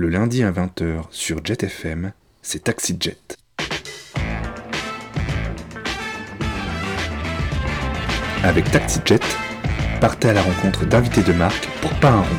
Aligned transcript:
Le 0.00 0.08
lundi 0.08 0.42
à 0.42 0.50
20h 0.50 1.02
sur 1.10 1.44
Jet 1.44 1.62
FM, 1.62 2.12
c'est 2.40 2.64
Taxi 2.64 2.96
Jet. 2.98 3.36
Avec 8.42 8.70
Taxi 8.70 9.00
Jet, 9.04 9.22
partez 10.00 10.30
à 10.30 10.32
la 10.32 10.40
rencontre 10.40 10.86
d'invités 10.86 11.22
de 11.22 11.34
marque 11.34 11.68
pour 11.82 11.92
pas 12.00 12.12
un 12.12 12.20
rond. 12.22 12.38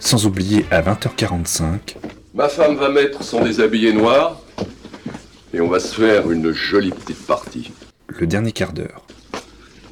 Sans 0.00 0.26
oublier 0.26 0.66
à 0.70 0.82
20h45. 0.82 1.96
Ma 2.34 2.50
femme 2.50 2.76
va 2.76 2.90
mettre 2.90 3.22
son 3.22 3.42
déshabillé 3.42 3.94
noir 3.94 4.42
et 5.54 5.62
on 5.62 5.68
va 5.68 5.80
se 5.80 5.94
faire 5.98 6.30
une 6.30 6.52
jolie 6.52 6.90
petite 6.90 7.26
partie. 7.26 7.72
Le 8.08 8.26
dernier 8.26 8.52
quart 8.52 8.74
d'heure. 8.74 9.06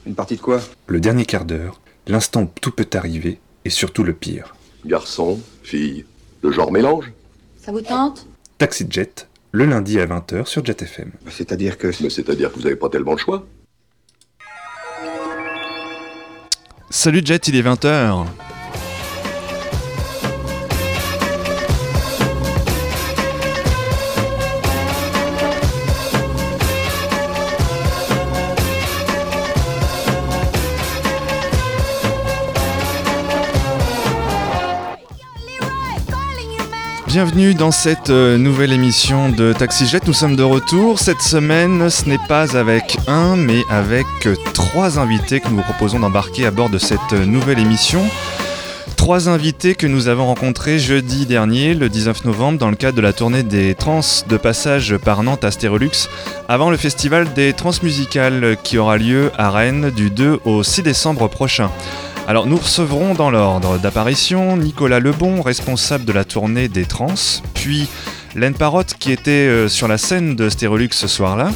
Une 0.05 0.17
partie 0.17 0.37
de 0.37 0.43
quoi? 0.43 0.61
Le 0.87 1.01
dernier 1.01 1.25
quart 1.25 1.47
d'heure, 1.47 1.81
l'instant 2.09 2.43
où 2.43 2.51
tout 2.61 2.73
peut 2.73 2.91
arriver 2.93 3.41
et 3.65 3.71
surtout 3.71 4.05
le 4.05 4.13
pire. 4.13 4.55
Garçon, 4.87 5.41
fille, 5.63 6.05
le 6.43 6.53
genre 6.53 6.71
mélange 6.71 7.13
Ça 7.61 7.73
vous 7.73 7.81
tente? 7.81 8.27
Taxi 8.59 8.87
Jet, 8.89 9.29
le 9.53 9.65
lundi 9.65 9.99
à 9.99 10.07
20h 10.07 10.47
sur 10.47 10.65
Jet 10.65 10.83
FM. 10.83 11.11
C'est-à-dire 11.31 11.79
que... 11.79 11.89
Mais 12.03 12.11
c'est-à-dire 12.11 12.51
que 12.53 12.57
vous 12.57 12.65
n'avez 12.65 12.77
pas 12.77 12.89
tellement 12.89 13.13
le 13.13 13.19
choix. 13.19 13.47
Salut 16.91 17.23
Jet, 17.25 17.49
il 17.49 17.57
est 17.57 17.63
20h. 17.63 18.27
Bienvenue 37.15 37.55
dans 37.55 37.71
cette 37.71 38.11
euh, 38.11 38.39
nouvelle 38.39 38.73
émission 38.73 39.29
de 39.29 39.53
Taxi 39.53 39.87
Jet. 39.87 40.05
Nous 40.09 40.13
sommes 40.13 40.35
de 40.35 40.43
retour. 40.43 40.99
Cette 40.99 41.23
semaine, 41.23 41.89
ce 41.89 42.09
n'est 42.09 42.19
pas 42.19 42.57
avec 42.57 42.99
un, 43.07 43.37
mais 43.37 43.63
avec 43.71 44.05
euh, 44.27 44.35
trois 44.53 44.99
invités 44.99 45.39
que 45.39 45.47
nous 45.47 45.59
vous 45.59 45.63
proposons 45.63 46.01
d'embarquer 46.01 46.45
à 46.45 46.51
bord 46.51 46.71
de 46.71 46.79
cette 46.79 46.99
euh, 47.13 47.25
nouvelle 47.25 47.61
émission. 47.61 48.03
Trois 48.97 49.29
invités 49.29 49.77
que 49.77 49.87
nous 49.87 50.09
avons 50.09 50.27
rencontrés 50.27 50.81
jeudi 50.81 51.25
dernier, 51.25 51.75
le 51.75 51.89
19 51.89 52.25
novembre, 52.25 52.59
dans 52.59 52.71
le 52.71 52.75
cadre 52.75 52.97
de 52.97 53.03
la 53.03 53.13
tournée 53.13 53.45
des 53.45 53.77
Trans 53.77 54.01
de 54.29 54.37
passage 54.37 54.97
par 54.97 55.23
Nantes 55.23 55.45
à 55.45 55.53
Stérolux, 55.53 56.09
avant 56.49 56.69
le 56.69 56.77
festival 56.77 57.33
des 57.33 57.53
Transmusicales 57.53 58.57
qui 58.65 58.77
aura 58.77 58.97
lieu 58.97 59.31
à 59.39 59.51
Rennes 59.51 59.91
du 59.91 60.11
2 60.11 60.41
au 60.45 60.65
6 60.65 60.83
décembre 60.83 61.29
prochain. 61.29 61.71
Alors 62.27 62.47
nous 62.47 62.57
recevrons 62.57 63.13
dans 63.13 63.31
l'ordre 63.31 63.79
d'apparition 63.79 64.57
Nicolas 64.57 64.99
Lebon, 64.99 65.43
responsable 65.43 66.07
de 66.07 66.13
la 66.13 66.25
tournée 66.25 66.69
des 66.69 66.87
Trans, 66.87 67.15
puis 67.53 67.87
Len 68.35 68.55
Parotte 68.55 68.95
qui 68.99 69.13
était 69.13 69.31
euh, 69.31 69.69
sur 69.69 69.89
la 69.89 69.99
scène 69.99 70.35
de 70.35 70.49
Stérolux 70.49 70.89
ce 70.93 71.07
soir-là, 71.07 71.51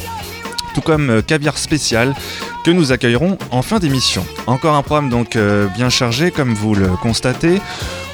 tout 0.75 0.81
comme 0.81 1.09
euh, 1.09 1.21
Caviar 1.23 1.57
Spécial 1.57 2.13
que 2.63 2.69
nous 2.69 2.91
accueillerons 2.91 3.39
en 3.49 3.63
fin 3.63 3.79
d'émission. 3.79 4.23
Encore 4.45 4.75
un 4.75 4.83
programme 4.83 5.09
donc 5.09 5.35
euh, 5.35 5.65
bien 5.75 5.89
chargé 5.89 6.29
comme 6.29 6.53
vous 6.53 6.75
le 6.75 6.89
constatez, 7.01 7.59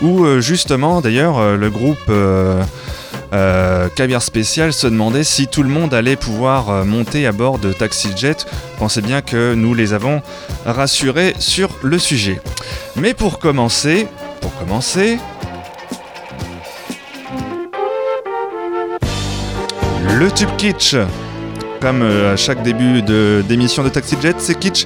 où 0.02 0.26
justement 0.40 1.02
d'ailleurs 1.02 1.58
le 1.58 1.70
groupe 1.70 2.12
euh, 3.34 3.88
Caviar 3.96 4.22
Spécial 4.22 4.72
se 4.74 4.88
demandait 4.88 5.24
si 5.24 5.48
tout 5.48 5.64
le 5.64 5.70
monde 5.70 5.94
allait 5.94 6.16
pouvoir 6.16 6.70
euh, 6.70 6.84
monter 6.84 7.26
à 7.28 7.32
bord 7.32 7.60
de 7.60 7.74
Taxi 7.74 8.10
Jet. 8.16 8.46
Pensez 8.78 9.02
bien 9.02 9.22
que 9.22 9.54
nous 9.54 9.74
les 9.74 9.94
avons 9.94 10.22
rassurés 10.66 11.34
sur 11.40 11.70
le 11.82 12.00
sujet. 12.00 12.40
Mais 12.96 13.14
pour 13.14 13.40
commencer, 13.40 14.08
pour 14.42 14.56
commencer, 14.58 15.18
le 20.18 20.32
tube 20.32 20.50
kitsch. 20.58 20.96
Comme 21.82 22.02
euh, 22.02 22.34
à 22.34 22.38
chaque 22.38 22.64
début 22.64 23.02
de- 23.02 23.44
d'émission 23.48 23.84
de, 23.84 23.90
Taxi 23.90 24.16
Jet, 24.22 24.36
c'est 24.40 24.58
kitsch, 24.58 24.86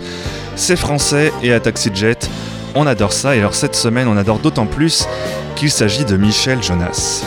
c'est 0.55 0.75
français 0.75 1.31
et 1.43 1.53
à 1.53 1.59
Taxi 1.59 1.91
Jet, 1.93 2.29
on 2.75 2.87
adore 2.87 3.13
ça. 3.13 3.35
Et 3.35 3.39
alors 3.39 3.53
cette 3.53 3.75
semaine, 3.75 4.07
on 4.07 4.17
adore 4.17 4.39
d'autant 4.39 4.65
plus 4.65 5.07
qu'il 5.55 5.71
s'agit 5.71 6.03
de 6.03 6.17
Michel 6.17 6.61
Jonas. 6.63 7.23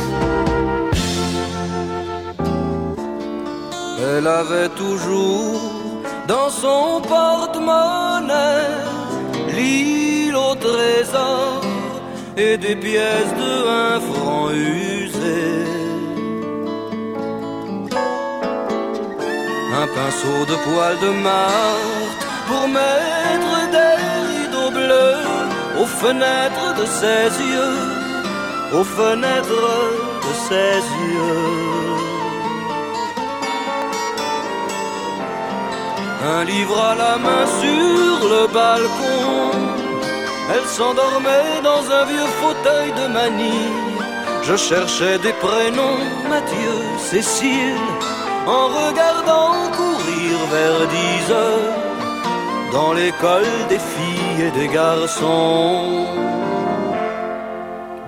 Elle 4.24 4.28
avait 4.28 4.68
toujours 4.68 5.60
dans 6.28 6.48
son 6.48 7.00
porte-monnaie 7.00 8.68
l'île 9.48 10.36
au 10.36 10.54
trésor 10.54 11.60
et 12.36 12.56
des 12.56 12.76
pièces 12.76 13.34
de 13.42 13.52
un 13.68 13.98
franc 13.98 14.50
usées. 14.50 15.66
Un 19.82 19.88
pinceau 19.96 20.38
de 20.50 20.56
poil 20.66 20.94
de 21.00 21.10
martre 21.28 22.26
pour 22.46 22.68
mettre 22.68 23.54
des 23.76 23.94
rideaux 24.30 24.70
bleus 24.70 25.24
aux 25.80 25.90
fenêtres 26.00 26.70
de 26.80 26.86
ses 26.86 27.26
yeux, 27.54 28.78
aux 28.78 28.84
fenêtres 28.84 29.72
de 30.26 30.32
ses 30.48 30.78
yeux. 31.10 31.81
Un 36.24 36.44
livre 36.44 36.80
à 36.80 36.94
la 36.94 37.16
main 37.18 37.44
sur 37.60 38.28
le 38.28 38.46
balcon. 38.46 39.50
Elle 40.54 40.68
s'endormait 40.68 41.60
dans 41.64 41.82
un 41.90 42.04
vieux 42.04 42.30
fauteuil 42.40 42.92
de 42.92 43.12
manille. 43.12 43.98
Je 44.44 44.56
cherchais 44.56 45.18
des 45.18 45.32
prénoms, 45.32 45.98
Mathieu, 46.28 46.74
Cécile, 47.10 47.88
en 48.46 48.68
regardant 48.68 49.52
courir 49.76 50.34
vers 50.52 50.86
dix 50.96 51.32
heures 51.32 51.74
dans 52.72 52.92
l'école 52.92 53.52
des 53.68 53.80
filles 53.80 54.46
et 54.46 54.50
des 54.52 54.68
garçons. 54.68 56.06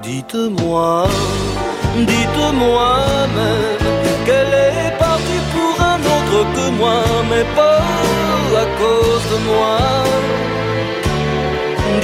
Dites-moi, 0.03 1.09
dites-moi 1.97 2.97
même 3.39 4.25
qu'elle 4.25 4.55
est 4.73 4.99
partie 4.99 5.43
pour 5.53 5.85
un 5.85 5.99
autre 6.15 6.39
que 6.55 6.71
moi, 6.79 7.03
mais 7.29 7.45
pas 7.57 7.74
cause 8.81 9.25
de 9.33 9.39
moi. 9.49 9.79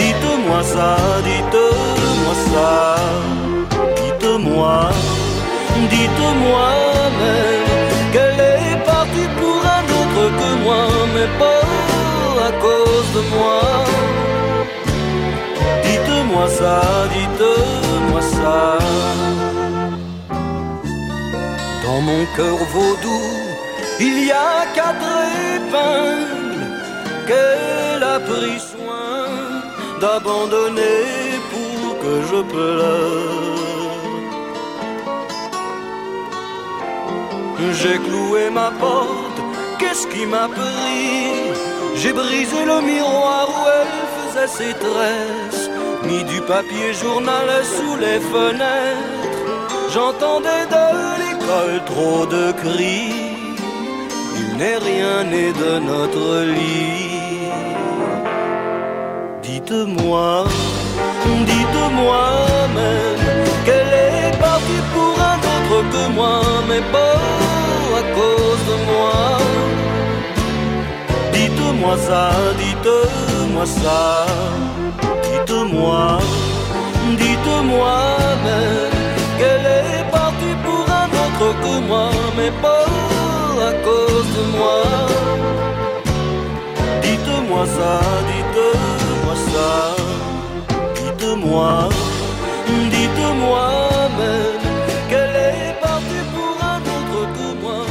Dites-moi 0.01 0.63
ça, 0.63 0.97
dites-moi 1.29 2.35
ça, 2.53 2.97
dites-moi, 4.01 4.91
dites-moi 5.95 6.69
même 7.21 7.71
qu'elle 8.13 8.41
est 8.59 8.77
partie 8.93 9.29
pour 9.41 9.61
un 9.79 9.85
autre 9.99 10.25
que 10.39 10.51
moi, 10.65 10.83
mais 11.15 11.31
pas 11.43 11.65
à 12.49 12.53
cause 12.65 13.09
de 13.17 13.23
moi. 13.35 13.61
Dites-moi 15.87 16.47
ça, 16.59 16.81
dites-moi 17.17 18.23
ça. 18.37 18.79
Dans 21.85 22.01
mon 22.09 22.25
cœur 22.37 22.59
vaudou, 22.75 23.21
il 23.99 24.27
y 24.27 24.33
a 24.33 24.67
quatre 24.75 25.13
épingles 25.57 26.40
qu'elle 27.31 28.03
a 28.17 28.19
pris 28.31 28.61
soin 28.73 29.27
d'abandonner 30.01 31.07
pour 31.53 31.99
que 32.03 32.15
je 32.31 32.41
pleure. 32.53 33.51
J'ai 37.79 37.99
cloué 38.07 38.45
ma 38.61 38.71
porte, 38.85 39.39
qu'est-ce 39.79 40.07
qui 40.13 40.25
m'a 40.35 40.47
pris? 40.49 41.19
J'ai 42.01 42.13
brisé 42.13 42.61
le 42.73 42.79
miroir 42.93 43.45
où 43.57 43.63
elle 43.79 43.97
faisait 44.17 44.53
ses 44.59 44.75
tresses, 44.87 45.67
mis 46.09 46.25
du 46.33 46.41
papier 46.55 46.89
journal 47.03 47.49
sous 47.77 47.97
les 48.05 48.21
fenêtres. 48.33 49.54
J'entendais 49.95 50.65
de 50.77 50.87
l'école 51.22 51.78
trop 51.93 52.25
de 52.37 52.45
cris. 52.63 53.13
Il 54.41 54.49
n'est 54.59 54.81
rien 54.91 55.16
né 55.33 55.47
de 55.63 55.72
notre 55.91 56.28
lit. 56.57 57.09
Dites-moi, 59.60 60.45
dites-moi 61.47 62.22
même 62.74 63.45
qu'elle 63.65 63.92
est 63.92 64.39
partie 64.39 64.83
pour 64.92 65.15
un 65.21 65.39
autre 65.53 65.84
que 65.92 66.12
moi, 66.15 66.41
mais 66.66 66.80
pas 66.91 67.21
à 67.98 68.03
cause 68.16 68.62
de 68.71 68.77
moi. 68.91 69.12
Dites-moi 71.33 71.97
ça, 71.98 72.30
dites-moi 72.59 73.66
ça, 73.66 74.27
dites-moi, 75.24 76.18
dites-moi 77.18 77.97
même 78.45 78.91
qu'elle 79.39 79.66
est 79.66 80.10
partie 80.10 80.56
pour 80.65 80.84
un 81.03 81.09
autre 81.22 81.54
que 81.63 81.86
moi, 81.86 82.10
mais 82.36 82.51
pas 82.63 82.86
à 83.68 83.72
cause 83.84 84.28
de 84.36 84.45
moi. 84.56 84.83
Dites-moi 87.03 87.66
ça, 87.66 88.01
dites-moi 88.27 89.00
Dites-moi, 90.97 91.89
dites-moi 92.91 93.68
même 94.18 95.09
qu'elle 95.09 95.36
est 95.36 95.80
partie 95.80 96.24
pour 96.34 96.65
un 96.65 96.80
autre 96.80 97.18
que 97.34 97.47
moi. 97.62 97.84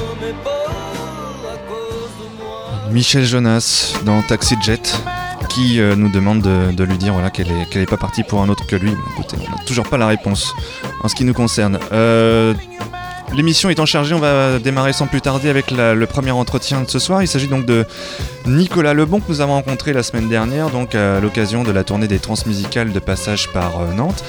Michel 2.92 3.26
Jonas 3.26 3.94
dans 4.06 4.22
Taxi 4.24 4.56
Jet 4.62 5.02
qui 5.50 5.80
euh, 5.82 5.96
nous 5.96 6.10
demande 6.10 6.42
de, 6.42 6.84
lui 6.84 6.98
dire 6.98 7.14
voilà, 7.14 7.30
qu'elle 7.30 7.48
n'est 7.76 7.86
pas 7.86 7.98
partie 7.98 8.24
pour 8.24 8.42
un 8.42 8.50
autre 8.50 8.66
que 8.66 8.76
lui. 8.76 8.94
Écoutez, 9.14 9.38
on 9.46 9.50
n'a 9.58 9.64
toujours 9.66 9.88
pas 9.90 9.98
la 9.98 10.08
réponse 10.08 10.54
en 11.04 11.08
ce 11.08 11.16
qui 11.16 11.26
nous 11.26 11.34
concerne. 11.34 11.80
Euh, 11.92 12.54
l'émission 13.34 13.70
étant 13.70 13.86
chargée, 13.86 14.14
on 14.14 14.20
va 14.20 14.60
démarrer 14.60 14.94
sans 14.94 15.08
plus 15.08 15.22
tarder 15.22 15.50
avec 15.50 15.72
le 15.72 16.06
premier 16.06 16.32
entretien 16.32 16.82
de 16.82 16.90
ce 16.90 17.00
soir. 17.00 17.22
Il 17.22 17.28
s'agit 17.28 17.48
donc 17.48 17.66
de 17.66 17.86
Nicolas 18.46 18.94
Lebon 18.94 19.20
que 19.20 19.30
nous 19.30 19.42
avons 19.42 19.54
rencontré 19.54 19.94
la 19.94 20.04
semaine 20.04 20.30
dernière, 20.30 20.70
donc 20.70 20.96
à 20.96 21.20
l'occasion 21.20 21.64
de 21.64 21.72
la 21.72 21.84
tournée 21.84 22.08
des 22.08 22.20
transmusicales 22.20 22.92
de 22.92 23.00
passage 23.00 23.50
par 23.52 23.82
euh, 23.82 23.94
Nantes. 23.94 24.24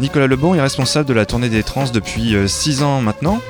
Nicolas 0.00 0.26
Lebon 0.26 0.54
est 0.54 0.60
responsable 0.60 1.08
de 1.08 1.14
la 1.14 1.26
tournée 1.26 1.48
des 1.48 1.62
trans 1.62 1.84
depuis 1.92 2.36
6 2.46 2.82
ans 2.82 3.00
maintenant. 3.00 3.40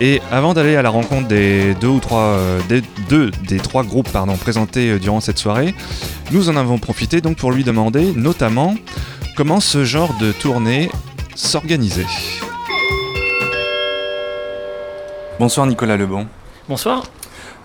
Et 0.00 0.22
avant 0.32 0.54
d'aller 0.54 0.76
à 0.76 0.82
la 0.82 0.88
rencontre 0.88 1.28
des 1.28 1.74
deux 1.74 1.88
ou 1.88 2.00
trois, 2.00 2.20
euh, 2.20 2.60
des, 2.68 2.82
deux 3.10 3.30
des 3.46 3.58
trois 3.58 3.84
groupes 3.84 4.10
pardon, 4.10 4.34
présentés 4.36 4.92
euh, 4.92 4.98
durant 4.98 5.20
cette 5.20 5.38
soirée, 5.38 5.74
nous 6.30 6.48
en 6.48 6.56
avons 6.56 6.78
profité 6.78 7.20
donc 7.20 7.36
pour 7.36 7.52
lui 7.52 7.64
demander 7.64 8.12
notamment 8.16 8.74
comment 9.36 9.60
ce 9.60 9.84
genre 9.84 10.14
de 10.18 10.32
tournée 10.32 10.90
s'organisait. 11.34 12.06
Bonsoir 15.40 15.66
Nicolas 15.66 15.96
Lebon. 15.96 16.26
Bonsoir. 16.68 17.04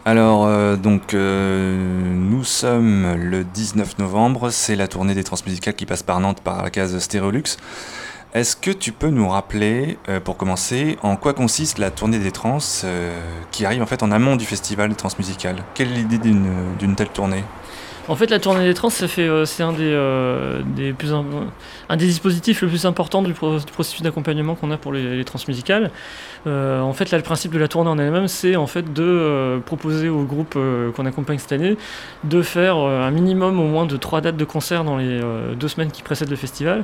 Alors, 0.05 0.45
euh, 0.45 0.77
donc, 0.77 1.13
nous 1.13 2.45
sommes 2.45 3.17
le 3.17 3.43
19 3.43 3.99
novembre, 3.99 4.49
c'est 4.49 4.77
la 4.77 4.87
tournée 4.87 5.13
des 5.13 5.25
transmusicales 5.25 5.73
qui 5.73 5.85
passe 5.85 6.01
par 6.01 6.21
Nantes 6.21 6.39
par 6.39 6.63
la 6.63 6.69
case 6.69 6.97
Stéréolux. 6.97 7.57
Est-ce 8.33 8.55
que 8.55 8.71
tu 8.71 8.93
peux 8.93 9.09
nous 9.09 9.27
rappeler, 9.27 9.97
euh, 10.07 10.21
pour 10.21 10.37
commencer, 10.37 10.97
en 11.03 11.17
quoi 11.17 11.33
consiste 11.33 11.77
la 11.77 11.91
tournée 11.91 12.17
des 12.17 12.31
trans 12.31 12.59
euh, 12.85 13.19
qui 13.51 13.65
arrive 13.65 13.81
en 13.81 13.85
fait 13.85 14.03
en 14.03 14.11
amont 14.11 14.37
du 14.37 14.45
festival 14.45 14.95
transmusical? 14.95 15.57
Quelle 15.73 15.91
est 15.91 15.95
l'idée 15.95 16.17
d'une 16.17 16.95
telle 16.95 17.09
tournée? 17.09 17.43
En 18.07 18.15
fait, 18.15 18.29
la 18.29 18.39
tournée 18.39 18.65
des 18.65 18.73
trans, 18.75 18.89
euh, 18.89 19.45
c'est 19.45 19.63
un 19.63 19.71
des, 19.71 19.79
euh, 19.81 20.61
plus 20.97 21.11
un 21.13 21.97
des 21.97 22.05
dispositifs 22.05 22.61
le 22.61 22.67
plus 22.67 22.85
important 22.85 23.23
du, 23.23 23.33
processus 23.33 24.01
d'accompagnement 24.03 24.53
qu'on 24.55 24.69
a 24.69 24.77
pour 24.77 24.93
les, 24.93 25.17
les 25.17 25.23
transmusicales. 25.23 25.89
Euh, 26.45 26.81
en 26.81 26.93
fait, 26.93 27.09
là, 27.09 27.17
le 27.17 27.23
principe 27.23 27.51
de 27.51 27.57
la 27.57 27.67
tournée 27.67 27.89
en 27.89 27.97
elle-même, 27.97 28.27
c'est 28.27 28.55
en 28.55 28.67
fait 28.67 28.93
de 28.93 29.59
proposer 29.65 30.09
aux 30.09 30.23
groupes 30.23 30.57
qu'on 30.95 31.05
accompagne 31.05 31.39
cette 31.39 31.53
année 31.53 31.77
de 32.23 32.41
faire 32.41 32.77
un 32.77 33.11
minimum 33.11 33.59
au 33.59 33.65
moins 33.65 33.85
de 33.85 33.97
trois 33.97 34.21
dates 34.21 34.37
de 34.37 34.45
concert 34.45 34.83
dans 34.83 34.97
les 34.97 35.21
deux 35.55 35.67
semaines 35.67 35.91
qui 35.91 36.03
précèdent 36.03 36.29
le 36.29 36.35
festival, 36.35 36.83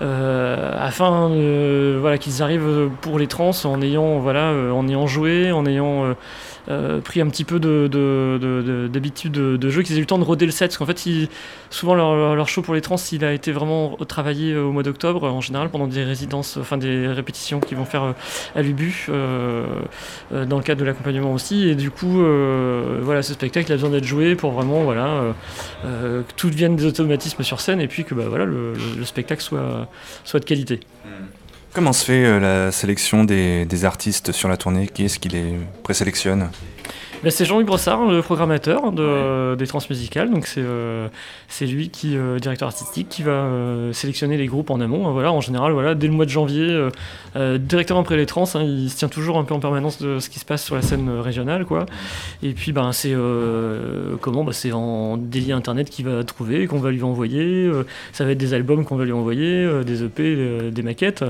afin 0.00 1.28
voilà, 2.00 2.18
qu'ils 2.18 2.42
arrivent 2.42 2.88
pour 3.00 3.18
les 3.18 3.26
trans 3.26 3.52
en 3.64 3.82
ayant, 3.82 4.18
voilà, 4.20 4.52
en 4.72 4.86
ayant 4.88 5.06
joué, 5.06 5.50
en 5.50 5.66
ayant 5.66 6.14
euh, 6.68 7.00
pris 7.00 7.20
un 7.20 7.28
petit 7.28 7.44
peu 7.44 7.58
d'habitude 7.58 9.32
de, 9.32 9.56
de, 9.56 9.70
jeu, 9.70 9.82
qu'ils 9.82 9.96
aient 9.96 9.98
eu 9.98 10.02
le 10.02 10.06
temps 10.06 10.18
de 10.18 10.24
roder 10.24 10.46
le 10.46 10.52
set. 10.52 10.70
Parce 10.70 10.78
qu'en 10.78 10.86
fait, 10.86 11.28
souvent 11.70 11.94
leur, 11.94 12.48
show 12.48 12.62
pour 12.62 12.74
les 12.74 12.80
trans, 12.80 12.96
il 13.12 13.24
a 13.24 13.32
été 13.32 13.52
vraiment 13.52 13.96
travaillé 14.08 14.52
euh, 14.52 14.64
au 14.64 14.72
mois 14.72 14.82
d'octobre, 14.82 15.24
en 15.24 15.40
général, 15.40 15.70
pendant 15.70 15.86
des 15.86 16.04
résidences, 16.04 16.56
enfin 16.56 16.76
des 16.76 17.08
répétitions 17.08 17.60
qu'ils 17.60 17.76
vont 17.76 17.84
faire 17.84 18.04
euh, 18.04 18.12
à 18.54 18.62
l'UBU, 18.62 19.08
dans 20.30 20.56
le 20.56 20.62
cadre 20.62 20.80
de 20.80 20.84
l'accompagnement 20.84 21.32
aussi. 21.32 21.68
Et 21.68 21.74
du 21.74 21.90
coup, 21.90 22.22
voilà, 23.00 23.22
ce 23.22 23.32
spectacle 23.32 23.70
a 23.72 23.76
besoin 23.76 23.90
d'être 23.90 24.04
joué 24.04 24.34
pour 24.34 24.52
vraiment 24.52 24.82
voilà, 24.82 25.34
que 25.82 26.32
tout 26.36 26.50
devienne 26.50 26.76
des 26.76 26.86
automatismes 26.86 27.42
sur 27.42 27.60
scène 27.60 27.80
et 27.80 27.88
puis 27.88 28.04
que 28.04 28.14
bah, 28.14 28.24
voilà, 28.28 28.44
le, 28.44 28.74
spectacle 29.04 29.42
soit, 29.42 29.88
soit 30.24 30.40
de 30.40 30.44
qualité. 30.44 30.80
Comment 31.74 31.94
se 31.94 32.04
fait 32.04 32.24
euh, 32.26 32.38
la 32.38 32.70
sélection 32.70 33.24
des, 33.24 33.84
artistes 33.86 34.32
sur 34.32 34.50
la 34.50 34.58
tournée? 34.58 34.88
Qui 34.88 35.06
est-ce 35.06 35.18
qui 35.18 35.30
les 35.30 35.54
présélectionne? 35.82 36.50
C'est 37.30 37.44
Jean-Luc 37.44 37.66
Brossard, 37.68 38.06
le 38.06 38.20
programmateur 38.20 38.90
de, 38.90 39.54
des 39.54 39.66
transmusicales. 39.66 40.30
Donc 40.30 40.46
c'est 40.46 40.62
euh, 40.62 41.08
c'est 41.48 41.66
lui 41.66 41.90
qui, 41.90 42.16
euh, 42.16 42.38
directeur 42.38 42.66
artistique, 42.68 43.08
qui 43.08 43.22
va 43.22 43.30
euh, 43.30 43.92
sélectionner 43.92 44.36
les 44.36 44.46
groupes 44.46 44.70
en 44.70 44.80
amont. 44.80 45.06
Hein, 45.06 45.12
voilà, 45.12 45.32
en 45.32 45.40
général, 45.40 45.72
voilà, 45.72 45.94
dès 45.94 46.06
le 46.08 46.12
mois 46.12 46.24
de 46.24 46.30
janvier, 46.30 46.88
directement 47.58 48.00
après 48.00 48.16
les 48.16 48.26
trans, 48.26 48.44
hein, 48.54 48.62
il 48.62 48.90
se 48.90 48.96
tient 48.96 49.08
toujours 49.08 49.38
un 49.38 49.44
peu 49.44 49.54
en 49.54 49.60
permanence 49.60 50.00
de 50.00 50.18
ce 50.18 50.28
qui 50.28 50.38
se 50.38 50.44
passe 50.44 50.64
sur 50.64 50.74
la 50.74 50.82
scène 50.82 51.08
régionale, 51.08 51.64
quoi. 51.64 51.86
Et 52.42 52.52
puis 52.52 52.72
ben 52.72 52.92
c'est 52.92 53.14
comment? 54.20 54.44
Bah, 54.44 54.52
C'est 54.52 54.72
en 54.72 55.16
délit 55.16 55.52
internet 55.52 55.90
qu'il 55.90 56.06
va 56.06 56.24
trouver, 56.24 56.66
qu'on 56.66 56.78
va 56.78 56.90
lui 56.90 57.02
envoyer. 57.02 57.70
ça 58.12 58.24
va 58.24 58.32
être 58.32 58.38
des 58.38 58.54
albums 58.54 58.84
qu'on 58.84 58.96
va 58.96 59.04
lui 59.04 59.12
envoyer, 59.12 59.84
des 59.84 60.04
EP, 60.04 60.70
des 60.70 60.82
maquettes. 60.82 61.24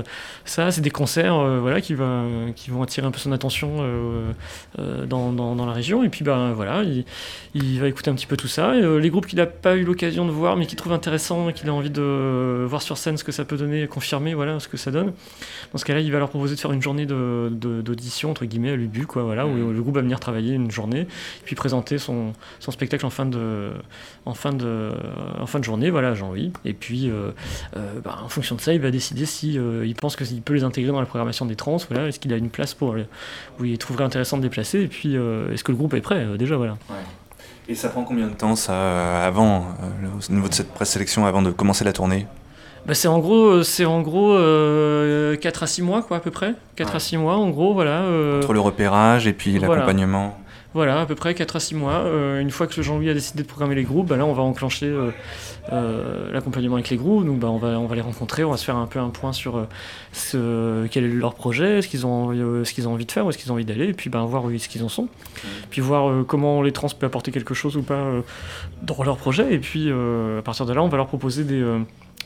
Ça, 0.45 0.71
c'est 0.71 0.81
des 0.81 0.91
concerts, 0.91 1.37
voilà, 1.61 1.81
qui 1.81 1.93
va 1.93 2.23
qui 2.55 2.71
vont 2.71 2.81
attirer 2.81 3.05
un 3.07 3.11
peu 3.11 3.19
son 3.19 3.31
attention 3.31 3.83
dans, 4.77 5.31
dans, 5.31 5.55
dans 5.55 5.65
la 5.65 5.73
région 5.73 5.82
et 6.03 6.09
puis 6.09 6.23
ben 6.23 6.53
voilà, 6.53 6.83
il, 7.53 7.79
va 7.79 7.87
écouter 7.87 8.09
un 8.09 8.15
petit 8.15 8.25
peu 8.25 8.37
tout 8.37 8.47
ça. 8.47 8.71
Euh, 8.71 8.99
les 8.99 9.09
groupes 9.09 9.25
qu'il 9.25 9.37
n'a 9.37 9.45
pas 9.45 9.75
eu 9.75 9.83
l'occasion 9.83 10.25
de 10.25 10.31
voir, 10.31 10.55
mais 10.55 10.65
qu'il 10.65 10.77
trouve 10.77 10.93
intéressant 10.93 11.49
et 11.49 11.53
qu'il 11.53 11.69
a 11.69 11.73
envie 11.73 11.89
de 11.89 12.65
voir 12.67 12.81
sur 12.81 12.97
scène 12.97 13.17
ce 13.17 13.23
que 13.23 13.31
ça 13.31 13.45
peut 13.45 13.57
donner, 13.57 13.87
confirmer 13.87 14.33
voilà 14.33 14.59
ce 14.59 14.67
que 14.67 14.77
ça 14.77 14.91
donne. 14.91 15.13
Dans 15.71 15.77
ce 15.77 15.85
cas-là, 15.85 15.99
il 15.99 16.11
va 16.11 16.19
leur 16.19 16.29
proposer 16.29 16.55
de 16.55 16.59
faire 16.59 16.71
une 16.71 16.81
journée 16.81 17.05
d'audition 17.05 18.31
entre 18.31 18.45
guillemets 18.45 18.71
à 18.71 18.75
l'UBU, 18.75 19.05
quoi, 19.05 19.23
voilà, 19.23 19.45
où 19.45 19.55
le 19.55 19.81
groupe 19.81 19.95
va 19.95 20.01
venir 20.01 20.19
travailler 20.19 20.53
une 20.53 20.71
journée, 20.71 21.01
et 21.01 21.07
puis 21.43 21.55
présenter 21.55 21.97
son, 21.97 22.33
spectacle 22.59 23.05
en 23.05 23.09
fin 23.09 23.25
de 23.25 23.73
journée, 25.61 25.89
voilà, 25.89 26.13
Jean-Louis. 26.13 26.51
Et 26.65 26.73
puis 26.73 27.09
euh, 27.09 27.31
euh, 27.75 27.99
ben, 28.03 28.15
en 28.23 28.29
fonction 28.29 28.55
de 28.55 28.61
ça, 28.61 28.73
il 28.73 28.79
va 28.79 28.91
décider 28.91 29.25
si 29.25 29.53
il 29.53 29.95
pense 29.95 30.15
qu'il 30.15 30.41
peut 30.41 30.53
les 30.53 30.63
intégrer 30.63 30.91
dans 30.91 30.99
la 30.99 31.05
programmation 31.05 31.45
des 31.45 31.55
trans, 31.55 31.77
voilà, 31.89 32.07
est-ce 32.07 32.19
qu'il 32.19 32.33
a 32.33 32.37
une 32.37 32.49
place 32.49 32.73
pour 32.73 32.95
où 33.59 33.65
il 33.65 33.77
trouverait 33.77 34.05
intéressant 34.05 34.37
de 34.37 34.43
déplacer, 34.43 34.81
et 34.81 34.87
puis 34.87 35.15
est-ce 35.15 35.63
que 35.63 35.71
le 35.73 35.77
groupe 35.77 35.93
est 35.95 36.01
prêt 36.01 36.23
euh, 36.23 36.37
déjà 36.37 36.55
voilà. 36.55 36.77
Et 37.67 37.75
ça 37.75 37.89
prend 37.89 38.03
combien 38.03 38.27
de 38.27 38.33
temps 38.33 38.55
ça 38.55 38.73
euh, 38.73 39.27
avant 39.27 39.65
euh, 39.81 40.07
au 40.29 40.33
niveau 40.33 40.47
de 40.47 40.53
cette 40.53 40.71
présélection 40.71 41.25
avant 41.25 41.41
de 41.41 41.51
commencer 41.51 41.83
la 41.83 41.93
tournée? 41.93 42.27
Bah 42.85 42.93
c'est 42.93 43.07
en 43.07 43.19
gros, 43.19 43.63
c'est 43.63 43.85
en 43.85 44.01
gros 44.01 44.33
4 44.33 45.63
à 45.63 45.67
6 45.67 45.81
mois 45.81 46.01
quoi 46.03 46.17
à 46.17 46.19
peu 46.19 46.31
près. 46.31 46.53
4 46.75 46.95
à 46.95 46.99
6 46.99 47.17
mois 47.17 47.37
en 47.37 47.49
gros 47.49 47.73
voilà. 47.73 48.01
Entre 48.37 48.51
le 48.51 48.59
repérage 48.59 49.25
et 49.25 49.31
puis 49.31 49.57
l'accompagnement. 49.57 50.37
Voilà, 50.37 50.42
à 50.81 51.05
peu 51.05 51.15
près 51.15 51.33
4 51.35 51.55
à 51.55 51.59
6 51.59 51.75
mois. 51.75 51.93
Euh, 51.93 52.39
une 52.39 52.51
fois 52.51 52.67
que 52.67 52.81
Jean-Louis 52.81 53.09
a 53.09 53.13
décidé 53.13 53.43
de 53.43 53.47
programmer 53.47 53.75
les 53.75 53.83
groupes, 53.83 54.07
bah 54.07 54.17
là 54.17 54.25
on 54.25 54.33
va 54.33 54.43
enclencher 54.43 54.87
euh, 54.87 55.11
euh, 55.71 56.31
l'accompagnement 56.31 56.75
avec 56.75 56.89
les 56.89 56.97
groupes. 56.97 57.25
Donc 57.25 57.39
bah, 57.39 57.49
on, 57.49 57.57
va, 57.57 57.79
on 57.79 57.85
va 57.85 57.95
les 57.95 58.01
rencontrer, 58.01 58.43
on 58.43 58.51
va 58.51 58.57
se 58.57 58.65
faire 58.65 58.75
un 58.75 58.87
peu 58.87 58.99
un 58.99 59.09
point 59.09 59.33
sur 59.33 59.67
ce, 60.11 60.87
quel 60.87 61.05
est 61.05 61.09
leur 61.09 61.35
projet, 61.35 61.81
ce 61.81 61.87
qu'ils 61.87 62.05
ont, 62.05 62.33
ce 62.63 62.73
qu'ils 62.73 62.87
ont 62.87 62.93
envie 62.93 63.05
de 63.05 63.11
faire, 63.11 63.25
où 63.25 63.29
est-ce 63.29 63.37
qu'ils 63.37 63.51
ont 63.51 63.55
envie 63.55 63.65
d'aller, 63.65 63.89
et 63.89 63.93
puis 63.93 64.09
bah, 64.09 64.21
voir 64.23 64.45
où 64.45 64.51
est-ce 64.51 64.69
qu'ils 64.69 64.83
en 64.83 64.89
sont. 64.89 65.07
Puis 65.69 65.81
voir 65.81 66.25
comment 66.25 66.61
les 66.61 66.71
trans 66.71 66.87
peuvent 66.89 67.07
apporter 67.07 67.31
quelque 67.31 67.53
chose 67.53 67.77
ou 67.77 67.83
pas 67.83 68.11
dans 68.81 69.03
leur 69.03 69.17
projet. 69.17 69.53
Et 69.53 69.59
puis 69.59 69.91
à 69.91 70.41
partir 70.41 70.65
de 70.65 70.73
là, 70.73 70.81
on 70.81 70.89
va 70.89 70.97
leur 70.97 71.07
proposer 71.07 71.43
des 71.43 71.63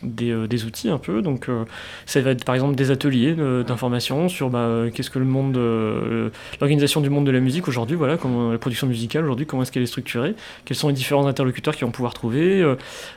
euh, 0.03 0.47
des, 0.47 0.65
outils 0.65 0.89
un 0.89 0.97
peu. 0.97 1.21
Donc, 1.21 1.49
euh, 1.49 1.65
ça 2.05 2.21
va 2.21 2.31
être 2.31 2.43
par 2.43 2.55
exemple 2.55 2.75
des 2.75 2.91
ateliers 2.91 3.35
d'information 3.67 4.29
sur 4.29 4.49
bah, 4.49 4.85
qu'est-ce 4.93 5.09
que 5.09 5.19
le 5.19 5.25
monde, 5.25 5.57
euh, 5.57 6.29
l'organisation 6.59 7.01
du 7.01 7.09
monde 7.09 7.25
de 7.25 7.31
la 7.31 7.39
musique 7.39 7.67
aujourd'hui, 7.67 7.95
voilà, 7.95 8.17
comment 8.17 8.51
la 8.51 8.57
production 8.57 8.87
musicale 8.87 9.23
aujourd'hui, 9.23 9.45
comment 9.45 9.63
est-ce 9.63 9.71
qu'elle 9.71 9.83
est 9.83 9.87
structurée, 9.87 10.35
quels 10.65 10.77
sont 10.77 10.87
les 10.87 10.93
différents 10.93 11.25
interlocuteurs 11.27 11.75
qui 11.75 11.83
vont 11.83 11.91
pouvoir 11.91 12.13
trouver. 12.13 12.63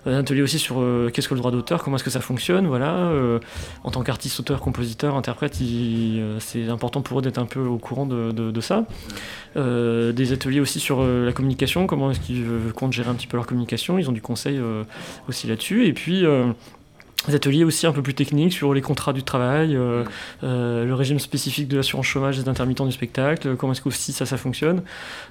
un 0.06 0.14
atelier 0.14 0.42
aussi 0.42 0.58
sur 0.58 0.82
qu'est-ce 1.12 1.28
que 1.28 1.34
le 1.34 1.40
droit 1.40 1.50
d'auteur, 1.50 1.82
comment 1.82 1.96
est-ce 1.96 2.04
que 2.04 2.10
ça 2.10 2.20
fonctionne, 2.20 2.66
voilà. 2.66 3.10
en 3.84 3.90
tant 3.90 4.02
qu'artiste, 4.02 4.40
auteur, 4.40 4.60
compositeur, 4.60 5.16
interprète, 5.16 5.58
c'est 6.38 6.68
important 6.68 7.02
pour 7.02 7.18
eux 7.18 7.22
d'être 7.22 7.38
un 7.38 7.46
peu 7.46 7.60
au 7.60 7.78
courant 7.78 8.06
de, 8.06 8.32
de 8.32 8.60
ça. 8.60 8.84
des 9.56 10.32
ateliers 10.32 10.60
aussi 10.60 10.80
sur 10.80 11.02
la 11.04 11.32
communication, 11.32 11.87
comment 11.87 12.10
est-ce 12.10 12.20
qu'ils 12.20 12.44
comptent 12.75 12.92
gérer 12.92 13.10
un 13.10 13.14
petit 13.14 13.26
peu 13.26 13.37
leur 13.37 13.46
communication, 13.46 13.99
ils 13.99 14.08
ont 14.08 14.12
du 14.12 14.22
conseil 14.22 14.60
aussi 15.28 15.46
là-dessus. 15.46 15.87
Et 15.87 15.92
puis 15.92 16.25
des 17.28 17.34
ateliers 17.34 17.64
aussi 17.64 17.86
un 17.86 17.92
peu 17.92 18.02
plus 18.02 18.14
techniques 18.14 18.52
sur 18.52 18.72
les 18.72 18.80
contrats 18.80 19.12
du 19.12 19.22
travail, 19.22 19.76
euh, 19.76 20.04
euh, 20.42 20.84
le 20.86 20.94
régime 20.94 21.18
spécifique 21.18 21.68
de 21.68 21.76
l'assurance 21.76 22.06
chômage 22.06 22.38
des 22.38 22.48
intermittents 22.48 22.86
du 22.86 22.92
spectacle, 22.92 23.56
comment 23.56 23.72
est-ce 23.72 23.82
que 23.82 23.88
aussi 23.88 24.12
ça, 24.12 24.24
ça 24.24 24.36
fonctionne. 24.36 24.82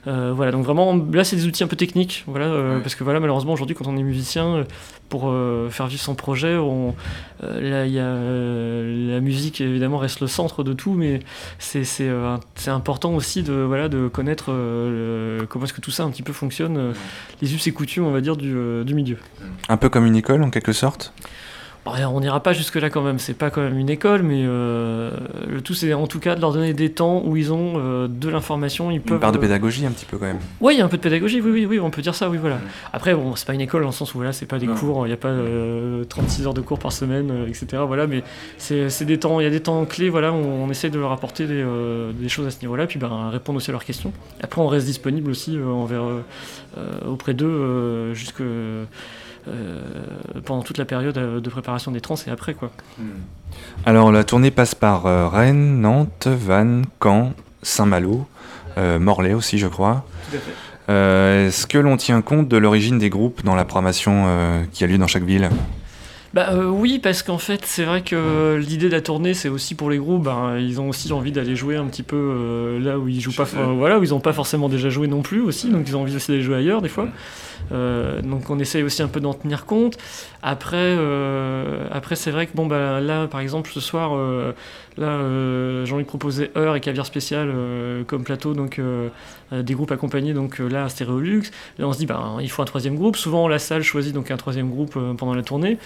Euh, 0.07 0.31
voilà, 0.35 0.51
donc 0.51 0.63
vraiment, 0.65 0.95
là, 1.11 1.23
c'est 1.23 1.35
des 1.35 1.47
outils 1.47 1.63
un 1.63 1.67
peu 1.67 1.75
techniques, 1.75 2.23
voilà, 2.27 2.79
parce 2.81 2.95
que 2.95 3.03
voilà, 3.03 3.19
malheureusement, 3.19 3.53
aujourd'hui, 3.53 3.75
quand 3.75 3.87
on 3.87 3.97
est 3.97 4.03
musicien, 4.03 4.65
pour 5.09 5.33
faire 5.71 5.87
vivre 5.87 6.01
son 6.01 6.13
projet, 6.13 6.55
on, 6.55 6.93
là, 7.41 7.87
y 7.87 7.97
a, 7.97 8.13
la 8.13 9.19
musique, 9.21 9.59
évidemment, 9.59 9.97
reste 9.97 10.19
le 10.19 10.27
centre 10.27 10.63
de 10.63 10.73
tout, 10.73 10.93
mais 10.93 11.21
c'est, 11.57 11.83
c'est, 11.83 12.09
important 12.67 13.15
aussi 13.15 13.41
de, 13.41 13.53
voilà, 13.53 13.89
de 13.89 14.07
connaître 14.07 14.53
comment 15.47 15.65
est-ce 15.65 15.73
que 15.73 15.81
tout 15.81 15.91
ça 15.91 16.03
un 16.03 16.11
petit 16.11 16.23
peu 16.23 16.33
fonctionne, 16.33 16.93
les 17.41 17.55
us 17.55 17.65
et 17.65 17.71
coutumes, 17.71 18.05
on 18.05 18.11
va 18.11 18.21
dire, 18.21 18.37
du, 18.37 18.55
du 18.85 18.93
milieu. 18.93 19.17
Un 19.67 19.77
peu 19.77 19.89
comme 19.89 20.05
une 20.05 20.15
école, 20.15 20.43
en 20.43 20.51
quelque 20.51 20.73
sorte? 20.73 21.13
On 22.11 22.19
n'ira 22.19 22.41
pas 22.41 22.53
jusque-là 22.53 22.89
quand 22.89 23.01
même, 23.01 23.19
c'est 23.19 23.33
pas 23.33 23.49
quand 23.49 23.61
même 23.61 23.77
une 23.77 23.89
école, 23.89 24.23
mais 24.23 24.43
euh, 24.45 25.11
le 25.47 25.61
tout 25.61 25.73
c'est 25.73 25.93
en 25.93 26.07
tout 26.07 26.19
cas 26.19 26.35
de 26.35 26.41
leur 26.41 26.53
donner 26.53 26.73
des 26.73 26.91
temps 26.91 27.21
où 27.25 27.37
ils 27.37 27.51
ont 27.53 27.73
euh, 27.77 28.07
de 28.07 28.29
l'information. 28.29 28.91
Ils 28.91 29.01
peuvent, 29.01 29.15
Une 29.15 29.19
part 29.21 29.31
de 29.31 29.37
euh, 29.37 29.41
pédagogie 29.41 29.85
un 29.85 29.91
petit 29.91 30.05
peu 30.05 30.17
quand 30.17 30.25
même. 30.25 30.39
Oui, 30.61 30.75
il 30.75 30.79
y 30.79 30.81
a 30.81 30.85
un 30.85 30.89
peu 30.89 30.97
de 30.97 31.01
pédagogie, 31.01 31.41
oui, 31.41 31.51
oui, 31.51 31.65
oui, 31.65 31.79
on 31.79 31.89
peut 31.89 32.01
dire 32.01 32.15
ça, 32.15 32.29
oui, 32.29 32.37
voilà. 32.37 32.59
Après, 32.93 33.13
bon, 33.15 33.35
c'est 33.35 33.45
pas 33.47 33.53
une 33.53 33.61
école 33.61 33.81
dans 33.81 33.87
le 33.89 33.93
sens 33.93 34.13
où 34.13 34.17
voilà, 34.17 34.33
c'est 34.33 34.45
pas 34.45 34.59
des 34.59 34.67
Non. 34.67 34.75
cours, 34.75 35.05
il 35.05 35.09
n'y 35.09 35.13
a 35.13 35.17
pas 35.17 35.29
euh, 35.29 36.03
36 36.05 36.47
heures 36.47 36.53
de 36.53 36.61
cours 36.61 36.79
par 36.79 36.91
semaine, 36.91 37.45
etc. 37.47 37.83
Voilà, 37.87 38.07
mais 38.07 38.23
c'est 38.57 39.05
des 39.05 39.17
temps, 39.19 39.39
il 39.39 39.43
y 39.43 39.47
a 39.47 39.51
des 39.51 39.61
temps 39.61 39.85
clés, 39.85 40.09
voilà, 40.09 40.33
on, 40.33 40.65
on 40.65 40.69
essaie 40.69 40.89
de 40.89 40.99
leur 40.99 41.11
apporter 41.11 41.47
des, 41.47 41.65
des 42.13 42.29
choses 42.29 42.47
à 42.47 42.51
ce 42.51 42.61
niveau-là, 42.61 42.87
puis 42.87 42.99
ben, 42.99 43.29
répondre 43.31 43.57
aussi 43.57 43.69
à 43.69 43.73
leurs 43.73 43.85
questions. 43.85 44.11
Après, 44.41 44.61
on 44.61 44.67
reste 44.67 44.85
disponible 44.85 45.31
aussi 45.31 45.57
envers, 45.57 46.03
auprès 47.07 47.33
d'eux 47.33 48.13
jusque. 48.13 48.41
Euh, 49.47 49.81
pendant 50.45 50.61
toute 50.63 50.77
la 50.77 50.85
période 50.85 51.17
euh, 51.17 51.39
de 51.39 51.49
préparation 51.49 51.91
des 51.91 52.01
trans 52.01 52.15
et 52.27 52.29
après 52.29 52.53
quoi. 52.53 52.71
Alors 53.85 54.11
la 54.11 54.23
tournée 54.23 54.51
passe 54.51 54.75
par 54.75 55.05
euh, 55.05 55.27
Rennes, 55.27 55.81
Nantes, 55.81 56.27
Vannes, 56.27 56.85
Caen, 57.01 57.33
Saint-Malo, 57.63 58.27
euh, 58.77 58.99
Morlaix 58.99 59.33
aussi 59.33 59.57
je 59.57 59.67
crois. 59.67 60.05
Euh, 60.89 61.47
Est-ce 61.47 61.67
que 61.67 61.77
l'on 61.77 61.97
tient 61.97 62.21
compte 62.21 62.47
de 62.47 62.57
l'origine 62.57 62.97
des 62.97 63.09
groupes 63.09 63.43
dans 63.43 63.55
la 63.55 63.65
programmation 63.65 64.25
euh, 64.27 64.63
qui 64.71 64.83
a 64.83 64.87
lieu 64.87 64.97
dans 64.97 65.07
chaque 65.07 65.23
ville? 65.23 65.49
Bah 66.31 66.49
euh, 66.51 66.67
oui, 66.67 66.99
parce 66.99 67.23
qu'en 67.23 67.39
fait, 67.39 67.61
c'est 67.65 67.85
vrai 67.85 68.03
que 68.03 68.55
l'idée 68.55 68.87
de 68.87 68.91
la 68.93 69.01
tournée, 69.01 69.33
c'est 69.33 69.49
aussi 69.49 69.73
pour 69.73 69.89
les 69.89 69.97
groupes. 69.97 70.25
ben, 70.25 70.57
ils 70.59 70.79
ont 70.79 70.89
aussi 70.89 71.11
envie 71.11 71.31
d'aller 71.31 71.55
jouer 71.55 71.75
un 71.75 71.85
petit 71.85 72.03
peu 72.03 72.15
euh, 72.15 72.79
là 72.79 72.99
où 72.99 73.07
ils 73.07 73.19
jouent 73.19 73.33
pas, 73.33 73.45
voilà, 73.45 73.97
où 73.97 74.03
ils 74.03 74.11
n'ont 74.11 74.19
pas 74.19 74.33
forcément 74.33 74.69
déjà 74.69 74.91
joué 74.91 75.07
non 75.07 75.23
plus 75.23 75.41
aussi. 75.41 75.71
Donc 75.71 75.87
ils 75.87 75.97
ont 75.97 76.01
envie 76.01 76.15
aussi 76.15 76.29
d'aller 76.29 76.43
jouer 76.43 76.57
ailleurs 76.57 76.83
des 76.83 76.89
fois. 76.89 77.07
Euh, 77.71 78.21
donc 78.21 78.49
on 78.49 78.59
essaye 78.59 78.83
aussi 78.83 79.01
un 79.01 79.07
peu 79.07 79.19
d'en 79.19 79.33
tenir 79.33 79.65
compte. 79.65 79.97
Après, 80.41 80.77
euh, 80.77 81.85
après 81.91 82.15
c'est 82.15 82.31
vrai 82.31 82.47
que 82.47 82.55
bon 82.55 82.65
bah 82.65 83.01
là, 83.01 83.27
par 83.27 83.41
exemple, 83.41 83.69
ce 83.73 83.79
soir, 83.79 84.11
euh, 84.15 84.53
là, 84.97 85.85
Jean-Luc 85.85 86.07
proposait 86.07 86.51
Heure 86.57 86.75
et 86.75 86.81
Caviar 86.81 87.05
spécial 87.05 87.51
comme 88.07 88.23
plateau, 88.23 88.53
donc 88.53 88.81
des 89.51 89.73
groupes 89.73 89.91
accompagnés. 89.91 90.33
Donc 90.33 90.59
là, 90.59 90.85
à 90.85 90.89
Stéréolux. 90.89 91.43
Là, 91.77 91.87
on 91.87 91.93
se 91.93 91.99
dit, 91.99 92.05
bah, 92.05 92.37
il 92.41 92.49
faut 92.49 92.61
un 92.61 92.65
troisième 92.65 92.95
groupe. 92.95 93.15
Souvent, 93.15 93.47
la 93.47 93.59
salle 93.59 93.83
choisit 93.83 94.13
donc 94.13 94.31
un 94.31 94.37
troisième 94.37 94.69
groupe 94.69 94.97
pendant 95.17 95.33
la 95.33 95.43
tournée. 95.43 95.77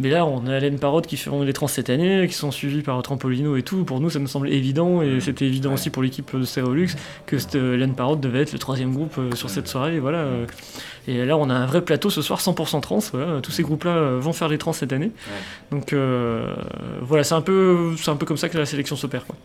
Mais 0.00 0.10
là, 0.10 0.26
on 0.26 0.46
a 0.46 0.56
Hélène 0.56 0.78
Parotte 0.78 1.06
qui 1.06 1.16
feront 1.16 1.42
les 1.42 1.52
trans 1.52 1.68
cette 1.68 1.88
année, 1.88 2.26
qui 2.26 2.34
sont 2.34 2.50
suivis 2.50 2.82
par 2.82 3.00
Trampolino 3.02 3.56
et 3.56 3.62
tout. 3.62 3.84
Pour 3.84 4.00
nous, 4.00 4.10
ça 4.10 4.18
me 4.18 4.26
semble 4.26 4.48
évident, 4.48 5.02
et 5.02 5.20
c'était 5.20 5.46
évident 5.46 5.74
aussi 5.74 5.90
pour 5.90 6.02
l'équipe 6.02 6.34
de 6.34 6.44
Stéréolux, 6.44 6.88
que 7.26 7.36
Hélène 7.74 7.94
Parotte 7.94 8.20
devait 8.20 8.40
être 8.40 8.52
le 8.52 8.58
troisième 8.58 8.92
groupe 8.92 9.20
sur 9.34 9.50
cette 9.50 9.68
soirée. 9.68 9.96
Et 9.96 10.00
voilà. 10.00 10.26
Et 11.14 11.24
là, 11.24 11.36
on 11.36 11.48
a 11.50 11.54
un 11.54 11.66
vrai 11.66 11.82
plateau 11.82 12.10
ce 12.10 12.22
soir, 12.22 12.40
100% 12.40 12.80
trans. 12.80 12.98
Voilà. 13.12 13.40
Tous 13.40 13.52
ces 13.52 13.62
groupes-là 13.62 13.92
euh, 13.92 14.18
vont 14.20 14.32
faire 14.32 14.48
les 14.48 14.58
trans 14.58 14.72
cette 14.72 14.92
année. 14.92 15.12
Donc 15.70 15.92
euh, 15.92 16.54
voilà, 17.02 17.24
c'est 17.24 17.34
un, 17.34 17.40
peu, 17.40 17.94
c'est 17.96 18.10
un 18.10 18.16
peu 18.16 18.26
comme 18.26 18.36
ça 18.36 18.48
que 18.48 18.58
la 18.58 18.66
sélection 18.66 18.96
s'opère. 18.96 19.26
quoi. 19.26 19.36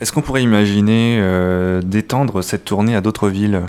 Est-ce 0.00 0.12
qu'on 0.12 0.22
pourrait 0.22 0.42
imaginer 0.42 1.18
euh, 1.20 1.82
d'étendre 1.82 2.42
cette 2.42 2.64
tournée 2.64 2.94
à 2.94 3.00
d'autres 3.00 3.28
villes? 3.28 3.62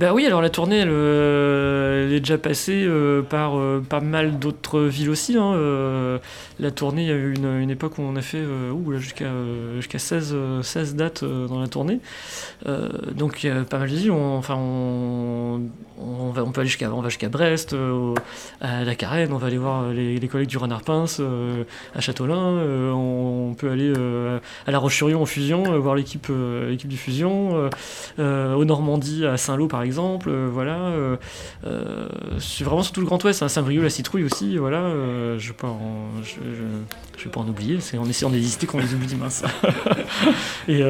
Bah 0.00 0.14
oui, 0.14 0.26
alors 0.26 0.40
la 0.40 0.50
tournée, 0.50 0.78
elle, 0.78 0.88
euh, 0.90 2.16
est 2.16 2.20
déjà 2.20 2.38
passée 2.38 2.84
euh, 2.84 3.22
par 3.22 3.58
euh, 3.58 3.84
pas 3.86 4.00
mal 4.00 4.38
d'autres 4.38 4.80
villes 4.80 5.10
aussi. 5.10 5.36
hein, 5.36 5.52
la 6.62 6.70
tournée, 6.70 7.02
il 7.02 7.08
y 7.08 7.12
a 7.12 7.16
eu 7.16 7.34
une, 7.34 7.70
époque 7.70 7.98
où 7.98 8.02
on 8.02 8.14
a 8.14 8.22
fait 8.22 8.44
jusqu'à 8.98 9.24
euh, 9.24 9.76
jusqu'à 9.76 9.98
16, 9.98 10.30
euh, 10.32 10.62
16 10.62 10.94
dates 10.94 11.24
dans 11.24 11.60
la 11.60 11.66
tournée. 11.66 12.00
Donc 13.16 13.42
il 13.42 13.48
y 13.48 13.50
a 13.50 13.64
pas 13.64 13.78
mal 13.78 13.90
de 13.90 13.94
villes. 13.94 14.10
On, 14.12 14.36
enfin, 14.36 14.54
on, 14.56 16.30
va, 16.30 16.44
on 16.44 16.52
peut 16.52 16.60
aller 16.60 16.70
jusqu'à 16.70 17.28
Brest, 17.28 17.74
à 18.60 18.84
la 18.84 18.94
Carène, 18.94 19.32
on 19.32 19.38
va 19.38 19.48
aller 19.48 19.58
voir 19.58 19.90
les, 19.90 20.28
collègues 20.28 20.48
du 20.48 20.58
Renard 20.58 20.82
Pince 20.82 21.20
à 21.94 22.00
Châteaulin. 22.00 22.58
euh, 22.58 22.92
on, 22.92 23.54
peut 23.54 23.70
aller 23.70 23.92
à 24.66 24.70
La 24.70 24.78
Roche-sur-Yon 24.78 25.22
en 25.22 25.26
fusion, 25.26 25.78
voir 25.80 25.96
l'équipe 25.96 26.30
du 26.30 26.96
fusion. 26.96 27.68
au 28.18 28.64
Normandie, 28.64 29.26
à 29.26 29.36
Saint-Lô 29.36 29.66
par 29.66 29.81
exemple, 29.82 30.28
euh, 30.30 30.48
voilà. 30.52 30.76
euh, 30.76 31.16
euh, 31.66 32.08
c'est 32.38 32.64
vraiment 32.64 32.82
sur 32.82 32.92
tout 32.92 33.00
le 33.00 33.06
Grand 33.06 33.22
Ouest, 33.24 33.42
à 33.42 33.48
Saint-Brieuc, 33.48 33.82
la 33.82 33.90
citrouille 33.90 34.24
aussi, 34.24 34.56
voilà. 34.56 34.90
je 35.38 35.38
je 35.38 37.24
vais 37.24 37.30
pas 37.30 37.40
en 37.40 37.48
oublier, 37.48 37.78
c'est 37.80 37.98
en 37.98 38.04
essayant 38.06 38.30
d'exister 38.30 38.66
qu'on 38.66 38.78
les 38.78 38.94
oublie, 38.94 39.14
mince. 39.14 39.44
et 40.68 40.82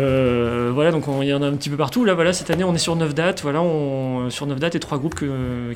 voilà, 0.72 0.90
donc 0.90 1.06
on- 1.08 1.20
il 1.22 1.28
y 1.28 1.34
en 1.34 1.42
a 1.42 1.46
un 1.46 1.52
petit 1.54 1.68
peu 1.70 1.76
partout. 1.76 2.04
Là, 2.04 2.14
voilà, 2.14 2.32
cette 2.32 2.50
année, 2.50 2.64
on 2.64 2.74
est 2.74 2.78
sur 2.78 2.96
9 2.96 3.14
dates, 3.14 3.42
voilà, 3.42 3.60
on, 3.62 4.30
sur 4.30 4.46
9 4.46 4.58
dates 4.58 4.74
et 4.74 4.80
3 4.80 4.98
groupes 4.98 5.20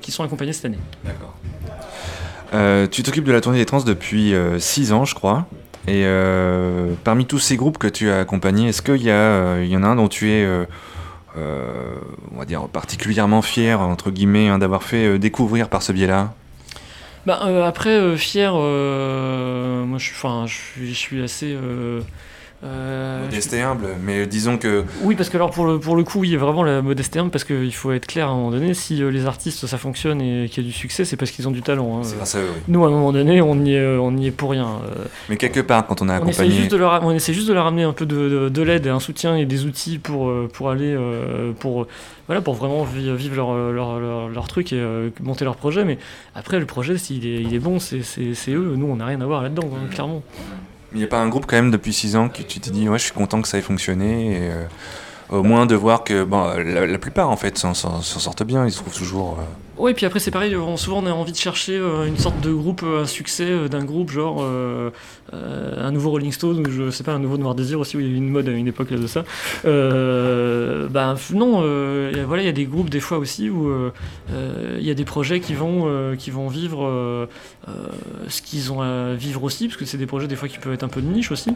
qui 0.01 0.11
sont 0.13 0.23
accompagnés 0.25 0.53
cette 0.53 0.65
année. 0.67 0.79
Euh, 2.55 2.87
Tu 2.87 3.03
t'occupes 3.03 3.25
de 3.25 3.33
la 3.33 3.41
tournée 3.41 3.59
des 3.59 3.67
trans 3.67 3.81
depuis 3.83 4.33
6 4.59 4.93
ans 4.93 5.05
je 5.05 5.15
crois. 5.15 5.47
Et 5.89 6.05
parmi 7.05 7.27
tous 7.27 7.39
ces 7.39 7.57
groupes 7.57 7.79
que 7.79 7.87
tu 7.89 8.11
as 8.11 8.19
accompagnés, 8.21 8.69
est-ce 8.69 8.83
qu'il 8.83 9.03
y, 9.03 9.07
y 9.09 9.77
en 9.77 9.83
a 9.83 9.87
un 9.87 9.97
dont 9.97 10.09
tu 10.09 10.31
es, 10.31 10.47
on 11.37 12.39
va 12.39 12.45
dire, 12.45 12.69
particulièrement 12.69 13.43
fier, 13.43 13.81
entre 13.81 14.11
guillemets, 14.11 14.49
hein, 14.49 14.59
d'avoir 14.59 14.83
fait 14.83 15.07
euh, 15.07 15.19
découvrir 15.19 15.69
par 15.69 15.83
ce 15.83 15.93
biais-là 15.93 16.35
Bah, 17.27 17.41
euh, 17.45 17.67
après, 17.67 17.91
euh, 17.91 18.17
fier, 18.17 18.53
euh, 18.55 19.85
moi 19.85 19.99
je 19.99 20.93
suis 20.93 21.23
assez. 21.23 21.57
Euh, 22.67 23.23
Modeste 23.25 23.53
et 23.53 23.63
humble, 23.63 23.87
mais 24.05 24.27
disons 24.27 24.59
que 24.59 24.85
Oui, 25.03 25.15
parce 25.15 25.29
que 25.31 25.37
alors 25.37 25.51
pour 25.51 25.67
le, 25.67 25.79
pour 25.79 25.97
le 25.97 26.05
coup, 26.05 26.21
oui, 26.21 26.35
vraiment 26.37 26.63
la 26.65 26.83
modestie 26.83 27.19
humble, 27.19 27.31
parce 27.31 27.45
qu'il 27.45 27.73
faut 27.75 27.93
être 27.93 28.07
clair 28.07 28.29
à 28.29 28.33
un 28.33 28.35
moment 28.37 28.51
donné, 28.51 28.75
si 28.75 29.03
euh, 29.03 29.11
les 29.11 29.27
artistes 29.27 29.67
ça 29.67 29.79
fonctionne 29.79 30.21
et 30.21 30.49
qu'il 30.49 30.63
y 30.65 30.67
a 30.67 30.69
du 30.69 30.75
succès, 30.77 31.05
c'est 31.05 31.17
parce 31.17 31.31
qu'ils 31.31 31.47
ont 31.49 31.51
du 31.53 31.63
talent. 31.63 31.99
hein. 31.99 32.01
c'est 32.03 32.17
grâce 32.17 32.35
à 32.35 32.41
eux. 32.41 32.49
oui. 32.55 32.63
Nous, 32.69 32.85
à 32.85 32.89
un 32.89 32.91
moment 32.91 33.13
donné, 33.13 33.41
on 33.41 33.57
y 33.65 33.73
est, 33.75 33.79
euh, 33.79 33.99
on 34.01 34.17
y 34.17 34.27
est 34.27 34.31
pour 34.31 34.51
rien. 34.51 34.69
Mais 35.29 35.37
quelque 35.37 35.61
part, 35.61 35.87
quand 35.87 36.03
on 36.03 36.09
a 36.09 36.21
on, 36.21 36.27
essaie 36.27 36.43
accompagné, 36.43 36.51
juste 36.51 36.71
de 36.73 36.77
leur, 36.77 37.03
on 37.05 37.11
essaie 37.13 37.33
juste 37.35 37.49
de 37.49 37.53
leur 37.55 37.67
amener 37.67 37.85
un 37.85 37.93
peu 37.93 38.07
de, 38.07 38.17
de, 38.29 38.49
de 38.49 38.63
l'aide, 38.63 38.87
un 38.89 39.01
soutien 39.01 39.37
et 39.37 39.47
des 39.47 39.65
outils 39.65 39.99
pour, 39.99 40.33
pour 40.53 40.71
aller, 40.71 40.97
pour, 41.61 41.87
voilà, 42.27 42.41
pour 42.43 42.55
vraiment 42.55 42.85
vi- 42.85 43.15
vivre 43.15 43.37
leur, 43.37 43.55
leur, 43.73 44.01
leur, 44.01 44.29
leur 44.29 44.49
truc 44.49 44.73
et 44.73 44.83
monter 45.23 45.45
leur 45.45 45.57
projet. 45.57 45.85
Mais 45.85 45.99
après, 46.35 46.59
le 46.59 46.67
projet, 46.67 46.99
s'il 46.99 47.27
est, 47.27 47.43
il 47.43 47.55
est 47.55 47.59
bon, 47.59 47.79
c'est 47.79 48.01
eux. 48.51 48.75
Nous, 48.77 48.87
on 48.87 48.97
n'a 48.97 49.07
rien 49.07 49.21
à 49.21 49.27
voir 49.27 49.43
là-dedans, 49.43 49.69
hein, 49.75 49.89
clairement. 49.91 50.23
Il 50.93 50.99
n'y 50.99 51.05
a 51.05 51.09
pas 51.09 51.19
un 51.19 51.29
groupe 51.29 51.47
quand 51.47 51.57
même 51.57 51.71
depuis 51.71 51.93
6 51.93 52.17
ans 52.17 52.29
que 52.29 52.43
tu 52.43 52.61
t'es 52.61 52.71
dit, 52.71 52.89
ouais, 52.89 52.99
je 52.99 53.05
suis 53.05 53.13
content 53.13 53.43
que 53.43 53.49
ça 53.49 53.59
ait 53.59 53.63
fonctionné. 53.63 54.39
Euh, 54.41 54.65
au 55.31 55.43
moins 55.43 55.67
de 55.67 55.75
voir 55.75 56.05
que 56.05 56.27
la, 56.85 56.99
plupart 56.99 57.31
en 57.31 57.37
fait 57.37 57.59
s'en 57.59 57.75
sortent 57.75 58.45
bien, 58.45 58.65
ils 58.65 58.73
se 58.73 58.79
trouvent 58.79 58.97
toujours. 58.97 59.39
euh, 59.41 59.45
Oui, 59.77 59.95
puis 59.95 60.07
après 60.07 60.21
c'est 60.21 60.31
pareil, 60.31 60.57
souvent 60.77 61.03
on 61.03 61.07
a 61.07 61.11
envie 61.11 61.33
de 61.33 61.37
chercher 61.37 61.77
euh, 61.77 62.07
une 62.07 62.17
sorte 62.17 62.41
de 62.41 62.53
groupe, 62.53 62.83
euh, 62.85 63.03
un 63.03 63.07
succès 63.07 63.69
d'un 63.69 63.85
groupe, 63.85 64.11
genre 64.11 64.45
un 65.33 65.91
nouveau 65.93 66.11
Rolling 66.11 66.33
Stone 66.33 66.67
ou 66.67 66.71
je 66.71 66.91
sais 66.91 67.05
pas, 67.05 67.13
un 67.13 67.19
nouveau 67.19 67.37
Noir 67.39 67.55
Désir 67.55 67.79
aussi, 67.81 67.97
où 67.97 68.01
il 68.01 68.07
y 68.07 68.11
a 68.11 68.13
eu 68.13 68.17
une 68.17 68.29
mode 68.31 68.49
à 68.49 68.53
une 68.53 68.69
époque 68.69 68.91
là, 68.91 68.99
de 68.99 69.07
ça. 69.07 69.25
Euh, 69.65 70.89
bah 70.89 71.15
non, 71.35 71.61
euh, 71.63 72.23
a- 72.23 72.25
voilà, 72.27 72.43
il 72.43 72.47
y 72.47 72.49
a 72.49 72.53
des 72.53 72.65
groupes 72.65 72.91
des 72.91 73.01
fois 73.01 73.19
aussi 73.19 73.51
où 73.51 73.69
euh, 73.69 73.93
euh, 74.33 74.77
il 74.81 74.87
y 74.87 74.91
a 74.91 74.95
des 74.95 75.05
projets 75.05 75.41
qui 75.41 75.55
vont, 75.55 75.85
euh, 75.87 76.17
qui 76.17 76.31
vont 76.31 76.49
vivre 76.49 76.85
euh, 76.87 77.27
euh, 77.69 77.73
ce 78.29 78.43
qu'ils 78.43 78.73
ont 78.73 78.81
à 78.83 79.15
vivre 79.15 79.43
aussi, 79.43 79.67
parce 79.69 79.77
que 79.77 79.85
c'est 79.85 79.99
des 79.99 80.07
projets 80.07 80.29
des 80.29 80.37
fois 80.37 80.49
qui 80.49 80.59
peuvent 80.59 80.73
être 80.73 80.85
un 80.85 80.89
peu 80.89 81.01
de 81.03 81.07
niche 81.09 81.31
aussi. 81.33 81.51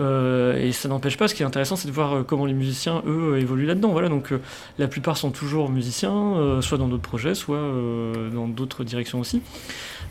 Euh, 0.00 0.56
et 0.58 0.72
ça 0.72 0.88
n'empêche 0.88 1.16
pas, 1.16 1.28
ce 1.28 1.34
qui 1.34 1.42
est 1.42 1.46
intéressant, 1.46 1.76
c'est 1.76 1.88
de 1.88 1.92
voir 1.92 2.12
euh, 2.14 2.22
comment 2.22 2.46
les 2.46 2.54
musiciens, 2.54 3.02
eux, 3.06 3.34
euh, 3.34 3.40
évoluent 3.40 3.66
là-dedans. 3.66 3.90
Voilà, 3.90 4.08
donc 4.08 4.32
euh, 4.32 4.38
la 4.78 4.88
plupart 4.88 5.16
sont 5.16 5.30
toujours 5.30 5.70
musiciens, 5.70 6.14
euh, 6.36 6.60
soit 6.60 6.78
dans 6.78 6.88
d'autres 6.88 7.02
projets, 7.02 7.34
soit 7.34 7.56
euh, 7.56 8.30
dans 8.30 8.48
d'autres 8.48 8.84
directions 8.84 9.20
aussi. 9.20 9.42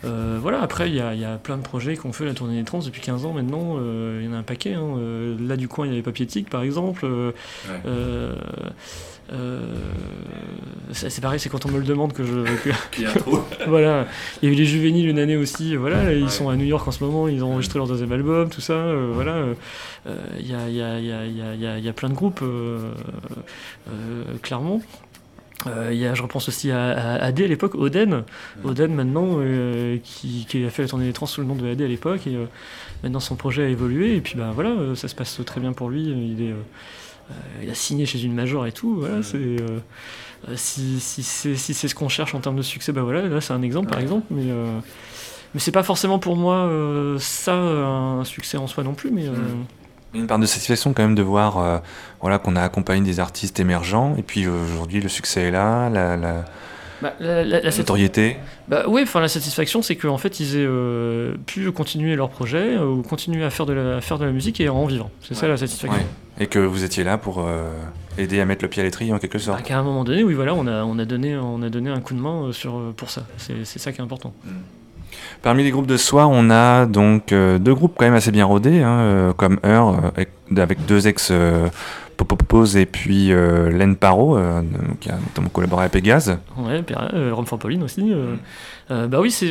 Euh, 0.04 0.38
voilà, 0.40 0.62
après, 0.62 0.88
il 0.88 0.94
y 0.96 1.00
a, 1.00 1.14
y 1.14 1.24
a 1.24 1.36
plein 1.36 1.56
de 1.58 1.62
projets 1.62 1.96
qu'on 1.96 2.12
fait 2.12 2.24
la 2.24 2.32
tournée 2.34 2.56
des 2.58 2.64
trans 2.64 2.78
depuis 2.78 3.00
15 3.02 3.26
ans 3.26 3.32
maintenant. 3.32 3.76
euh, 3.78 4.20
Il 4.22 4.26
y 4.26 4.30
en 4.30 4.34
a 4.34 4.38
un 4.38 4.42
paquet. 4.42 4.74
hein. 4.74 4.94
Euh, 4.98 5.36
là, 5.46 5.56
du 5.56 5.68
coin, 5.68 5.86
il 5.86 5.90
y 5.90 5.92
avait 5.92 6.02
Papiétique, 6.02 6.48
par 6.48 6.62
exemple. 6.62 7.04
Euh, 7.04 7.32
Ouais. 7.68 7.80
euh, 7.86 8.34
euh, 9.32 9.60
c'est 10.92 11.20
pareil, 11.20 11.38
c'est 11.38 11.48
quand 11.48 11.64
on 11.66 11.70
me 11.70 11.78
le 11.78 11.84
demande 11.84 12.12
que 12.12 12.24
je. 12.24 12.32
voilà, 13.68 14.06
il 14.42 14.48
y 14.48 14.50
a 14.50 14.54
eu 14.54 14.56
les 14.58 14.64
juvéniles 14.64 15.08
une 15.08 15.18
année 15.20 15.36
aussi, 15.36 15.76
voilà, 15.76 16.12
ils 16.12 16.30
sont 16.30 16.48
à 16.48 16.56
New 16.56 16.64
York 16.64 16.88
en 16.88 16.90
ce 16.90 17.04
moment, 17.04 17.28
ils 17.28 17.44
ont 17.44 17.52
enregistré 17.52 17.78
leur 17.78 17.86
deuxième 17.86 18.10
album, 18.10 18.48
tout 18.50 18.60
ça, 18.60 18.72
euh, 18.72 19.10
voilà. 19.14 19.34
euh, 19.34 19.54
euh, 20.08 20.16
Il 20.40 20.50
y, 20.50 20.54
a, 20.54 20.68
y, 20.68 20.82
a, 20.82 21.78
y, 21.78 21.88
a, 21.88 21.92
plein 21.92 22.08
de 22.08 22.14
groupes, 22.14 22.40
euh, 22.42 22.90
euh, 23.88 24.24
clairement. 24.42 24.80
Euh, 25.66 25.92
y 25.92 26.06
a, 26.06 26.14
je 26.14 26.22
repense 26.22 26.48
aussi 26.48 26.70
à, 26.70 26.90
à 26.90 27.24
AD 27.24 27.40
à 27.40 27.46
l'époque, 27.46 27.74
Oden, 27.74 28.24
Oden 28.64 28.94
maintenant, 28.94 29.26
euh, 29.40 29.98
qui, 30.02 30.46
qui 30.48 30.64
a 30.64 30.70
fait 30.70 30.82
la 30.82 30.88
tournée 30.88 31.06
des 31.06 31.12
trans 31.12 31.26
sous 31.26 31.42
le 31.42 31.46
nom 31.46 31.54
de 31.54 31.70
AD 31.70 31.82
à 31.82 31.86
l'époque, 31.86 32.26
et 32.26 32.34
euh, 32.34 32.46
maintenant 33.02 33.20
son 33.20 33.36
projet 33.36 33.64
a 33.64 33.68
évolué, 33.68 34.16
et 34.16 34.20
puis 34.22 34.36
bah 34.36 34.52
voilà, 34.54 34.70
euh, 34.70 34.94
ça 34.94 35.06
se 35.06 35.14
passe 35.14 35.38
très 35.44 35.60
bien 35.60 35.72
pour 35.74 35.90
lui, 35.90 36.02
il 36.02 36.42
est... 36.42 36.50
euh, 36.52 36.54
euh, 37.30 37.34
il 37.62 37.70
a 37.70 37.74
signé 37.74 38.06
chez 38.06 38.22
une 38.24 38.32
major 38.32 38.66
et 38.66 38.72
tout, 38.72 38.96
voilà, 39.00 39.22
c'est... 39.22 39.36
euh, 39.36 39.80
euh, 40.48 40.54
si, 40.56 40.98
si 40.98 41.22
c'est 41.22 41.54
si 41.54 41.74
c'est 41.74 41.88
ce 41.88 41.94
qu'on 41.94 42.08
cherche 42.08 42.34
en 42.34 42.40
termes 42.40 42.56
de 42.56 42.62
succès, 42.62 42.92
bah 42.92 43.02
voilà, 43.02 43.28
là 43.28 43.42
c'est 43.42 43.52
un 43.52 43.60
exemple 43.60 43.90
par 43.90 44.00
exemple, 44.00 44.26
mais, 44.30 44.50
euh, 44.50 44.78
mais 45.52 45.60
c'est 45.60 45.72
pas 45.72 45.82
forcément 45.82 46.18
pour 46.18 46.36
moi 46.36 46.54
euh, 46.54 47.18
ça 47.18 47.54
un 47.54 48.24
succès 48.24 48.56
en 48.56 48.66
soi 48.66 48.82
non 48.82 48.94
plus, 48.94 49.10
mais 49.10 49.28
euh, 49.28 49.32
Une 50.14 50.26
part 50.26 50.38
de 50.38 50.46
satisfaction 50.46 50.92
quand 50.92 51.02
même 51.02 51.14
de 51.14 51.22
voir 51.22 51.58
euh, 51.58 51.78
voilà, 52.20 52.38
qu'on 52.38 52.56
a 52.56 52.62
accompagné 52.62 53.02
des 53.04 53.20
artistes 53.20 53.60
émergents 53.60 54.14
et 54.18 54.22
puis 54.22 54.44
euh, 54.44 54.50
aujourd'hui 54.64 55.00
le 55.00 55.08
succès 55.08 55.42
est 55.42 55.50
là, 55.50 55.88
la, 55.88 56.16
la- 56.16 56.44
Bah, 57.00 57.14
la, 57.20 57.44
la- 57.44 57.60
la- 57.60 57.70
Notoriété 57.76 58.36
Bah 58.68 58.82
oui, 58.88 59.02
enfin 59.04 59.20
la 59.20 59.28
satisfaction 59.28 59.82
c'est 59.82 59.94
qu'en 59.96 60.18
fait 60.18 60.40
ils 60.40 60.56
aient 60.56 60.66
euh, 60.66 61.34
pu 61.46 61.70
continuer 61.72 62.16
leur 62.16 62.28
projet 62.28 62.76
euh, 62.76 62.84
ou 62.86 63.02
continuer 63.02 63.44
à 63.44 63.50
faire 63.50 63.66
de 63.66 63.72
la, 63.72 63.96
à 63.98 64.00
faire 64.00 64.18
de 64.18 64.24
la 64.24 64.32
musique 64.32 64.60
et 64.60 64.68
en 64.68 64.84
vivant. 64.86 65.10
C'est 65.22 65.34
ça 65.34 65.46
la 65.48 65.56
satisfaction. 65.56 65.98
Ouais. 65.98 66.06
Et 66.42 66.46
que 66.46 66.58
vous 66.58 66.84
étiez 66.84 67.04
là 67.04 67.16
pour 67.18 67.38
euh, 67.46 67.70
aider 68.18 68.40
à 68.40 68.46
mettre 68.46 68.64
le 68.64 68.68
pied 68.68 68.80
à 68.82 68.84
l'étrier 68.84 69.12
en 69.12 69.18
quelque 69.18 69.38
Bah, 69.38 69.44
sorte. 69.44 69.62
qu'à 69.62 69.78
un 69.78 69.82
moment 69.82 70.04
donné, 70.04 70.24
oui 70.24 70.34
voilà, 70.34 70.54
on 70.54 70.66
a, 70.66 70.82
on 70.84 70.98
a, 70.98 71.04
donné, 71.04 71.36
on 71.36 71.62
a 71.62 71.68
donné 71.68 71.88
un 71.90 72.00
coup 72.00 72.14
de 72.14 72.20
main 72.20 72.46
euh, 72.46 72.52
sur, 72.52 72.92
pour 72.96 73.10
ça. 73.10 73.22
C'est 73.36 73.64
c'est 73.64 73.78
ça 73.78 73.92
qui 73.92 74.00
est 74.00 74.04
important. 74.04 74.32
Parmi 75.42 75.64
les 75.64 75.70
groupes 75.70 75.86
de 75.86 75.96
soir, 75.96 76.28
on 76.30 76.50
a 76.50 76.84
donc 76.84 77.32
euh, 77.32 77.58
deux 77.58 77.74
groupes 77.74 77.94
quand 77.96 78.04
même 78.04 78.14
assez 78.14 78.30
bien 78.30 78.44
rodés, 78.44 78.82
hein, 78.82 78.98
euh, 79.00 79.32
comme 79.32 79.58
Heur, 79.64 80.12
avec, 80.14 80.28
avec 80.54 80.84
deux 80.84 81.08
ex 81.08 81.28
euh, 81.30 81.68
Popopose 82.18 82.76
et 82.76 82.84
puis 82.84 83.28
Len 83.28 83.96
Paro, 83.96 84.38
qui 85.00 85.08
a 85.08 85.14
notamment 85.14 85.48
collaboré 85.48 85.86
à 85.86 85.88
Pégase. 85.88 86.38
Ouais, 86.58 86.82
puis, 86.82 86.94
Rome 87.32 87.46
Pauline 87.46 87.82
aussi. 87.82 88.12
bah 88.90 89.20
oui, 89.20 89.30
c'est. 89.30 89.50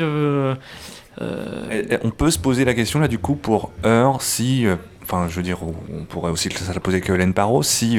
on 1.19 2.09
peut 2.11 2.29
se 2.29 2.37
poser 2.37 2.65
la 2.65 2.75
question 2.75 2.99
là 2.99 3.07
du 3.07 3.17
coup 3.17 3.33
pour 3.33 3.71
Heur 3.83 4.21
si, 4.21 4.67
enfin 5.01 5.25
je 5.27 5.35
veux 5.35 5.41
dire, 5.41 5.57
on 5.63 6.03
pourrait 6.05 6.31
aussi 6.31 6.49
ça 6.51 6.71
la 6.71 6.79
poser 6.79 7.01
que 7.01 7.11
Len 7.11 7.33
Paro, 7.33 7.63
si 7.63 7.97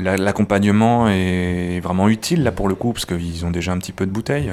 la- 0.00 0.16
l'accompagnement 0.16 1.08
est 1.08 1.78
vraiment 1.80 2.08
utile 2.08 2.42
là 2.42 2.50
pour 2.50 2.68
le 2.68 2.74
coup, 2.74 2.92
parce 2.92 3.04
qu'ils 3.06 3.46
ont 3.46 3.52
déjà 3.52 3.70
un 3.70 3.78
petit 3.78 3.92
peu 3.92 4.04
de 4.04 4.10
bouteille. 4.10 4.50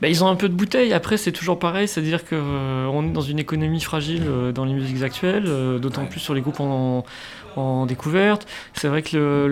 Bah, 0.00 0.08
ils 0.08 0.24
ont 0.24 0.28
un 0.28 0.36
peu 0.36 0.48
de 0.48 0.54
bouteille, 0.54 0.92
après 0.94 1.16
c'est 1.18 1.32
toujours 1.32 1.58
pareil, 1.58 1.86
c'est-à-dire 1.86 2.24
que 2.24 2.34
euh, 2.34 2.86
on 2.90 3.06
est 3.06 3.12
dans 3.12 3.20
une 3.20 3.38
économie 3.38 3.80
fragile 3.80 4.22
euh, 4.26 4.50
dans 4.50 4.64
les 4.64 4.72
musiques 4.72 5.02
actuelles, 5.02 5.44
euh, 5.46 5.78
d'autant 5.78 6.02
Ouais. 6.02 6.08
plus 6.08 6.20
sur 6.20 6.32
les 6.32 6.40
groupes 6.40 6.60
en, 6.60 7.04
en 7.56 7.84
découverte. 7.84 8.46
C'est 8.72 8.88
vrai 8.88 9.02
que 9.02 9.14
le- 9.16 9.48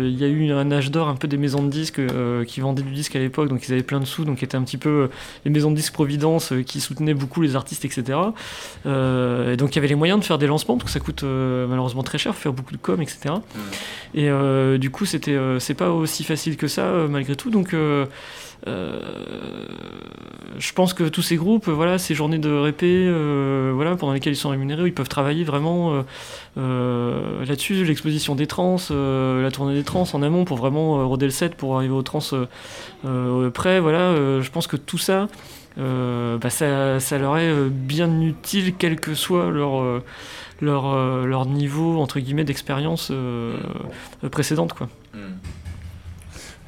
le- 0.00 0.08
il 0.08 0.18
y 0.18 0.24
a 0.24 0.26
eu 0.26 0.50
un 0.50 0.72
âge 0.72 0.90
d'or 0.90 1.06
un 1.08 1.14
peu 1.14 1.28
des 1.28 1.36
maisons 1.36 1.62
de 1.62 1.68
disques 1.70 2.00
euh, 2.00 2.44
qui 2.44 2.60
vendaient 2.60 2.82
du 2.82 2.90
disque 2.92 3.14
à 3.14 3.20
l'époque, 3.20 3.48
donc 3.48 3.68
ils 3.68 3.72
avaient 3.72 3.84
plein 3.84 4.00
de 4.00 4.06
sous, 4.06 4.24
donc 4.24 4.42
étaient 4.42 4.56
un 4.56 4.62
petit 4.64 4.76
peu 4.78 4.88
euh, 4.88 5.08
les 5.44 5.52
maisons 5.52 5.70
de 5.70 5.76
disques 5.76 5.92
Providence 5.92 6.50
euh, 6.52 6.62
qui 6.62 6.80
soutenaient 6.80 7.14
beaucoup 7.14 7.40
les 7.42 7.54
artistes, 7.54 7.84
etc. 7.84 8.18
Euh, 8.86 9.52
et 9.52 9.56
donc 9.56 9.70
il 9.72 9.76
y 9.76 9.78
avait 9.78 9.86
les 9.88 9.94
moyens 9.94 10.18
de 10.18 10.24
faire 10.24 10.38
des 10.38 10.46
lancements, 10.48 10.76
parce 10.76 10.86
que 10.86 10.90
ça 10.98 11.00
coûte 11.04 11.22
euh, 11.22 11.66
malheureusement 11.68 12.02
très 12.02 12.18
cher, 12.18 12.34
faire 12.34 12.52
beaucoup 12.52 12.72
de 12.72 12.80
com, 12.80 13.00
etc. 13.00 13.34
Et 14.14 14.28
euh, 14.30 14.78
du 14.78 14.90
coup 14.90 15.04
c'était 15.04 15.34
euh, 15.36 15.58
c'est 15.60 15.74
pas 15.74 15.90
aussi 15.90 16.24
facile 16.24 16.56
que 16.56 16.66
ça 16.66 16.82
euh, 16.86 17.06
malgré 17.08 17.36
tout, 17.36 17.50
donc 17.50 17.72
je 20.58 20.72
pense 20.72 20.94
que 20.94 21.04
tous 21.04 21.22
ces 21.22 21.36
groupes, 21.36 21.68
euh, 21.68 21.72
voilà, 21.72 21.98
ces 21.98 22.14
journées 22.14 22.38
de 22.38 22.50
répé, 22.50 22.86
euh, 22.88 23.72
voilà, 23.74 23.96
pendant 23.96 24.12
lesquelles 24.12 24.32
ils 24.32 24.36
sont 24.36 24.50
rémunérés, 24.50 24.86
ils 24.86 24.94
peuvent 24.94 25.08
travailler 25.08 25.44
vraiment 25.44 25.94
euh, 25.94 26.02
euh, 26.58 27.44
là-dessus, 27.44 27.84
l'exposition 27.84 28.34
des 28.34 28.46
trans, 28.46 28.76
euh, 28.90 29.42
la 29.42 29.50
tournée 29.50 29.74
des 29.74 29.84
trans 29.84 30.04
en 30.12 30.22
amont 30.22 30.44
pour 30.44 30.56
vraiment 30.56 31.00
euh, 31.00 31.04
roder 31.04 31.26
le 31.26 31.32
set 31.32 31.54
pour 31.54 31.76
arriver 31.76 31.94
aux 31.94 32.02
trans 32.02 32.20
euh, 32.32 32.46
euh, 33.04 33.50
près, 33.50 33.80
voilà, 33.80 34.00
euh, 34.00 34.42
je 34.42 34.50
pense 34.50 34.66
que 34.66 34.76
tout 34.76 34.98
ça, 34.98 35.28
euh, 35.78 36.38
bah, 36.38 36.50
ça, 36.50 37.18
leur 37.18 37.38
est 37.38 37.50
euh, 37.50 37.68
bien 37.70 38.20
utile, 38.20 38.74
quel 38.78 38.98
que 38.98 39.14
soit 39.14 39.50
leur 39.50 39.80
euh, 39.80 40.02
leur, 40.62 40.86
euh, 40.86 41.26
leur 41.26 41.44
niveau 41.44 42.00
entre 42.00 42.18
guillemets 42.18 42.44
d'expérience 42.44 43.10
euh, 43.10 43.58
euh, 44.24 44.28
précédente 44.30 44.72
quoi. 44.72 44.88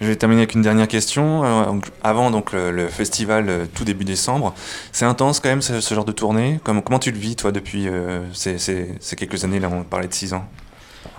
Je 0.01 0.07
vais 0.07 0.17
terminer 0.17 0.43
avec 0.43 0.55
une 0.55 0.63
dernière 0.63 0.87
question. 0.89 1.45
Euh, 1.45 1.65
avant 2.05 2.31
donc 2.31 2.53
le, 2.53 2.71
le 2.71 2.87
festival 2.89 3.47
euh, 3.49 3.65
tout 3.75 3.85
début 3.85 4.05
décembre, 4.05 4.55
c'est 4.93 5.05
intense 5.05 5.41
quand 5.41 5.49
même 5.49 5.63
ce, 5.63 5.81
ce 5.81 5.95
genre 5.95 6.05
de 6.05 6.13
tournée. 6.13 6.61
Comment, 6.63 6.83
comment 6.83 6.99
tu 7.01 7.11
le 7.11 7.19
vis 7.19 7.35
toi 7.37 7.51
depuis 7.53 7.89
euh, 7.89 8.21
ces, 8.33 8.59
ces- 8.59 8.95
ces 9.01 9.17
quelques 9.17 9.43
années 9.45 9.59
là 9.61 9.69
On 9.73 9.83
parlait 9.83 10.07
de 10.09 10.15
6 10.15 10.35
ans? 10.35 10.45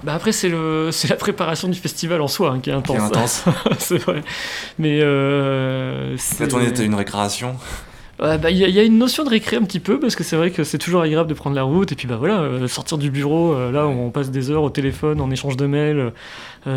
Bah 0.03 0.13
après 0.13 0.31
c'est 0.31 0.49
le 0.49 0.89
c'est 0.91 1.09
la 1.09 1.15
préparation 1.17 1.67
du 1.67 1.77
festival 1.77 2.21
en 2.21 2.27
soi 2.29 2.51
hein, 2.51 2.59
qui 2.61 2.69
est 2.69 2.73
Qui 2.83 2.93
intense. 2.95 2.97
est 2.97 3.01
intense. 3.03 3.43
c'est 3.79 3.97
vrai. 3.97 4.23
Mais 4.77 4.99
euh, 5.01 6.15
La 6.39 6.47
tournée 6.47 6.67
était 6.67 6.85
une 6.85 6.95
récréation? 6.95 7.55
Ouais, 8.21 8.37
bah, 8.37 8.51
il 8.51 8.57
y, 8.57 8.65
a- 8.65 8.67
il 8.67 8.75
y 8.75 8.79
a 8.79 8.83
une 8.83 8.97
notion 8.97 9.23
de 9.23 9.29
récré 9.29 9.55
un 9.55 9.61
petit 9.63 9.79
peu 9.79 9.97
parce 9.97 10.17
que 10.17 10.25
c'est 10.25 10.35
vrai 10.35 10.51
que 10.51 10.65
c'est 10.65 10.77
toujours 10.77 11.01
agréable 11.01 11.29
de 11.29 11.33
prendre 11.33 11.55
la 11.55 11.63
route 11.63 11.93
et 11.93 11.95
puis 11.95 12.05
bah 12.05 12.17
voilà 12.17 12.39
euh, 12.41 12.67
sortir 12.67 12.97
du 12.97 13.09
bureau 13.11 13.53
euh, 13.53 13.71
là 13.71 13.87
on 13.87 14.09
passe 14.11 14.29
des 14.29 14.51
heures 14.51 14.63
au 14.63 14.69
téléphone 14.69 15.21
en 15.21 15.31
échange 15.31 15.55
de 15.55 15.65
mails 15.65 16.11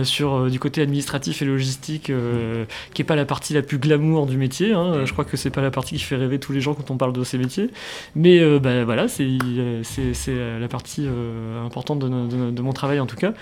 sur 0.05 0.35
euh, 0.35 0.51
du 0.51 0.59
côté 0.59 0.81
administratif 0.83 1.43
et 1.43 1.45
logistique 1.45 2.11
euh, 2.11 2.65
qui 2.95 3.03
est 3.03 3.05
pas 3.05 3.17
la 3.17 3.25
partie 3.25 3.53
la 3.55 3.63
plus 3.63 3.79
glamour 3.79 4.27
du 4.27 4.37
métier 4.37 4.73
hein. 4.73 5.05
je 5.05 5.13
crois 5.13 5.25
que 5.25 5.37
c'est 5.37 5.51
pas 5.51 5.61
la 5.63 5.71
partie 5.71 5.97
qui 5.97 6.03
fait 6.03 6.17
rêver 6.17 6.39
tous 6.39 6.53
les 6.53 6.61
gens 6.61 6.75
quand 6.75 6.91
on 6.91 6.97
parle 6.97 7.13
de 7.13 7.25
ces 7.25 7.39
métiers 7.39 7.71
mais 8.15 8.39
euh, 8.41 8.59
bah, 8.59 8.85
voilà 8.85 9.09
c'est 9.09 9.27
euh, 9.27 9.83
euh, 10.29 10.59
la 10.61 10.69
partie 10.69 11.05
euh, 11.07 11.65
importante 11.67 11.99
de, 11.99 12.09
no- 12.09 12.27
de- 12.27 12.51
de 12.51 12.63
mon 12.63 12.73
travail 12.73 13.01
en 13.01 13.07
tout 13.07 13.17
cas 13.17 13.33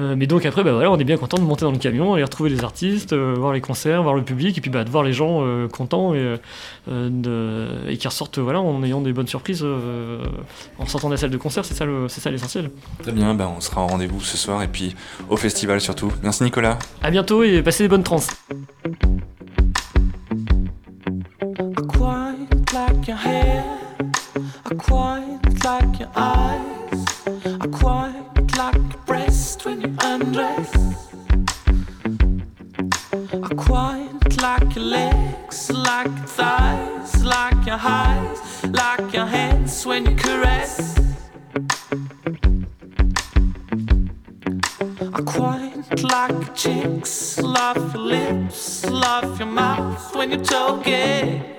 Euh, 0.00 0.14
mais 0.16 0.26
donc 0.26 0.44
après 0.44 0.62
bah 0.64 0.72
voilà 0.72 0.90
on 0.90 0.98
est 0.98 1.04
bien 1.04 1.16
content 1.16 1.38
de 1.38 1.42
monter 1.42 1.64
dans 1.64 1.72
le 1.72 1.78
camion 1.78 2.14
aller 2.14 2.24
retrouver 2.24 2.50
les 2.50 2.62
artistes 2.64 3.12
euh, 3.12 3.34
voir 3.38 3.52
les 3.52 3.60
concerts 3.60 4.02
voir 4.02 4.14
le 4.14 4.22
public 4.22 4.58
et 4.58 4.60
puis 4.60 4.70
bah 4.70 4.84
de 4.84 4.90
voir 4.90 5.02
les 5.04 5.12
gens 5.14 5.40
euh, 5.42 5.68
contents 5.68 6.12
et 6.14 6.18
euh, 6.18 6.36
euh, 6.88 7.08
de- 7.10 7.90
et 7.90 7.96
qui 7.96 8.06
ressortent 8.06 8.38
voilà, 8.38 8.60
en 8.60 8.82
ayant 8.82 9.00
des 9.00 9.12
bonnes 9.12 9.26
surprises 9.26 9.62
euh, 9.64 10.24
en 10.78 10.86
sortant 10.86 11.08
de 11.08 11.14
la 11.14 11.18
salle 11.18 11.30
de 11.30 11.36
concert, 11.36 11.64
c'est 11.64 11.74
ça 11.74 11.84
le- 11.84 12.08
ça 12.08 12.30
l'essentiel. 12.30 12.70
Très 13.02 13.12
bien, 13.12 13.34
ben, 13.34 13.50
on 13.56 13.60
sera 13.60 13.80
en 13.80 13.86
rendez-vous 13.86 14.20
ce 14.20 14.36
soir 14.36 14.62
et 14.62 14.68
puis 14.68 14.94
au 15.28 15.36
festival 15.36 15.80
surtout. 15.86 16.12
Merci 16.22 16.42
Nicolas. 16.42 16.78
À 17.00 17.10
bientôt 17.10 17.44
et 17.44 17.62
passez 17.62 17.84
des 17.84 17.88
bonnes 17.88 18.02
trans. 18.02 18.20
I 33.38 33.54
quite 33.54 34.42
like 34.42 34.66
like 46.16 46.32
your 46.32 46.54
cheeks, 46.54 47.38
love 47.42 47.92
your 47.92 48.02
lips, 48.02 48.86
love 48.86 49.38
your 49.38 49.48
mouth 49.48 50.16
when 50.16 50.30
you're 50.30 50.42
talking, 50.42 51.42
whispering. 51.42 51.55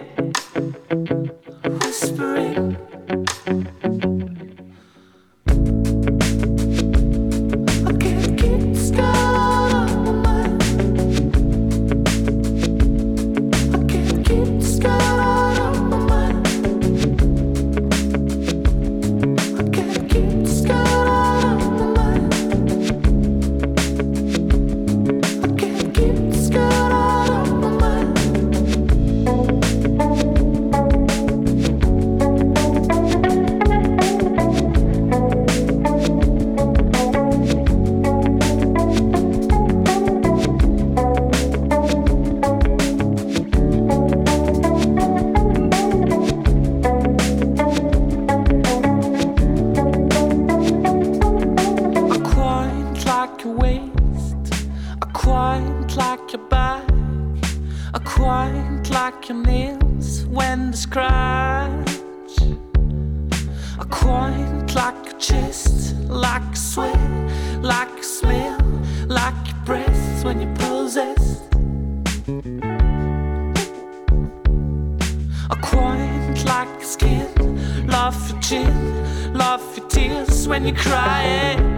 Tears 79.89 80.47
when 80.47 80.65
you're 80.65 80.75
crying 80.75 81.77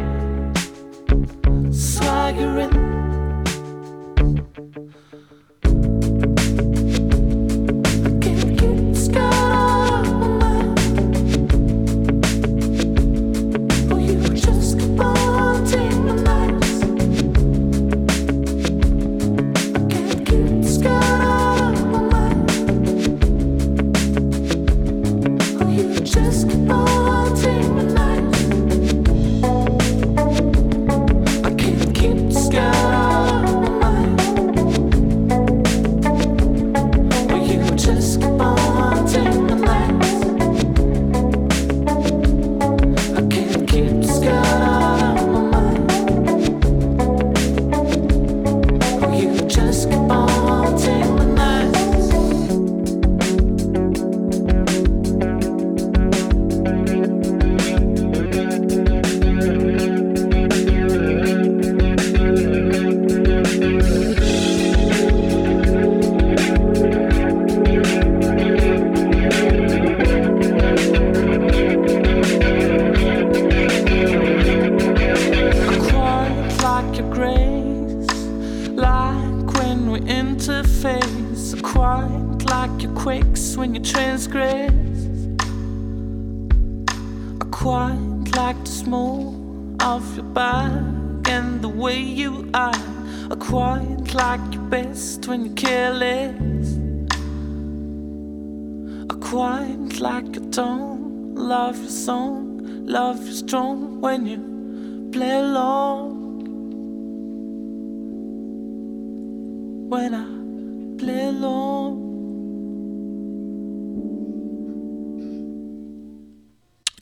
swaggering. 1.72 2.89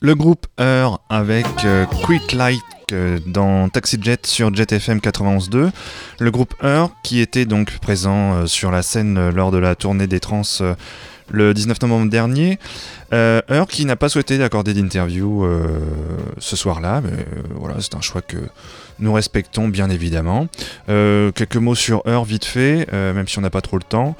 Le 0.00 0.14
groupe 0.14 0.46
Heure 0.60 1.00
avec 1.08 1.46
euh, 1.64 1.84
Quick 2.04 2.32
Light 2.32 2.60
euh, 2.92 3.18
dans 3.26 3.68
Taxi 3.68 3.98
Jet 4.00 4.28
sur 4.28 4.54
Jet 4.54 4.70
FM 4.70 4.98
91.2. 4.98 5.70
Le 6.20 6.30
groupe 6.30 6.54
Heure 6.62 6.90
qui 7.02 7.18
était 7.18 7.46
donc 7.46 7.76
présent 7.80 8.34
euh, 8.34 8.46
sur 8.46 8.70
la 8.70 8.82
scène 8.82 9.30
lors 9.30 9.50
de 9.50 9.58
la 9.58 9.74
tournée 9.74 10.06
des 10.06 10.20
trans 10.20 10.42
le 11.30 11.52
19 11.52 11.82
novembre 11.82 12.10
dernier. 12.10 12.60
Euh, 13.12 13.40
Heure 13.50 13.66
qui 13.66 13.84
n'a 13.86 13.96
pas 13.96 14.08
souhaité 14.08 14.40
accorder 14.40 14.72
d'interview 14.72 15.44
ce 16.38 16.54
soir-là, 16.54 17.00
mais 17.02 17.26
voilà, 17.56 17.74
c'est 17.80 17.96
un 17.96 18.00
choix 18.00 18.22
que 18.22 18.38
nous 19.00 19.12
respectons 19.12 19.66
bien 19.66 19.90
évidemment. 19.90 20.46
Quelques 20.86 21.56
mots 21.56 21.74
sur 21.74 22.06
Heure 22.06 22.24
vite 22.24 22.44
fait, 22.44 22.86
même 22.92 23.26
si 23.26 23.38
on 23.38 23.42
n'a 23.42 23.50
pas 23.50 23.62
trop 23.62 23.76
le 23.76 23.82
temps. 23.82 24.16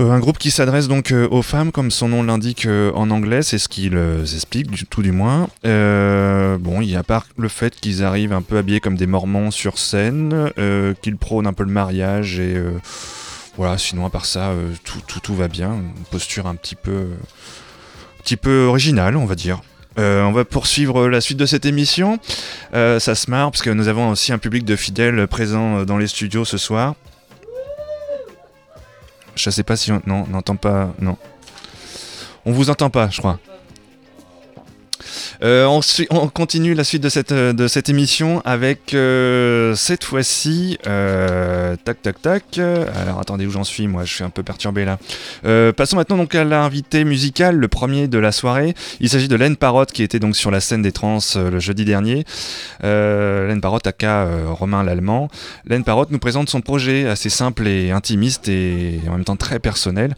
Euh, 0.00 0.10
un 0.10 0.18
groupe 0.18 0.38
qui 0.38 0.50
s'adresse 0.50 0.88
donc 0.88 1.12
euh, 1.12 1.28
aux 1.30 1.42
femmes, 1.42 1.72
comme 1.72 1.90
son 1.90 2.08
nom 2.08 2.22
l'indique 2.22 2.64
euh, 2.64 2.90
en 2.94 3.10
anglais, 3.10 3.42
c'est 3.42 3.58
ce 3.58 3.68
qu'ils 3.68 3.98
expliquent, 4.34 4.88
tout 4.88 5.02
du 5.02 5.12
moins. 5.12 5.48
Bon, 5.62 6.80
il 6.80 6.90
y 6.90 6.96
a 6.96 7.02
part 7.02 7.26
le 7.36 7.48
fait 7.48 7.78
qu'ils 7.78 8.02
arrivent 8.02 8.32
un 8.32 8.42
peu 8.42 8.56
habillés 8.56 8.80
comme 8.80 8.96
des 8.96 9.06
mormons 9.06 9.50
sur 9.50 9.78
scène, 9.78 10.50
qu'ils 11.02 11.16
prônent 11.16 11.46
un 11.46 11.52
peu 11.52 11.64
le 11.64 11.70
mariage 11.70 12.38
et 12.38 12.56
voilà. 13.56 13.78
Sinon, 13.78 14.06
à 14.06 14.10
part 14.10 14.24
ça, 14.24 14.52
tout, 14.84 15.20
tout, 15.20 15.34
va 15.34 15.48
bien. 15.48 15.74
Une 15.74 16.04
posture 16.10 16.46
un 16.46 16.54
petit 16.54 16.74
peu, 16.74 17.08
un 17.12 18.22
petit 18.22 18.36
peu 18.36 18.64
originale, 18.64 19.16
on 19.16 19.26
va 19.26 19.34
dire. 19.34 19.60
On 19.96 20.32
va 20.32 20.44
poursuivre 20.44 21.08
la 21.08 21.20
suite 21.20 21.38
de 21.38 21.46
cette 21.46 21.66
émission. 21.66 22.18
Ça 22.72 23.14
se 23.14 23.30
marre 23.30 23.50
parce 23.50 23.62
que 23.62 23.70
nous 23.70 23.88
avons 23.88 24.10
aussi 24.10 24.32
un 24.32 24.38
public 24.38 24.64
de 24.64 24.76
fidèles 24.76 25.26
présents 25.26 25.84
dans 25.84 25.98
les 25.98 26.06
studios 26.06 26.44
ce 26.44 26.58
soir. 26.58 26.94
Je 29.40 29.48
sais 29.48 29.62
pas 29.62 29.76
si 29.76 29.90
on... 29.90 30.02
Non, 30.06 30.24
on 30.28 30.32
n'entend 30.32 30.56
pas... 30.56 30.90
Non. 31.00 31.16
On 32.44 32.52
vous 32.52 32.68
entend 32.68 32.90
pas, 32.90 33.08
je 33.08 33.18
crois. 33.18 33.38
Euh, 35.42 35.64
on, 35.64 35.80
suit- 35.80 36.06
on 36.10 36.28
continue 36.28 36.74
la 36.74 36.84
suite 36.84 37.02
de 37.02 37.08
cette, 37.08 37.32
euh, 37.32 37.54
de 37.54 37.66
cette 37.66 37.88
émission 37.88 38.42
avec 38.44 38.92
euh, 38.92 39.74
cette 39.74 40.04
fois-ci... 40.04 40.76
euh, 40.86 41.76
tac, 41.82 42.02
tac, 42.02 42.20
tac. 42.20 42.44
euh, 42.58 42.84
Alors 43.00 43.20
attendez 43.20 43.46
où 43.46 43.50
j'en 43.50 43.64
suis, 43.64 43.86
moi? 43.88 44.04
Je 44.04 44.12
suis 44.12 44.24
un 44.24 44.28
peu 44.28 44.42
perturbé 44.42 44.84
là. 44.84 44.98
Euh, 45.46 45.72
passons 45.72 45.96
maintenant 45.96 46.18
donc 46.18 46.34
à 46.34 46.44
l'invité 46.44 47.04
musical, 47.04 47.56
le 47.56 47.68
premier 47.68 48.06
de 48.06 48.18
la 48.18 48.32
soirée. 48.32 48.74
Il 49.00 49.08
s'agit 49.08 49.28
de 49.28 49.36
Len 49.36 49.56
Parotte 49.56 49.92
qui 49.92 50.02
était 50.02 50.18
donc 50.18 50.36
sur 50.36 50.50
la 50.50 50.60
scène 50.60 50.82
des 50.82 50.92
trans 50.92 51.18
euh, 51.36 51.50
le 51.50 51.58
jeudi 51.58 51.86
dernier. 51.86 52.24
Euh, 52.84 53.48
Len 53.48 53.62
Parotte, 53.62 53.86
aka 53.86 54.24
euh, 54.24 54.44
Romain 54.48 54.82
l'Allemand. 54.84 55.28
Len 55.64 55.84
Parotte 55.84 56.10
nous 56.10 56.18
présente 56.18 56.50
son 56.50 56.60
projet 56.60 57.08
assez 57.08 57.30
simple 57.30 57.66
et 57.66 57.92
intimiste 57.92 58.48
et 58.48 59.00
en 59.08 59.12
même 59.12 59.24
temps 59.24 59.36
très 59.36 59.58
personnel. 59.58 60.14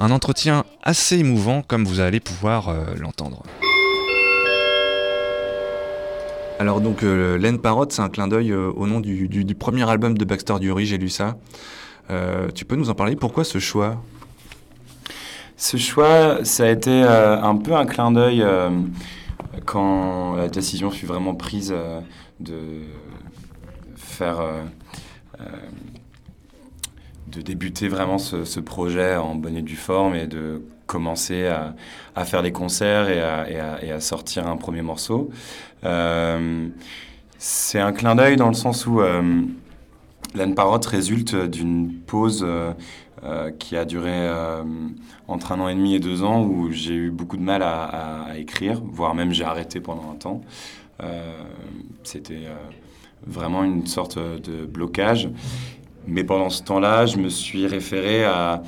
Un 0.00 0.10
entretien 0.10 0.64
assez 0.82 1.18
émouvant 1.18 1.62
comme 1.62 1.84
vous 1.84 2.00
allez 2.00 2.18
pouvoir 2.20 2.68
euh, 2.68 2.84
l'entendre. 2.98 3.44
Alors 6.58 6.80
donc 6.80 7.02
euh, 7.02 7.36
Len 7.36 7.58
c'est 7.90 8.00
un 8.00 8.08
clin 8.08 8.28
d'œil 8.28 8.50
euh, 8.50 8.72
au 8.74 8.86
nom 8.86 9.00
du, 9.00 9.54
premier 9.58 9.88
album 9.88 10.16
de 10.16 10.24
Baxter 10.24 10.54
Dury, 10.58 10.86
j'ai 10.86 10.96
lu 10.96 11.10
ça. 11.10 11.36
Euh, 12.08 12.48
tu 12.54 12.64
peux 12.64 12.76
nous 12.76 12.88
en 12.88 12.94
parler 12.94 13.14
Pourquoi 13.14 13.44
ce 13.44 13.58
choix? 13.58 14.02
Ce 15.58 15.76
choix, 15.76 16.44
ça 16.44 16.64
a 16.64 16.68
été 16.68 16.90
euh, 16.90 17.40
un 17.42 17.56
peu 17.56 17.74
un 17.74 17.84
clin 17.84 18.10
d'œil 18.10 18.44
quand 19.66 20.36
la 20.36 20.48
décision 20.48 20.90
fut 20.90 21.06
vraiment 21.06 21.34
prise 21.34 21.74
de 22.40 22.54
faire, 23.96 24.40
de 27.28 27.40
débuter 27.42 27.88
vraiment 27.88 28.18
ce, 28.18 28.44
ce 28.44 28.60
projet 28.60 29.16
en 29.16 29.34
bonne 29.34 29.56
et 29.56 29.62
due 29.62 29.76
forme 29.76 30.14
et 30.14 30.26
de 30.26 30.62
commencer 30.86 31.46
à, 31.46 31.74
à 32.14 32.24
faire 32.24 32.42
les 32.42 32.52
concerts 32.52 33.08
et 33.08 33.20
à, 33.20 33.74
à- 33.74 33.94
à 33.96 34.00
sortir 34.00 34.46
un 34.46 34.56
premier 34.56 34.82
morceau. 34.82 35.30
Euh, 35.84 36.68
c'est 37.38 37.80
un 37.80 37.92
clin 37.92 38.14
d'œil 38.14 38.36
dans 38.36 38.48
le 38.48 38.54
sens 38.54 38.86
où 38.86 39.00
euh, 39.00 39.42
Parotte 40.54 40.86
résulte 40.86 41.34
d'une 41.36 41.92
pause 41.92 42.44
euh, 42.46 42.72
euh, 43.24 43.50
qui 43.50 43.76
a 43.76 43.84
duré 43.84 44.28
entre 45.28 45.52
un 45.52 45.60
an 45.60 45.68
et 45.68 45.74
demi 45.74 45.94
et 45.94 46.00
deux 46.00 46.22
ans 46.22 46.42
où 46.44 46.70
j'ai 46.70 46.94
eu 46.94 47.10
beaucoup 47.10 47.36
de 47.36 47.42
mal 47.42 47.62
à, 47.62 48.26
écrire, 48.36 48.80
voire 48.84 49.14
même 49.14 49.32
j'ai 49.32 49.44
arrêté 49.44 49.80
pendant 49.80 50.10
un 50.10 50.14
temps. 50.16 50.40
C'était 52.02 52.42
vraiment 53.26 53.64
une 53.64 53.86
sorte 53.86 54.18
de 54.18 54.66
blocage. 54.66 55.28
Mais 56.06 56.22
pendant 56.24 56.50
ce 56.50 56.62
temps-là, 56.62 57.06
je 57.06 57.16
me 57.16 57.28
suis 57.28 57.66
référé 57.66 58.24
à 58.24 58.62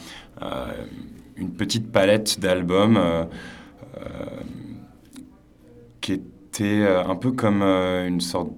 une 1.38 1.50
petite 1.50 1.90
palette 1.92 2.40
d'albums 2.40 2.96
euh, 2.96 3.24
euh, 3.98 4.00
qui 6.00 6.12
était 6.14 6.64
euh, 6.82 7.04
un 7.04 7.16
peu 7.16 7.32
comme 7.32 7.62
une 7.62 8.20
sorte 8.20 8.50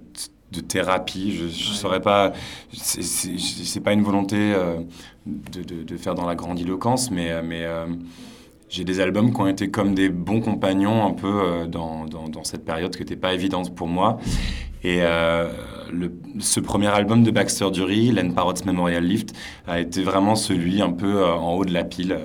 de 0.52 0.60
thérapie. 0.60 1.32
Je 1.32 1.48
saurais 1.48 2.00
pas. 2.00 2.32
C'est- 2.72 3.80
pas 3.80 3.92
une 3.92 4.02
volonté 4.02 4.52
de, 5.26 5.62
de- 5.62 5.82
de 5.84 5.96
faire 5.96 6.14
dans 6.14 6.26
la 6.26 6.34
grandiloquence, 6.34 7.10
mais, 7.12 7.40
mais 7.42 7.64
j'ai 8.68 8.82
des 8.84 8.98
albums 9.00 9.32
qui 9.32 9.40
ont 9.40 9.46
été 9.46 9.70
comme 9.70 9.94
des 9.94 10.08
bons 10.08 10.40
compagnons 10.40 11.06
un 11.06 11.12
peu 11.12 11.66
dans, 11.68 12.04
dans- 12.06 12.28
dans 12.28 12.42
cette 12.44 12.64
période 12.64 12.92
qui 12.94 13.00
n'était 13.02 13.16
pas 13.16 13.32
évidente 13.32 13.74
pour 13.76 13.86
moi. 13.86 14.18
Et 14.82 14.98
euh, 15.02 15.48
le- 15.92 16.12
ce 16.38 16.60
premier 16.60 16.86
album 16.88 17.22
de 17.22 17.30
Baxter 17.30 17.70
Dury, 17.70 18.12
Len 18.12 18.32
Parrot's 18.34 18.64
Memorial 18.64 19.04
Lift, 19.04 19.34
a 19.66 19.78
été 19.80 20.02
vraiment 20.02 20.36
celui 20.36 20.80
un 20.80 20.90
peu 20.92 21.16
euh, 21.22 21.32
en 21.34 21.54
haut 21.54 21.64
de 21.64 21.72
la 21.72 21.84
pile 21.84 22.16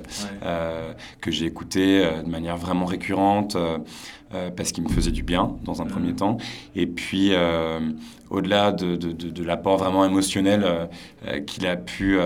euh, 0.44 0.92
que 1.22 1.32
j'ai 1.32 1.46
écouté 1.46 2.06
de 2.26 2.30
manière 2.30 2.58
vraiment 2.58 2.86
récurrente 2.86 3.58
parce 4.58 4.72
qu'il 4.74 4.84
me 4.84 4.90
faisait 4.90 5.12
du 5.12 5.24
bien 5.24 5.56
dans 5.64 5.82
un 5.82 5.86
premier 5.86 6.14
temps. 6.14 6.38
Et 6.76 6.88
puis, 6.88 7.32
au-delà 8.30 8.72
de, 8.74 8.96
de- 8.98 9.12
de- 9.14 9.30
de 9.30 9.44
l'apport 9.44 9.78
vraiment 9.78 10.04
émotionnel 10.04 10.66
qu'il 11.48 11.66
a 11.68 11.78
pu 11.78 12.18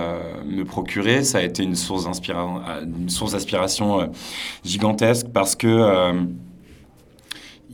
me 0.46 0.64
procurer, 0.64 1.24
ça 1.24 1.38
a 1.38 1.42
été 1.44 1.62
une 1.62 1.76
source 1.76 2.06
d'inspiration, 2.06 2.62
une 2.84 3.10
source 3.10 3.34
d'inspiration 3.34 4.12
gigantesque 4.66 5.28
parce 5.32 5.56
que 5.56 5.68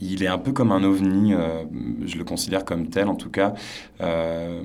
il 0.00 0.22
est 0.22 0.26
un 0.28 0.38
peu 0.38 0.52
comme 0.52 0.72
un 0.72 0.82
ovni, 0.84 1.34
euh, 1.34 1.64
je 2.04 2.16
le 2.18 2.24
considère 2.24 2.64
comme 2.64 2.88
tel 2.88 3.08
en 3.08 3.14
tout 3.14 3.30
cas. 3.30 3.54
Euh, 4.00 4.62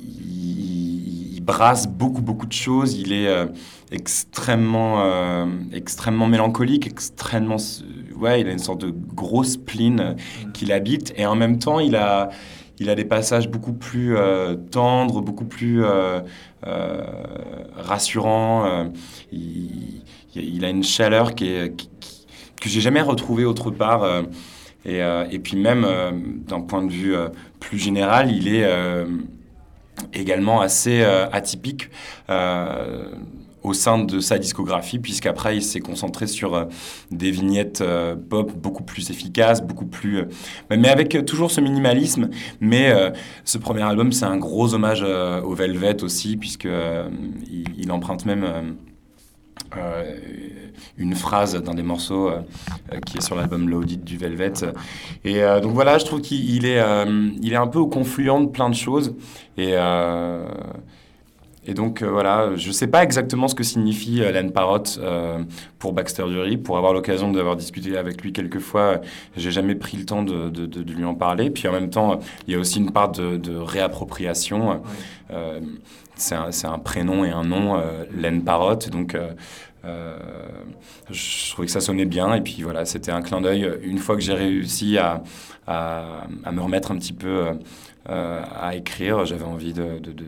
il, 0.00 1.34
il 1.34 1.40
brasse 1.40 1.86
beaucoup, 1.88 2.22
beaucoup 2.22 2.46
de 2.46 2.52
choses. 2.52 2.94
Il 2.94 3.12
est 3.12 3.28
euh, 3.28 3.46
extrêmement, 3.90 5.46
extrêmement 5.72 6.26
mélancolique, 6.26 6.86
extrêmement. 6.86 7.56
Ouais, 8.16 8.40
il 8.40 8.48
a 8.48 8.52
une 8.52 8.58
sorte 8.58 8.80
de 8.80 8.90
grosse 9.14 9.52
spleen 9.52 10.00
euh, 10.00 10.14
qui 10.54 10.64
l'habite. 10.66 11.12
Et 11.16 11.26
en 11.26 11.34
même 11.36 11.58
temps, 11.58 11.80
il 11.80 11.94
a, 11.96 12.30
il 12.78 12.88
a 12.90 12.94
des 12.94 13.04
passages 13.04 13.48
beaucoup 13.48 13.74
plus 13.74 14.16
tendres, 14.70 15.20
beaucoup 15.22 15.44
plus 15.44 15.82
rassurants. 17.76 18.90
il, 19.32 20.02
il 20.34 20.64
a 20.64 20.70
une 20.70 20.82
chaleur 20.82 21.34
qui 21.34 21.48
est, 21.48 21.74
qui- 21.76 21.88
que 22.60 22.68
j'ai 22.68 22.80
jamais 22.80 23.02
retrouvée 23.02 23.44
autre 23.44 23.70
part. 23.70 24.02
euh, 24.02 24.22
et, 24.84 25.02
euh, 25.02 25.26
et 25.30 25.40
puis 25.40 25.56
même 25.56 25.84
euh, 25.84 26.12
d'un 26.12 26.60
point 26.60 26.84
de 26.84 26.92
vue 26.92 27.14
plus 27.58 27.78
général, 27.78 28.30
il 28.30 28.46
est 28.46 28.66
également 30.12 30.60
assez 30.60 31.02
atypique 31.32 31.90
au 33.62 33.72
sein 33.72 33.98
de 33.98 34.20
sa 34.20 34.38
discographie, 34.38 35.00
puisqu'après 35.00 35.56
il 35.56 35.62
s'est 35.62 35.80
concentré 35.80 36.28
sur 36.28 36.68
des 37.10 37.32
vignettes 37.32 37.82
pop 38.30 38.52
beaucoup 38.52 38.84
plus 38.84 39.10
efficaces, 39.10 39.60
beaucoup 39.60 39.86
plus... 39.86 40.22
mais 40.70 40.88
avec 40.88 41.24
toujours 41.26 41.50
ce 41.50 41.60
minimalisme. 41.60 42.30
Mais 42.60 42.94
ce 43.44 43.58
premier 43.58 43.82
album, 43.82 44.12
c'est 44.12 44.26
un 44.26 44.36
gros 44.36 44.72
hommage 44.74 45.02
au 45.02 45.54
Velvet 45.54 46.04
aussi, 46.04 46.36
puisque 46.36 46.66
euh, 46.66 47.08
il, 47.50 47.64
il 47.76 47.90
emprunte 47.90 48.24
même... 48.24 48.76
euh, 49.76 50.16
une 50.98 51.14
phrase 51.14 51.60
d'un 51.60 51.74
des 51.74 51.82
morceaux 51.82 52.28
euh, 52.28 52.38
euh, 52.92 53.00
qui 53.04 53.18
est 53.18 53.20
sur 53.20 53.34
l'album 53.36 53.68
Loaded 53.68 54.04
du 54.04 54.16
Velvet. 54.16 54.52
Et 55.24 55.42
euh, 55.42 55.60
donc 55.60 55.72
voilà, 55.72 55.98
je 55.98 56.04
trouve 56.04 56.20
qu'il 56.20 56.48
il 56.54 56.66
est, 56.66 56.82
il 57.42 57.52
est 57.52 57.56
un 57.56 57.66
peu 57.66 57.78
au 57.78 57.86
confluent 57.88 58.40
de 58.42 58.46
plein 58.46 58.68
de 58.70 58.74
choses. 58.74 59.14
Et, 59.58 59.74
et 61.68 61.74
donc 61.74 62.02
voilà, 62.04 62.54
je 62.54 62.68
ne 62.68 62.72
sais 62.72 62.86
pas 62.86 63.02
exactement 63.02 63.48
ce 63.48 63.54
que 63.56 63.64
signifie 63.64 64.18
Len 64.20 64.52
Parrott 64.52 65.00
pour 65.80 65.92
Baxter 65.92 66.22
Dury. 66.28 66.58
Pour 66.58 66.78
avoir 66.78 66.92
l'occasion 66.92 67.32
d'avoir 67.32 67.56
discuté 67.56 67.96
avec 67.96 68.22
lui 68.22 68.32
quelques 68.32 68.60
fois, 68.60 69.00
j'ai 69.36 69.50
jamais 69.50 69.74
pris 69.74 69.96
le 69.96 70.04
temps 70.04 70.22
de, 70.22 70.48
de- 70.48 70.66
de- 70.66 70.82
de 70.84 70.92
lui 70.92 71.04
en 71.04 71.14
parler. 71.16 71.50
Puis 71.50 71.66
en 71.66 71.72
même 71.72 71.90
temps, 71.90 72.20
il 72.46 72.54
y 72.54 72.56
a 72.56 72.60
aussi 72.60 72.78
une 72.78 72.92
part 72.92 73.10
de, 73.10 73.56
réappropriation. 73.56 74.80
Euh, 75.32 75.60
c'est 76.16 76.34
un, 76.34 76.50
un 76.72 76.78
prénom 76.78 77.24
et 77.24 77.30
un 77.30 77.44
nom, 77.44 77.76
euh, 77.78 78.04
Len 78.14 78.42
Parrott. 78.42 78.88
Donc 78.90 79.14
euh, 79.14 79.32
euh, 79.84 80.18
je 81.10 81.52
trouvais 81.52 81.66
que 81.66 81.72
ça 81.72 81.80
sonnait 81.80 82.04
bien. 82.06 82.34
Et 82.34 82.40
puis 82.40 82.62
voilà, 82.62 82.84
c'était 82.84 83.12
un 83.12 83.22
clin 83.22 83.40
d'œil. 83.40 83.70
Une 83.82 83.98
fois 83.98 84.16
que 84.16 84.22
j'ai 84.22 84.34
réussi 84.34 84.98
à, 84.98 85.22
à, 85.66 86.26
me 86.52 86.60
remettre 86.60 86.90
un 86.90 86.96
petit 86.96 87.12
peu 87.12 87.28
euh, 87.28 87.54
euh, 88.08 88.42
à 88.60 88.74
écrire, 88.74 89.24
j'avais 89.24 89.44
envie 89.44 89.72
de, 89.72 89.98
de, 89.98 90.12
de- 90.12 90.24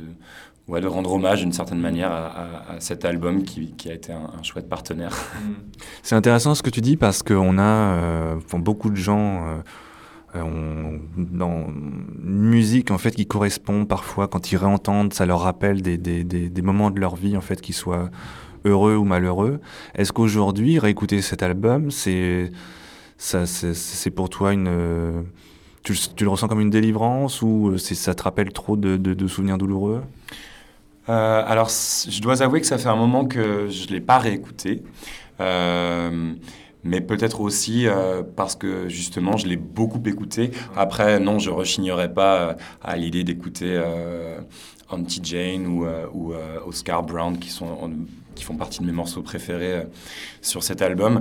ouais, 0.68 0.80
de 0.80 0.86
rendre 0.86 1.12
hommage 1.12 1.40
d'une 1.40 1.52
certaine 1.52 1.80
manière 1.80 2.12
à, 2.12 2.76
cet 2.78 3.04
album 3.04 3.42
qui, 3.42 3.72
qui 3.72 3.90
a 3.90 3.94
été 3.94 4.12
un, 4.12 4.42
chouette 4.42 4.68
partenaire. 4.68 5.16
C'est 6.02 6.14
intéressant 6.14 6.54
ce 6.54 6.62
que 6.62 6.70
tu 6.70 6.80
dis 6.80 6.96
parce 6.96 7.22
qu'on 7.22 7.58
a 7.58 7.62
euh, 7.62 8.36
beaucoup 8.54 8.90
de 8.90 8.96
gens 8.96 9.62
euh, 10.34 10.98
dans 11.16 11.68
une 11.68 12.48
musique 12.50 12.90
en 12.90 12.98
fait 12.98 13.12
qui 13.12 13.26
correspond 13.26 13.86
parfois 13.86 14.28
quand 14.28 14.52
ils 14.52 14.56
réentendent, 14.56 15.14
ça 15.14 15.24
leur 15.24 15.40
rappelle 15.40 15.80
des, 15.80 15.96
des, 15.96 16.24
des, 16.24 16.62
moments 16.62 16.90
de 16.90 17.00
leur 17.00 17.16
vie 17.16 17.36
en 17.36 17.40
fait 17.40 17.60
qui 17.60 17.72
soient 17.72 18.10
heureux 18.64 18.96
ou 18.96 19.04
malheureux. 19.04 19.60
Est-ce 19.94 20.12
qu'aujourd'hui 20.12 20.78
réécouter 20.78 21.22
cet 21.22 21.42
album, 21.42 21.90
c'est 21.90 22.50
ça, 23.16 23.46
c'est, 23.46 24.10
pour 24.10 24.28
toi 24.28 24.52
une 24.52 25.24
tu, 25.82 25.94
tu 26.14 26.24
le 26.24 26.30
ressens 26.30 26.48
comme 26.48 26.60
une 26.60 26.70
délivrance 26.70 27.40
ou 27.40 27.70
euh, 27.70 27.78
ça 27.78 28.14
te 28.14 28.22
rappelle 28.22 28.52
trop 28.52 28.76
de, 28.76 28.96
de, 28.96 29.26
souvenirs 29.26 29.58
douloureux? 29.58 30.02
Euh, 31.08 31.42
alors, 31.46 31.70
je 31.70 32.20
dois 32.20 32.42
avouer 32.42 32.60
que 32.60 32.66
ça 32.66 32.76
fait 32.76 32.88
un 32.88 32.96
moment 32.96 33.24
que 33.24 33.68
je 33.70 33.86
ne 33.86 33.92
l'ai 33.92 34.00
pas 34.00 34.18
réécouté. 34.18 34.82
Mais 36.84 37.00
peut-être 37.00 37.40
aussi 37.40 37.86
euh, 37.86 38.22
parce 38.36 38.54
que 38.56 38.88
justement, 38.88 39.36
je 39.36 39.46
l'ai 39.46 39.56
beaucoup 39.56 40.02
écouté. 40.06 40.50
Après, 40.76 41.18
non, 41.20 41.38
je 41.38 41.50
rechignerai 41.50 42.12
pas 42.12 42.36
euh, 42.40 42.54
à 42.82 42.96
l'idée 42.96 43.24
d'écouter 43.24 43.72
euh, 43.76 44.40
Auntie 44.90 45.20
Jane 45.22 45.66
ou, 45.66 45.84
euh, 45.84 46.06
ou, 46.14 46.32
Oscar 46.66 47.02
Brown, 47.02 47.38
qui, 47.38 47.50
sont, 47.50 47.66
en- 47.66 47.90
qui 48.34 48.44
font 48.44 48.56
partie 48.56 48.80
de 48.80 48.86
mes 48.86 48.92
morceaux 48.92 49.22
préférés 49.22 49.86
sur 50.40 50.62
cet 50.62 50.80
album. 50.82 51.20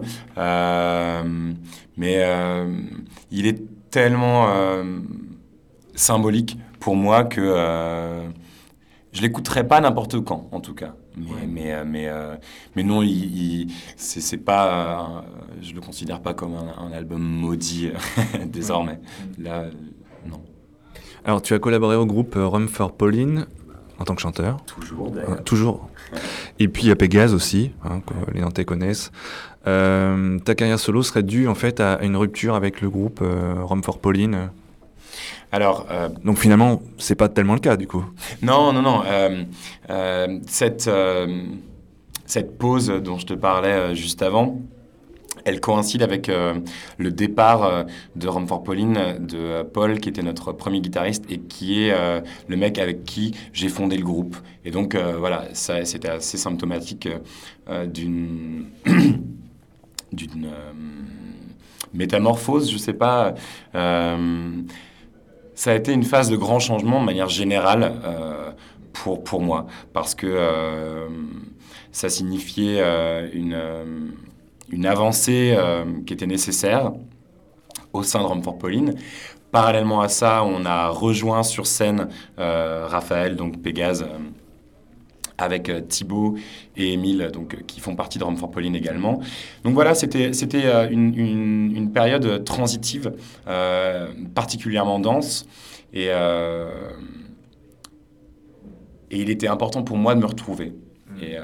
Mais 1.97 2.23
il 3.31 3.47
est 3.47 3.61
tellement 3.89 4.47
symbolique 5.95 6.57
pour 6.79 6.95
moi 6.95 7.23
que 7.23 8.21
je 9.11 9.21
l'écouterai 9.21 9.67
pas 9.67 9.81
n'importe 9.81 10.23
quand, 10.23 10.47
en 10.51 10.59
tout 10.61 10.75
cas. 10.75 10.93
Mais, 11.17 11.47
mais, 11.47 11.73
euh, 11.73 11.83
mais, 11.85 12.07
euh, 12.07 12.35
mais 12.75 12.83
non, 12.83 13.01
il, 13.01 13.09
il- 13.61 13.71
c'est 13.95 14.21
c'est 14.21 14.37
pas, 14.37 14.67
euh, 15.17 15.21
je 15.61 15.73
le 15.73 15.81
considère 15.81 16.21
pas 16.21 16.33
comme 16.33 16.53
un, 16.55 16.75
un 16.83 16.91
album 16.91 17.21
maudit 17.21 17.89
désormais. 18.45 18.99
Là, 19.39 19.65
non. 20.29 20.41
Alors 21.25 21.41
tu 21.41 21.53
as 21.53 21.59
collaboré 21.59 21.95
au 21.95 22.05
groupe 22.05 22.35
Rum 22.37 22.67
for 22.67 22.93
Pauline 22.95 23.47
en 23.99 24.03
tant 24.05 24.13
que 24.15 24.21
chanteur. 24.21 24.63
Toujours, 24.65 25.07
Euh, 25.07 25.11
d'ailleurs. 25.11 25.43
toujours. 25.43 25.89
Et 26.59 26.67
puis 26.67 26.83
il 26.83 26.89
y 26.89 26.91
a 26.91 26.95
Pégase 26.95 27.33
aussi, 27.33 27.71
hein, 27.83 28.01
que 28.05 28.13
les 28.33 28.41
Nantais 28.41 28.63
connaissent. 28.65 29.11
Euh, 29.65 30.39
ta 30.39 30.55
carrière 30.55 30.79
solo 30.79 31.03
serait 31.03 31.23
due 31.23 31.47
en 31.47 31.55
fait 31.55 31.79
à 31.81 32.01
une 32.03 32.15
rupture 32.15 32.55
avec 32.55 32.79
le 32.81 32.89
groupe 32.89 33.19
euh, 33.21 33.55
Rome 33.63 33.83
for 33.83 33.99
Pauline. 33.99 34.49
Alors, 35.51 35.87
euh, 35.91 36.09
Donc 36.23 36.37
finalement, 36.37 36.81
c'est 36.97 37.15
pas 37.15 37.29
tellement 37.29 37.53
le 37.53 37.59
cas 37.59 37.77
du 37.77 37.87
coup. 37.87 38.03
Non, 38.41 38.73
non, 38.73 38.81
non. 38.81 39.03
euh, 39.05 39.43
euh, 39.89 40.39
cette, 40.47 40.89
cette 42.25 42.57
pause 42.57 42.87
dont 43.03 43.17
je 43.17 43.25
te 43.25 43.33
parlais 43.33 43.95
juste 43.95 44.21
avant, 44.21 44.61
elle 45.45 45.61
coïncide 45.61 46.01
avec 46.03 46.29
le 46.97 47.11
départ 47.11 47.85
de 48.17 48.27
Rome 48.27 48.47
for 48.47 48.63
Pauline 48.63 49.17
de 49.19 49.63
Paul, 49.63 49.99
qui 49.99 50.09
était 50.09 50.23
notre 50.23 50.51
premier 50.51 50.81
guitariste 50.81 51.23
et 51.29 51.39
qui 51.39 51.83
est 51.83 51.95
le 52.47 52.57
mec 52.57 52.79
avec 52.79 53.05
qui 53.05 53.33
j'ai 53.53 53.69
fondé 53.69 53.95
le 53.95 54.03
groupe. 54.03 54.35
Et 54.65 54.71
donc, 54.71 54.97
voilà, 54.97 55.45
ça, 55.53 55.85
c'était 55.85 56.09
assez 56.09 56.37
symptomatique 56.37 57.07
d'une. 57.93 58.65
d'une 60.11 60.49
métamorphose, 61.93 62.69
je 62.71 62.77
sais 62.77 62.93
pas. 62.93 63.33
Ça 65.57 65.71
a 65.71 65.73
été 65.73 65.91
une 65.91 66.03
phase 66.03 66.29
de 66.29 66.37
grand 66.37 66.59
changement 66.59 67.01
de 67.01 67.05
manière 67.05 67.29
générale 67.29 67.99
euh, 68.05 68.51
pour, 68.93 69.23
pour 69.23 69.41
moi, 69.41 69.65
parce 69.91 70.13
que 70.13 70.27
euh, 70.29 71.07
ça 71.91 72.09
signifiait 72.09 72.79
euh, 72.79 73.27
une, 73.33 73.59
une 74.69 74.85
avancée 74.85 75.57
qui 76.05 76.13
était 76.13 76.27
nécessaire 76.27 76.91
au 77.91 78.03
sein 78.03 78.19
de 78.19 78.25
Rome 78.25 78.43
for 78.43 78.59
Pauline. 78.59 78.93
Parallèlement 79.51 80.01
à 80.01 80.09
ça, 80.09 80.43
on 80.43 80.63
a 80.63 80.89
rejoint 80.89 81.41
sur 81.41 81.65
scène 81.65 82.07
Raphaël, 82.37 83.35
donc 83.35 83.59
Pégase, 83.59 84.07
avec 85.37 85.69
euh, 85.69 85.81
Thibaut 85.81 86.35
et 86.75 86.93
Émile, 86.93 87.29
donc, 87.33 87.53
euh, 87.53 87.57
qui 87.67 87.79
font 87.79 87.95
partie 87.95 88.17
de 88.19 88.23
Rome 88.23 88.37
for 88.37 88.49
Pauline 88.51 88.75
également. 88.75 89.21
Donc 89.63 89.73
voilà, 89.75 89.93
c'était 89.95 90.31
euh, 90.65 90.87
une, 90.89 91.13
une- 91.17 91.75
une 91.75 91.91
période 91.91 92.43
transitive, 92.43 93.13
euh, 93.47 94.07
particulièrement 94.33 94.99
dense. 94.99 95.45
Et, 95.93 96.07
euh, 96.09 96.69
et 99.11 99.21
il 99.21 99.29
était 99.29 99.47
important 99.47 99.83
pour 99.83 99.97
moi 99.97 100.15
de 100.15 100.19
me 100.19 100.25
retrouver. 100.25 100.73
Et 101.21 101.37
euh, 101.37 101.41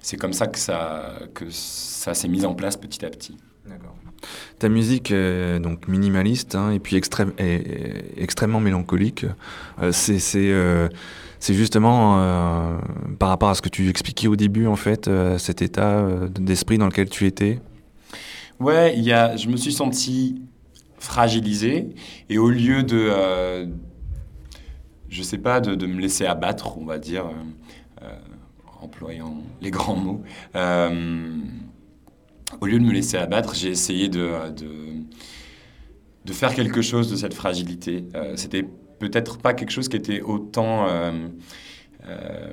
c'est 0.00 0.16
comme 0.16 0.32
ça 0.32 0.46
que 0.48 0.58
ça, 0.58 1.18
que 1.34 1.44
ça 1.50 2.14
s'est 2.14 2.28
mis 2.28 2.44
en 2.44 2.54
place 2.54 2.76
petit 2.76 3.04
à 3.04 3.10
petit. 3.10 3.36
Ta 4.58 4.68
musique 4.68 5.10
est 5.12 5.60
donc 5.60 5.86
minimaliste 5.86 6.54
hein, 6.56 6.72
et 6.72 6.80
puis 6.80 6.96
extrême, 6.96 7.32
est- 7.38 7.44
est 8.18 8.22
extrêmement 8.22 8.60
mélancolique. 8.60 9.26
C'est 9.92 10.18
c'est, 11.40 11.54
justement 11.54 12.18
euh, 12.18 12.78
par 13.18 13.28
rapport 13.28 13.48
à 13.48 13.54
ce 13.54 13.62
que 13.62 13.68
tu 13.68 13.88
expliquais 13.88 14.28
au 14.28 14.36
début 14.36 14.66
en 14.66 14.76
fait, 14.76 15.08
euh, 15.08 15.38
cet 15.38 15.62
état 15.62 15.98
euh, 15.98 16.28
d'esprit 16.28 16.78
dans 16.78 16.86
lequel 16.86 17.08
tu 17.08 17.26
étais? 17.26 17.60
Ouais, 18.60 18.98
y 18.98 19.12
a, 19.12 19.36
je 19.36 19.48
me 19.48 19.56
suis 19.56 19.72
senti 19.72 20.42
fragilisé 20.98 21.94
et 22.28 22.38
au 22.38 22.50
lieu 22.50 22.82
de, 22.82 23.08
euh, 23.10 23.66
je 25.08 25.22
sais 25.22 25.38
pas, 25.38 25.60
de, 25.60 25.86
me 25.86 26.00
laisser 26.00 26.26
abattre, 26.26 26.76
on 26.78 26.84
va 26.84 26.98
dire, 26.98 27.30
employant 28.80 29.42
les 29.60 29.70
grands 29.70 29.96
mots, 29.96 30.22
au 32.60 32.66
lieu 32.66 32.78
de 32.78 32.84
me 32.84 32.92
laisser 32.92 33.16
abattre, 33.16 33.54
j'ai 33.54 33.68
essayé 33.68 34.08
de, 34.08 34.50
de, 34.56 34.68
de 36.24 36.32
faire 36.32 36.54
quelque 36.54 36.82
chose 36.82 37.10
de 37.10 37.16
cette 37.16 37.34
fragilité. 37.34 38.04
C'était 38.34 38.66
peut-être 38.98 39.38
pas 39.38 39.54
quelque 39.54 39.70
chose 39.70 39.88
qui 39.88 39.96
était 39.96 40.20
autant 40.20 40.86
euh, 40.88 41.12
euh, 42.06 42.52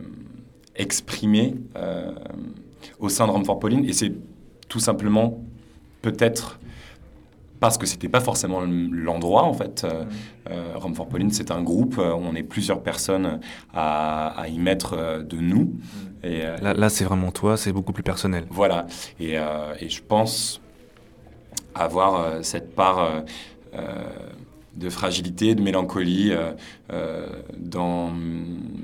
exprimé 0.75 1.55
euh, 1.75 2.11
au 2.99 3.09
sein 3.09 3.25
de 3.27 3.31
Rome 3.31 3.45
for 3.45 3.59
Pauline 3.59 3.85
et 3.85 3.93
c'est 3.93 4.13
tout 4.67 4.79
simplement 4.79 5.39
peut-être 6.01 6.59
parce 7.59 7.77
que 7.77 7.85
c'était 7.85 8.09
pas 8.09 8.19
forcément 8.19 8.61
l'endroit 8.61 9.43
en 9.43 9.53
fait. 9.53 9.83
Euh, 9.85 10.03
euh, 10.51 10.73
Rome 10.75 10.93
for 10.93 11.07
Pauline, 11.07 11.31
c'est 11.31 11.49
un 11.51 11.63
groupe, 11.63 11.97
on 11.97 12.35
est 12.35 12.43
plusieurs 12.43 12.83
personnes 12.83 13.39
à, 13.73 14.27
à 14.39 14.47
y 14.49 14.59
mettre 14.59 15.23
de 15.23 15.37
nous. 15.37 15.73
Et, 16.23 16.41
euh, 16.43 16.57
Là, 16.57 16.73
là 16.73 16.89
c'est 16.89 17.05
vraiment 17.05 17.31
toi, 17.31 17.55
c'est 17.57 17.71
beaucoup 17.71 17.93
plus 17.93 18.03
personnel. 18.03 18.45
voilà. 18.49 18.85
Et, 19.19 19.39
euh, 19.39 19.73
et 19.79 19.89
je 19.89 20.01
pense 20.03 20.61
avoir 21.73 22.15
euh, 22.21 22.41
cette 22.41 22.75
part 22.75 23.23
de 24.75 24.89
fragilité, 24.89 25.55
de 25.55 25.61
mélancolie 25.61 26.31
euh, 26.31 26.51
euh, 26.91 27.27
dans, 27.57 28.11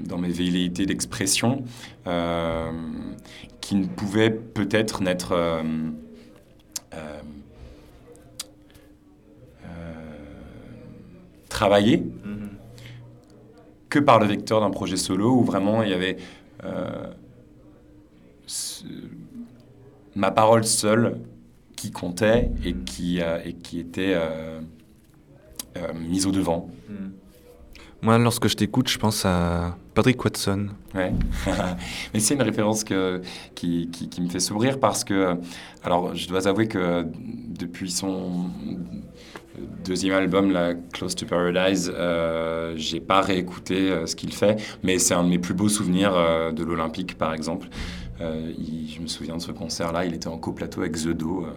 dans 0.06 0.18
mes 0.18 0.30
velléités 0.30 0.86
d'expression 0.86 1.64
euh, 2.08 2.72
qui 3.60 3.76
ne 3.76 3.86
pouvaient 3.86 4.32
peut-être 4.32 5.02
n'être 5.04 5.32
euh, 5.34 5.64
travaillées 11.50 12.04
que 13.90 14.00
par 14.00 14.20
le 14.20 14.26
vecteur 14.26 14.62
d'un 14.62 14.70
projet 14.70 14.98
solo 14.98 15.32
où 15.34 15.44
vraiment 15.44 15.84
il 15.84 15.90
y 15.90 15.94
avait 15.94 16.18
ce- 18.46 18.84
ma 20.16 20.32
parole 20.32 20.64
seule 20.64 21.18
qui 21.76 21.92
comptait 21.92 22.52
et 22.64 22.74
qui, 22.74 23.20
et 23.20 23.54
qui 23.54 23.80
était 23.80 24.16
euh, 25.78 25.88
euh, 25.88 25.94
mise 25.94 26.26
au 26.26 26.32
devant. 26.32 26.70
Moi, 28.04 28.18
lorsque 28.18 28.48
je 28.48 28.56
t'écoute, 28.56 28.90
je 28.90 28.98
pense 28.98 29.26
à 29.26 29.78
Patrick 29.94 30.24
Watson. 30.24 30.70
Ouais. 30.96 31.14
Mais 32.14 32.20
c'est 32.20 32.34
une 32.34 32.42
référence 32.42 32.84
que, 32.84 33.22
qui, 33.54 33.90
qui, 33.92 34.10
qui 34.10 34.22
me 34.22 34.30
fait 34.30 34.40
sourire 34.40 34.80
parce 34.80 35.04
que, 35.04 35.38
alors 35.84 36.16
je 36.16 36.28
dois 36.28 36.48
avouer 36.48 36.68
que 36.68 37.06
depuis 37.48 37.92
son 37.92 38.50
deuxième 39.84 40.14
album, 40.14 40.52
la 40.52 40.74
Close 40.74 41.16
to 41.16 41.26
Paradise, 41.26 41.92
euh, 41.94 42.74
j'ai 42.76 43.00
pas 43.00 43.22
réécouté 43.22 43.90
euh, 43.90 44.06
ce 44.06 44.16
qu'il 44.16 44.34
fait, 44.34 44.58
mais 44.84 45.00
c'est 45.00 45.14
un 45.14 45.24
de 45.24 45.30
mes 45.30 45.40
plus 45.40 45.54
beaux 45.54 45.70
souvenirs 45.70 46.14
euh, 46.16 46.52
de 46.52 46.64
l'Olympique, 46.64 47.18
par 47.18 47.34
exemple. 47.34 47.68
Euh, 48.22 48.52
il- 48.58 48.90
je 48.96 49.02
me 49.02 49.08
souviens 49.08 49.36
de 49.38 49.42
ce 49.42 49.52
concert-là, 49.52 50.06
il 50.06 50.14
était 50.14 50.28
en 50.28 50.38
coplateau 50.38 50.82
avec 50.82 50.94
The 50.94 51.10
Do, 51.10 51.44
euh, 51.46 51.52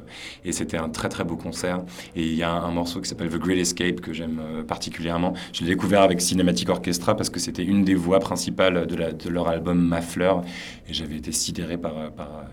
et 0.44 0.52
c'était 0.52 0.76
un 0.78 0.88
très 0.88 1.08
très 1.08 1.24
beau 1.24 1.36
concert. 1.36 1.82
Et 2.16 2.26
il 2.26 2.34
y 2.34 2.42
a 2.42 2.50
un, 2.50 2.64
un 2.64 2.70
morceau 2.72 3.00
qui 3.00 3.08
s'appelle 3.08 3.28
The 3.28 3.38
Great 3.38 3.58
Escape 3.58 4.00
que 4.00 4.12
j'aime 4.12 4.40
euh, 4.42 4.62
particulièrement. 4.62 5.34
Je 5.52 5.60
l'ai 5.60 5.68
découvert 5.68 6.02
avec 6.02 6.20
Cinematic 6.20 6.68
Orchestra 6.70 7.16
parce 7.16 7.28
que 7.30 7.38
c'était 7.40 7.64
une 7.64 7.84
des 7.84 7.94
voix 7.94 8.18
principales 8.20 8.86
de, 8.86 8.96
la- 8.96 9.12
de 9.12 9.28
leur 9.28 9.48
album 9.48 9.78
Ma 9.80 10.00
Fleur, 10.00 10.42
et 10.88 10.94
j'avais 10.94 11.16
été 11.16 11.32
sidéré 11.32 11.76
par, 11.76 12.10
par 12.12 12.44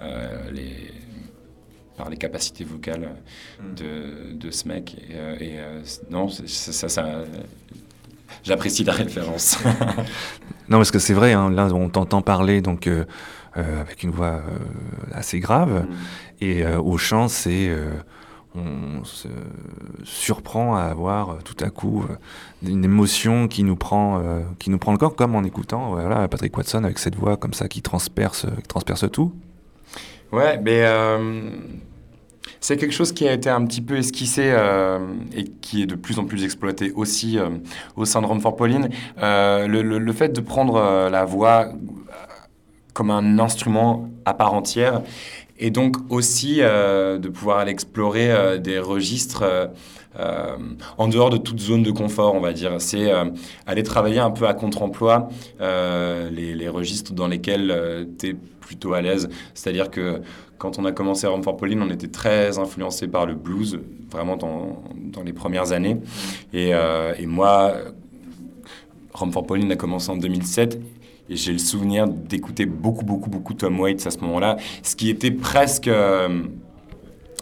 euh, 0.00 0.50
les 0.52 0.70
par 1.96 2.10
les 2.10 2.16
capacités 2.16 2.64
vocales 2.64 3.08
de, 3.76 4.32
de 4.34 4.50
ce 4.50 4.66
mec. 4.66 4.96
Et, 5.40 5.44
et, 5.44 5.58
non, 6.10 6.26
ça, 6.28 6.42
ça, 6.72 6.88
ça- 6.88 7.22
j'apprécie 8.42 8.84
la 8.84 8.92
référence. 8.92 9.58
Non, 10.70 10.78
parce 10.78 10.90
que 10.90 10.98
c'est 10.98 11.12
vrai, 11.12 11.34
hein, 11.34 11.50
là 11.50 11.68
on 11.74 11.90
t'entend 11.90 12.22
parler 12.22 12.62
donc 12.62 12.86
euh, 12.86 13.04
avec 13.56 14.02
une 14.02 14.10
voix 14.10 14.26
euh, 14.26 14.58
assez 15.12 15.40
grave, 15.40 15.86
et 16.40 16.64
euh, 16.64 16.80
au 16.80 16.96
chant, 16.98 17.28
c'est 17.28 17.68
euh, 17.68 17.90
on 18.56 19.02
se 19.04 19.28
surprend 20.04 20.76
à 20.76 20.82
avoir 20.82 21.30
euh, 21.30 21.34
tout 21.44 21.56
à 21.64 21.70
coup 21.70 22.04
euh, 22.08 22.14
une 22.68 22.84
émotion 22.84 23.48
qui 23.48 23.64
nous 23.64 23.76
prend, 23.76 24.20
euh, 24.20 24.40
qui 24.58 24.70
nous 24.70 24.78
prend 24.78 24.92
le 24.92 24.98
corps, 24.98 25.16
comme 25.16 25.34
en 25.34 25.42
écoutant 25.44 25.90
voilà 25.90 26.28
Patrick 26.28 26.56
Watson 26.56 26.84
avec 26.84 26.98
cette 26.98 27.16
voix 27.16 27.36
comme 27.36 27.52
ça 27.52 27.68
qui 27.68 27.82
transperce, 27.82 28.46
qui 28.62 28.68
transperce 28.68 29.10
tout. 29.10 29.32
Ouais, 30.32 30.58
mais 30.62 30.82
euh, 30.84 31.50
c'est 32.60 32.76
quelque 32.76 32.92
chose 32.94 33.12
qui 33.12 33.26
a 33.28 33.32
été 33.32 33.50
un 33.50 33.64
petit 33.66 33.80
peu 33.80 33.96
esquissé 33.96 34.50
euh, 34.52 34.98
et 35.34 35.44
qui 35.44 35.82
est 35.82 35.86
de 35.86 35.94
plus 35.96 36.18
en 36.18 36.24
plus 36.24 36.44
exploité 36.44 36.92
aussi 36.92 37.38
euh, 37.38 37.50
au 37.96 38.04
syndrome 38.04 38.40
for 38.40 38.56
Pauline. 38.56 38.88
Euh, 39.22 39.66
le, 39.66 39.82
le- 39.82 39.98
le 39.98 40.12
fait 40.12 40.30
de 40.30 40.40
prendre 40.40 40.76
euh, 40.76 41.10
la 41.10 41.24
voix 41.24 41.66
euh, 41.68 41.72
comme 42.94 43.10
un 43.10 43.38
instrument 43.38 44.08
à 44.24 44.32
part 44.32 44.54
entière 44.54 45.02
et 45.58 45.70
donc 45.70 45.96
aussi 46.10 46.58
euh, 46.60 47.18
de 47.18 47.28
pouvoir 47.28 47.58
aller 47.58 47.70
explorer 47.70 48.30
euh, 48.30 48.58
des 48.58 48.78
registres 48.78 49.44
euh, 50.18 50.56
en 50.98 51.08
dehors 51.08 51.30
de 51.30 51.36
toute 51.36 51.60
zone 51.60 51.82
de 51.82 51.90
confort, 51.90 52.34
on 52.34 52.40
va 52.40 52.52
dire. 52.52 52.80
C'est 52.80 53.10
aller 53.66 53.82
travailler 53.82 54.20
un 54.20 54.30
peu 54.30 54.46
à 54.46 54.54
contre-emploi 54.54 55.28
les, 55.58 56.68
registres 56.68 57.12
dans 57.12 57.26
lesquels 57.26 58.06
tu 58.16 58.28
es 58.28 58.34
plutôt 58.60 58.94
à 58.94 59.00
l'aise. 59.00 59.28
C'est-à-dire 59.54 59.90
que 59.90 60.20
quand 60.56 60.78
on 60.78 60.84
a 60.84 60.92
commencé 60.92 61.26
à 61.26 61.30
Rome 61.30 61.42
for 61.42 61.56
Pauline, 61.56 61.82
on 61.82 61.90
était 61.90 62.06
très 62.08 62.60
influencé 62.60 63.08
par 63.08 63.26
le 63.26 63.34
blues, 63.34 63.80
vraiment 64.08 64.36
dans, 64.36 65.22
les 65.24 65.32
premières 65.32 65.72
années. 65.72 65.96
Et, 66.52 66.70
et 66.70 67.26
moi, 67.26 67.74
Rome 69.14 69.32
for 69.32 69.44
Pauline 69.44 69.72
a 69.72 69.76
commencé 69.76 70.10
en 70.10 70.16
2007. 70.16 70.78
Et 71.30 71.36
j'ai 71.36 71.52
le 71.52 71.58
souvenir 71.58 72.06
d'écouter 72.06 72.66
beaucoup, 72.66 73.04
beaucoup, 73.04 73.30
beaucoup 73.30 73.54
Tom 73.54 73.80
Waits 73.80 74.06
à 74.06 74.10
ce 74.10 74.18
moment-là, 74.18 74.56
ce 74.82 74.94
qui 74.94 75.08
était 75.08 75.30
presque... 75.30 75.88
euh, 75.88 76.42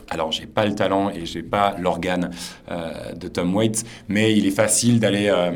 alors, 0.08 0.30
j'ai 0.30 0.44
pas 0.44 0.66
le 0.66 0.74
talent 0.74 1.08
et 1.08 1.24
j'ai 1.24 1.42
pas 1.42 1.74
l'organe 1.78 2.30
euh, 2.70 3.14
de 3.14 3.28
Tom 3.28 3.54
Waits, 3.56 3.84
mais 4.08 4.36
il 4.36 4.46
est 4.46 4.50
facile 4.50 5.00
d'aller 5.00 5.28
euh, 5.28 5.52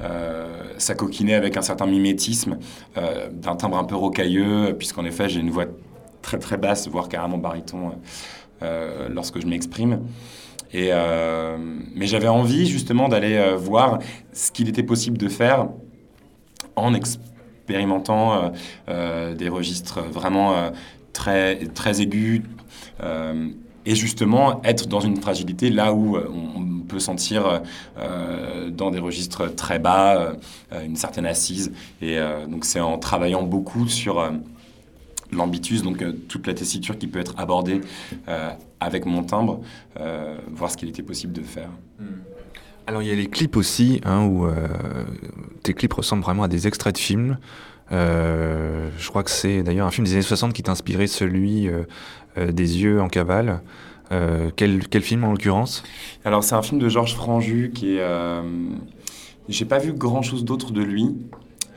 euh, 0.00 0.62
s'acoquiner 0.78 1.34
avec 1.34 1.58
un 1.58 1.62
certain 1.62 1.84
mimétisme, 1.84 2.58
euh, 2.96 3.28
d'un 3.30 3.54
timbre 3.54 3.76
un 3.76 3.84
peu 3.84 3.96
rocailleux, 3.96 4.74
puisqu'en 4.78 5.04
effet, 5.04 5.28
j'ai 5.28 5.40
une 5.40 5.50
voix 5.50 5.66
très 6.22 6.38
très 6.38 6.56
basse, 6.56 6.88
voire 6.88 7.10
carrément 7.10 7.36
baryton, 7.36 7.92
lorsque 9.10 9.40
je 9.40 9.46
m'exprime. 9.46 10.00
Et, 10.72 10.90
mais 11.94 12.06
j'avais 12.06 12.28
envie 12.28 12.66
justement 12.66 13.08
d'aller 13.08 13.54
voir 13.56 13.98
ce 14.32 14.50
qu'il 14.50 14.68
était 14.68 14.82
possible 14.82 15.18
de 15.18 15.28
faire 15.28 15.68
en 16.76 16.94
expérimentant 17.68 18.32
euh, 18.32 18.48
euh, 18.88 19.34
des 19.34 19.50
registres 19.50 20.00
vraiment 20.00 20.54
euh, 20.54 20.70
très, 21.12 21.56
très 21.74 22.00
aigus. 22.00 22.42
et 23.84 23.94
justement 23.94 24.60
être 24.64 24.86
dans 24.86 25.00
une 25.00 25.20
fragilité 25.20 25.70
là 25.70 25.92
où 25.92 26.16
on, 26.16 26.66
peut 26.88 27.00
sentir 27.00 27.60
dans 28.70 28.90
des 28.90 28.98
registres 28.98 29.54
très 29.54 29.78
bas 29.78 30.32
une 30.84 30.96
certaine 30.96 31.26
assise. 31.26 31.70
Et 32.00 32.18
donc 32.48 32.64
c'est 32.64 32.80
en 32.80 32.98
travaillant 32.98 33.42
beaucoup 33.42 33.86
sur 33.88 34.14
l'ambitus, 35.32 35.82
donc 35.82 36.02
toute 36.28 36.46
la 36.46 36.54
tessiture 36.54 36.96
qui 36.98 37.06
peut 37.06 37.20
être 37.20 37.34
abordée 37.36 37.80
avec 38.80 39.04
mon 39.06 39.22
timbre, 39.22 39.60
voir 40.50 40.70
ce 40.70 40.76
qu'il 40.78 40.88
était 40.88 41.02
possible 41.02 41.34
de 41.34 41.42
faire. 41.42 41.70
Alors 42.88 43.02
il 43.02 43.08
y 43.10 43.12
a 43.12 43.14
les 43.14 43.26
clips 43.26 43.58
aussi, 43.58 44.00
hein, 44.06 44.24
où 44.24 44.46
euh, 44.46 44.66
tes 45.62 45.74
clips 45.74 45.92
ressemblent 45.92 46.22
vraiment 46.22 46.44
à 46.44 46.48
des 46.48 46.66
extraits 46.66 46.94
de 46.94 46.98
films. 46.98 47.36
Euh, 47.92 48.88
je 48.96 49.08
crois 49.10 49.22
que 49.22 49.30
c'est 49.30 49.62
d'ailleurs 49.62 49.86
un 49.86 49.90
film 49.90 50.06
des 50.06 50.14
années 50.14 50.22
60 50.22 50.54
qui 50.54 50.62
t'a 50.62 50.72
inspiré 50.72 51.06
celui 51.06 51.68
euh, 51.68 51.84
des 52.50 52.82
yeux 52.82 53.02
en 53.02 53.08
cavale. 53.08 53.60
Quel, 54.56 54.88
quel 54.88 55.02
film 55.02 55.22
en 55.24 55.32
l'occurrence? 55.32 55.82
Alors 56.24 56.42
c'est 56.42 56.54
un 56.54 56.62
film 56.62 56.80
de 56.80 56.88
Georges 56.88 57.14
Franju 57.14 57.72
qui 57.74 57.98
est... 57.98 58.42
J'ai 59.50 59.66
pas 59.66 59.78
vu 59.78 59.92
grand-chose 59.92 60.46
d'autre 60.46 60.72
de 60.72 60.80
lui. 60.80 61.14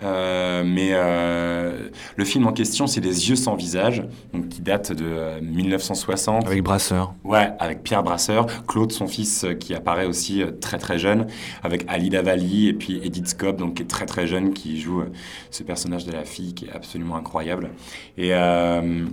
Euh, 0.04 0.64
mais 0.66 0.90
euh, 0.94 1.90
le 2.16 2.26
film 2.26 2.48
en 2.48 2.54
question, 2.54 2.88
c'est 2.88 3.02
Les 3.02 3.30
yeux 3.30 3.36
sans 3.36 3.56
visage, 3.56 4.04
donc, 4.34 4.50
qui 4.50 4.62
date 4.62 4.92
de 4.92 5.06
euh, 5.06 5.40
1960. 5.42 6.46
Avec 6.48 6.64
Brasseur. 6.64 7.14
Ouais, 7.24 7.52
avec 7.60 7.84
Pierre 7.84 8.02
Brasseur, 8.04 8.48
Claude, 8.68 8.92
son 8.92 9.08
fils, 9.08 9.44
euh, 9.44 9.54
qui 9.54 9.74
apparaît 9.76 10.06
aussi 10.08 10.42
euh, 10.42 10.52
très 10.60 10.78
très 10.80 10.98
jeune, 10.98 11.28
avec 11.64 11.86
Ali 11.88 12.10
Davali 12.10 12.68
et 12.70 12.74
puis 12.74 13.00
Edith 13.04 13.28
Scope, 13.28 13.58
donc 13.58 13.76
qui 13.76 13.84
est 13.84 13.88
très 13.88 14.06
très 14.06 14.26
jeune, 14.28 14.54
qui 14.54 14.80
joue 14.82 15.02
euh, 15.02 15.12
ce 15.52 15.62
personnage 15.64 16.06
de 16.06 16.12
la 16.12 16.24
fille 16.26 16.54
qui 16.54 16.66
est 16.66 16.72
absolument 16.74 17.16
incroyable. 17.16 17.70
Et 18.18 18.30
euh, 18.34 19.06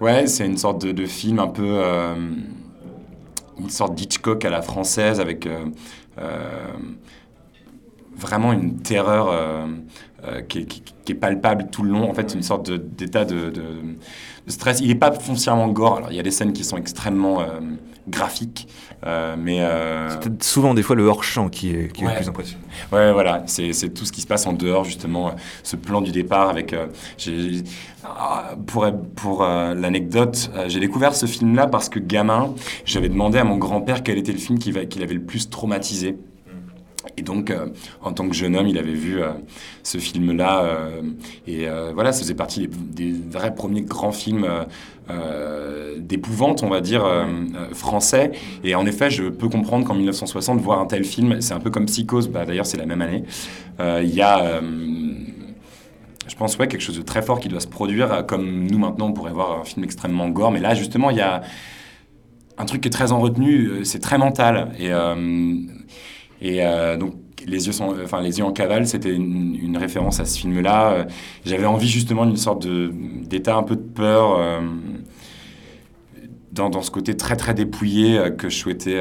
ouais, 0.00 0.26
c'est 0.28 0.46
une 0.46 0.58
sorte 0.58 0.80
de, 0.84 0.92
de 0.92 1.06
film 1.06 1.38
un 1.40 1.48
peu. 1.48 1.64
euh, 1.66 2.14
une 3.58 3.70
sorte 3.70 3.96
d'Hitchcock 3.96 4.44
à 4.44 4.50
la 4.50 4.62
française, 4.62 5.18
avec. 5.20 5.46
euh, 5.46 5.64
euh, 6.20 6.72
vraiment 8.16 8.52
une 8.52 8.78
terreur 8.82 9.28
euh, 10.24 10.40
qui, 10.42 10.58
est, 10.60 10.64
qui- 10.64 10.82
qui 11.04 11.12
est 11.12 11.14
palpable 11.14 11.68
tout 11.70 11.82
le 11.82 11.90
long. 11.90 12.10
En 12.10 12.14
fait, 12.14 12.34
une 12.34 12.42
sorte 12.42 12.70
d'état 12.70 13.24
de, 13.24 13.50
de- 13.50 13.60
de 14.46 14.50
stress. 14.50 14.80
Il 14.80 14.88
n'est 14.88 14.94
pas 14.94 15.12
foncièrement 15.12 15.68
gore. 15.68 15.98
Alors, 15.98 16.10
il 16.12 16.16
y 16.16 16.20
a 16.20 16.22
des 16.22 16.30
scènes 16.30 16.52
qui 16.52 16.64
sont 16.64 16.76
extrêmement 16.76 17.40
euh, 17.40 17.60
graphiques, 18.08 18.68
euh, 19.06 19.36
mais... 19.38 19.60
C'est 20.22 20.42
souvent 20.42 20.72
des 20.72 20.82
fois 20.82 20.96
le 20.96 21.04
hors-champ 21.06 21.48
qui 21.50 21.70
est, 21.70 21.92
qui 21.92 22.04
est 22.04 22.08
le 22.08 22.14
plus 22.16 22.28
impressionnant. 22.28 22.62
Ouais, 22.90 23.12
voilà, 23.12 23.42
c'est 23.46 23.92
tout 23.92 24.06
ce 24.06 24.12
qui 24.12 24.22
se 24.22 24.26
passe 24.26 24.46
en 24.46 24.54
dehors, 24.54 24.84
justement, 24.84 25.32
ce 25.62 25.76
plan 25.76 26.00
du 26.00 26.10
départ 26.10 26.48
avec... 26.48 26.74
ah, 28.04 28.54
pour 28.66 28.86
pour 29.14 29.42
l'anecdote, 29.44 30.50
j'ai 30.68 30.80
découvert 30.80 31.14
ce 31.14 31.26
film-là 31.26 31.66
parce 31.66 31.88
que 31.90 31.98
gamin, 31.98 32.54
j'avais 32.86 33.08
demandé 33.10 33.38
à 33.38 33.44
mon 33.44 33.56
grand-père 33.58 34.02
quel 34.02 34.16
était 34.18 34.32
le 34.32 34.38
film 34.38 34.58
qui, 34.58 34.72
qui 34.88 34.98
l'avait 34.98 35.14
le 35.14 35.22
plus 35.22 35.50
traumatisé. 35.50 36.16
Et 37.16 37.22
donc, 37.22 37.50
euh, 37.50 37.66
en 38.02 38.12
tant 38.12 38.28
que 38.28 38.34
jeune 38.34 38.56
homme, 38.56 38.66
il 38.66 38.78
avait 38.78 38.92
vu 38.92 39.20
euh, 39.20 39.30
ce 39.82 39.98
film-là. 39.98 40.64
euh, 40.64 41.02
et 41.46 41.66
voilà, 41.94 42.12
ça 42.12 42.20
faisait 42.20 42.34
partie 42.34 42.68
des, 42.68 43.12
vrais 43.12 43.54
premiers 43.54 43.82
grands 43.82 44.12
films 44.12 44.46
d'épouvante, 45.98 46.62
on 46.62 46.68
va 46.68 46.80
dire, 46.80 47.04
français. 47.72 48.32
Et 48.62 48.74
en 48.74 48.86
effet, 48.86 49.10
je 49.10 49.24
peux 49.24 49.48
comprendre 49.48 49.86
qu'en 49.86 49.94
1960, 49.94 50.60
voir 50.60 50.80
un 50.80 50.86
tel 50.86 51.04
film, 51.04 51.40
c'est 51.40 51.54
un 51.54 51.60
peu 51.60 51.70
comme 51.70 51.86
Psychose, 51.86 52.28
bah, 52.28 52.44
d'ailleurs, 52.44 52.66
c'est 52.66 52.76
la 52.76 52.86
même 52.86 53.00
année. 53.00 53.24
Il 53.80 54.14
y 54.14 54.20
a. 54.20 54.60
je 56.26 56.36
pense 56.36 56.58
ouais, 56.58 56.68
quelque 56.68 56.82
chose 56.82 56.98
de 56.98 57.02
très 57.02 57.22
fort 57.22 57.40
qui 57.40 57.48
doit 57.48 57.60
se 57.60 57.68
produire, 57.68 58.26
comme 58.26 58.66
nous 58.66 58.78
maintenant 58.78 59.06
on 59.08 59.12
pourrait 59.12 59.32
voir 59.32 59.60
un 59.60 59.64
film 59.64 59.84
extrêmement 59.84 60.28
gore, 60.28 60.50
mais 60.52 60.60
là 60.60 60.74
justement 60.74 61.10
il 61.10 61.16
y 61.16 61.22
a 61.22 61.42
un 62.58 62.64
truc 62.66 62.82
qui 62.82 62.88
est 62.88 62.92
très 62.92 63.12
en 63.12 63.20
retenue, 63.20 63.84
c'est 63.84 64.00
très 64.00 64.18
mental. 64.18 64.72
Et, 64.78 64.92
et 66.40 66.64
euh, 66.64 66.96
donc, 66.96 67.14
les 67.46 67.66
yeux, 67.66 67.72
sont, 67.72 67.94
enfin, 68.02 68.20
les 68.20 68.38
yeux 68.38 68.44
en 68.44 68.52
cavale, 68.52 68.86
c'était 68.86 69.14
une, 69.14 69.76
référence 69.76 70.20
à 70.20 70.24
ce 70.24 70.38
film-là. 70.38 70.92
Euh, 70.92 71.04
J'avais 71.44 71.66
envie 71.66 71.88
justement 71.88 72.26
d'une 72.26 72.36
sorte 72.36 72.66
d'état 72.66 73.56
un 73.56 73.62
peu 73.62 73.76
de 73.76 73.82
peur 73.82 74.38
euh, 74.38 74.60
dans, 76.52 76.82
ce 76.82 76.90
côté 76.90 77.16
très 77.16 77.36
très 77.36 77.54
dépouillé 77.54 78.20
que 78.36 78.48
je 78.48 78.56
souhaitais 78.56 79.00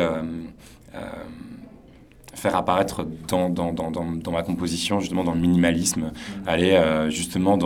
faire 2.35 2.55
apparaître 2.55 3.07
dans, 3.27 4.31
ma 4.31 4.43
composition, 4.43 4.99
justement 4.99 5.23
dans 5.23 5.33
le 5.33 5.39
minimalisme. 5.39 6.11
Aller 6.45 6.79
justement 7.09 7.57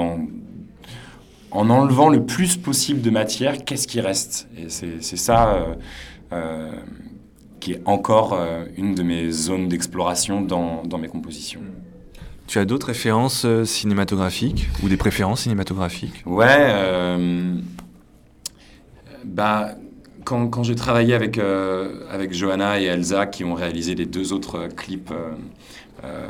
en 1.52 1.70
enlevant 1.70 2.08
le 2.08 2.26
plus 2.26 2.56
possible 2.56 3.02
de 3.02 3.10
matière, 3.10 3.66
qu'est-ce 3.66 3.86
qui 3.86 4.00
reste? 4.00 4.48
Et 4.58 4.70
c'est 4.70 5.18
ça 5.18 5.66
qui 7.62 7.72
est 7.74 7.82
encore 7.86 8.34
euh, 8.34 8.66
une 8.76 8.94
de 8.94 9.04
mes 9.04 9.32
zones 9.32 9.70
d'exploration 9.70 10.42
dans, 10.42 10.84
dans 10.84 10.98
mes 10.98 11.08
compositions. 11.08 11.62
Tu 12.48 12.60
as 12.60 12.66
d'autres 12.66 12.88
références 12.88 13.46
euh, 13.46 13.64
cinématographiques 13.64 14.68
ou 14.84 14.90
des 14.90 14.98
préférences 14.98 15.44
cinématographiques? 15.44 16.22
Ouais, 16.26 16.48
euh, 16.50 17.56
bah, 19.24 19.76
quand, 20.26 20.50
quand 20.50 20.64
j'ai 20.64 20.76
travaillé 20.76 21.14
avec, 21.14 21.38
euh, 21.38 22.06
avec 22.12 22.34
Johanna 22.34 22.82
et 22.82 22.86
Elsa, 22.86 23.28
qui 23.28 23.46
ont 23.46 23.54
réalisé 23.54 23.96
les 23.96 24.06
deux 24.06 24.34
autres 24.34 24.58
euh, 24.58 24.68
clips 24.68 25.14
euh, 26.04 26.28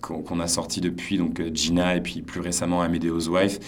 qu'on 0.00 0.40
a 0.40 0.46
sortis 0.48 0.80
depuis, 0.80 1.18
donc 1.18 1.42
Gina 1.52 1.94
et 1.94 2.00
puis 2.00 2.22
plus 2.22 2.40
récemment 2.40 2.80
Amadeus 2.80 3.28
Wife, 3.28 3.58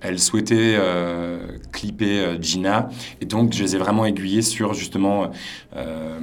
elle 0.00 0.18
souhaitait 0.18 0.76
euh, 0.78 1.58
clipper 1.72 2.20
euh, 2.20 2.38
Gina. 2.40 2.88
Et 3.20 3.24
donc 3.26 3.52
je 3.52 3.62
les 3.62 3.76
ai 3.76 3.78
vraiment 3.78 4.04
aiguillés 4.04 4.42
sur 4.42 4.74
justement 4.74 5.30
euh, 5.76 6.18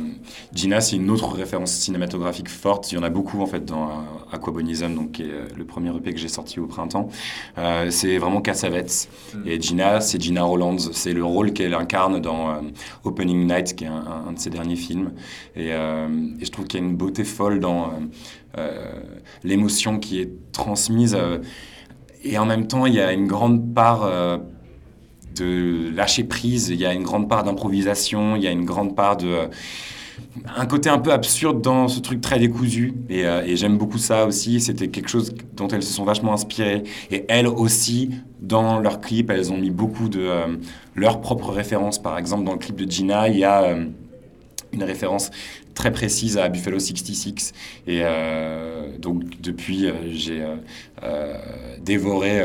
Gina 0.53 0.81
c'est 0.81 0.95
une 0.95 1.09
autre 1.09 1.33
référence 1.33 1.71
cinématographique 1.71 2.49
forte. 2.49 2.91
Il 2.91 2.95
y 2.95 2.97
en 2.97 3.03
a 3.03 3.09
beaucoup 3.09 3.41
en 3.41 3.45
fait 3.47 3.65
dans 3.65 3.89
Aquabonism 4.31 4.95
donc 4.95 5.13
qui 5.13 5.23
est 5.23 5.55
le 5.55 5.65
premier 5.65 5.89
EP 5.95 6.13
que 6.13 6.19
j'ai 6.19 6.27
sorti 6.27 6.59
au 6.59 6.67
printemps. 6.67 7.09
C'est 7.89 8.17
vraiment 8.17 8.41
Cassavetes. 8.41 9.09
Et 9.45 9.59
Gina 9.59 10.01
c'est 10.01 10.21
Gina 10.21 10.43
Rolands 10.43 10.77
c'est 10.91 11.13
le 11.13 11.23
rôle 11.23 11.53
qu'elle 11.53 11.73
incarne 11.73 12.19
dans 12.19 12.61
Opening 13.03 13.47
Night 13.47 13.75
qui 13.75 13.85
est 13.85 13.87
un, 13.87 14.31
de 14.33 14.39
ses 14.39 14.49
derniers 14.49 14.75
films. 14.75 15.11
Et, 15.55 15.69
et 15.69 16.45
je 16.45 16.51
trouve 16.51 16.65
qu'il 16.65 16.79
y 16.79 16.83
a 16.83 16.85
une 16.85 16.95
beauté 16.95 17.23
folle 17.23 17.59
dans 17.59 17.91
euh, 18.57 19.01
l'émotion 19.43 19.97
qui 19.97 20.21
est 20.21 20.29
transmise 20.51 21.15
euh, 21.15 21.39
et 22.23 22.37
en 22.37 22.45
même 22.45 22.67
temps, 22.67 22.85
il 22.85 22.93
y 22.93 22.99
a 22.99 23.11
une 23.13 23.27
grande 23.27 23.73
part 23.73 24.03
euh, 24.03 24.37
de 25.35 25.89
lâcher 25.95 26.23
prise, 26.23 26.69
il 26.69 26.79
y 26.79 26.85
a 26.85 26.93
une 26.93 27.03
grande 27.03 27.27
part 27.27 27.43
d'improvisation, 27.43 28.35
il 28.35 28.43
y 28.43 28.47
a 28.47 28.51
une 28.51 28.65
grande 28.65 28.95
part 28.95 29.17
de... 29.17 29.27
euh, 29.27 29.47
un 30.55 30.65
côté 30.65 30.89
un 30.89 30.99
peu 30.99 31.11
absurde 31.11 31.61
dans 31.61 31.87
ce 31.87 31.99
truc 31.99 32.21
très 32.21 32.39
décousu. 32.39 32.93
Et, 33.09 33.25
euh, 33.25 33.43
et 33.45 33.55
j'aime 33.55 33.77
beaucoup 33.77 33.97
ça 33.97 34.25
aussi. 34.25 34.59
C'était 34.59 34.87
quelque 34.87 35.09
chose 35.09 35.33
dont 35.55 35.67
elles 35.67 35.83
se 35.83 35.93
sont 35.93 36.05
vachement 36.05 36.33
inspirées. 36.33 36.83
Et 37.11 37.25
elles 37.29 37.47
aussi, 37.47 38.11
dans 38.39 38.79
leurs 38.79 39.01
clips, 39.01 39.29
elles 39.29 39.51
ont 39.51 39.57
mis 39.57 39.71
beaucoup 39.71 40.09
de 40.09 40.29
leurs 40.95 41.19
propres 41.21 41.51
références. 41.51 42.01
Par 42.01 42.17
exemple, 42.17 42.43
dans 42.43 42.53
le 42.53 42.59
clip 42.59 42.75
de 42.75 42.89
Gina, 42.89 43.27
il 43.27 43.37
y 43.37 43.43
a... 43.43 43.75
une 44.73 44.83
référence 44.83 45.29
très 45.73 45.91
précise 45.91 46.37
à 46.37 46.49
Buffalo 46.49 46.79
66. 46.79 47.53
Et 47.87 48.01
euh, 48.03 48.97
donc, 48.97 49.41
depuis, 49.41 49.87
euh, 49.87 49.93
j'ai 50.11 50.43
euh, 51.03 51.37
dévoré 51.81 52.43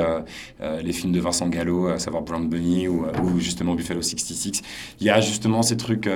les 0.83 0.93
films 0.93 1.13
de 1.13 1.21
Vincent 1.21 1.49
Gallo, 1.49 1.89
à 1.89 1.99
savoir 1.99 2.23
Brown 2.23 2.49
Bunny 2.49 2.89
ou, 2.89 3.07
justement 3.39 3.75
Buffalo 3.75 4.03
66. 4.03 4.63
Il 5.01 5.07
y 5.07 5.11
a 5.11 5.21
justement 5.21 5.63
ces 5.63 5.77
trucs. 5.77 6.09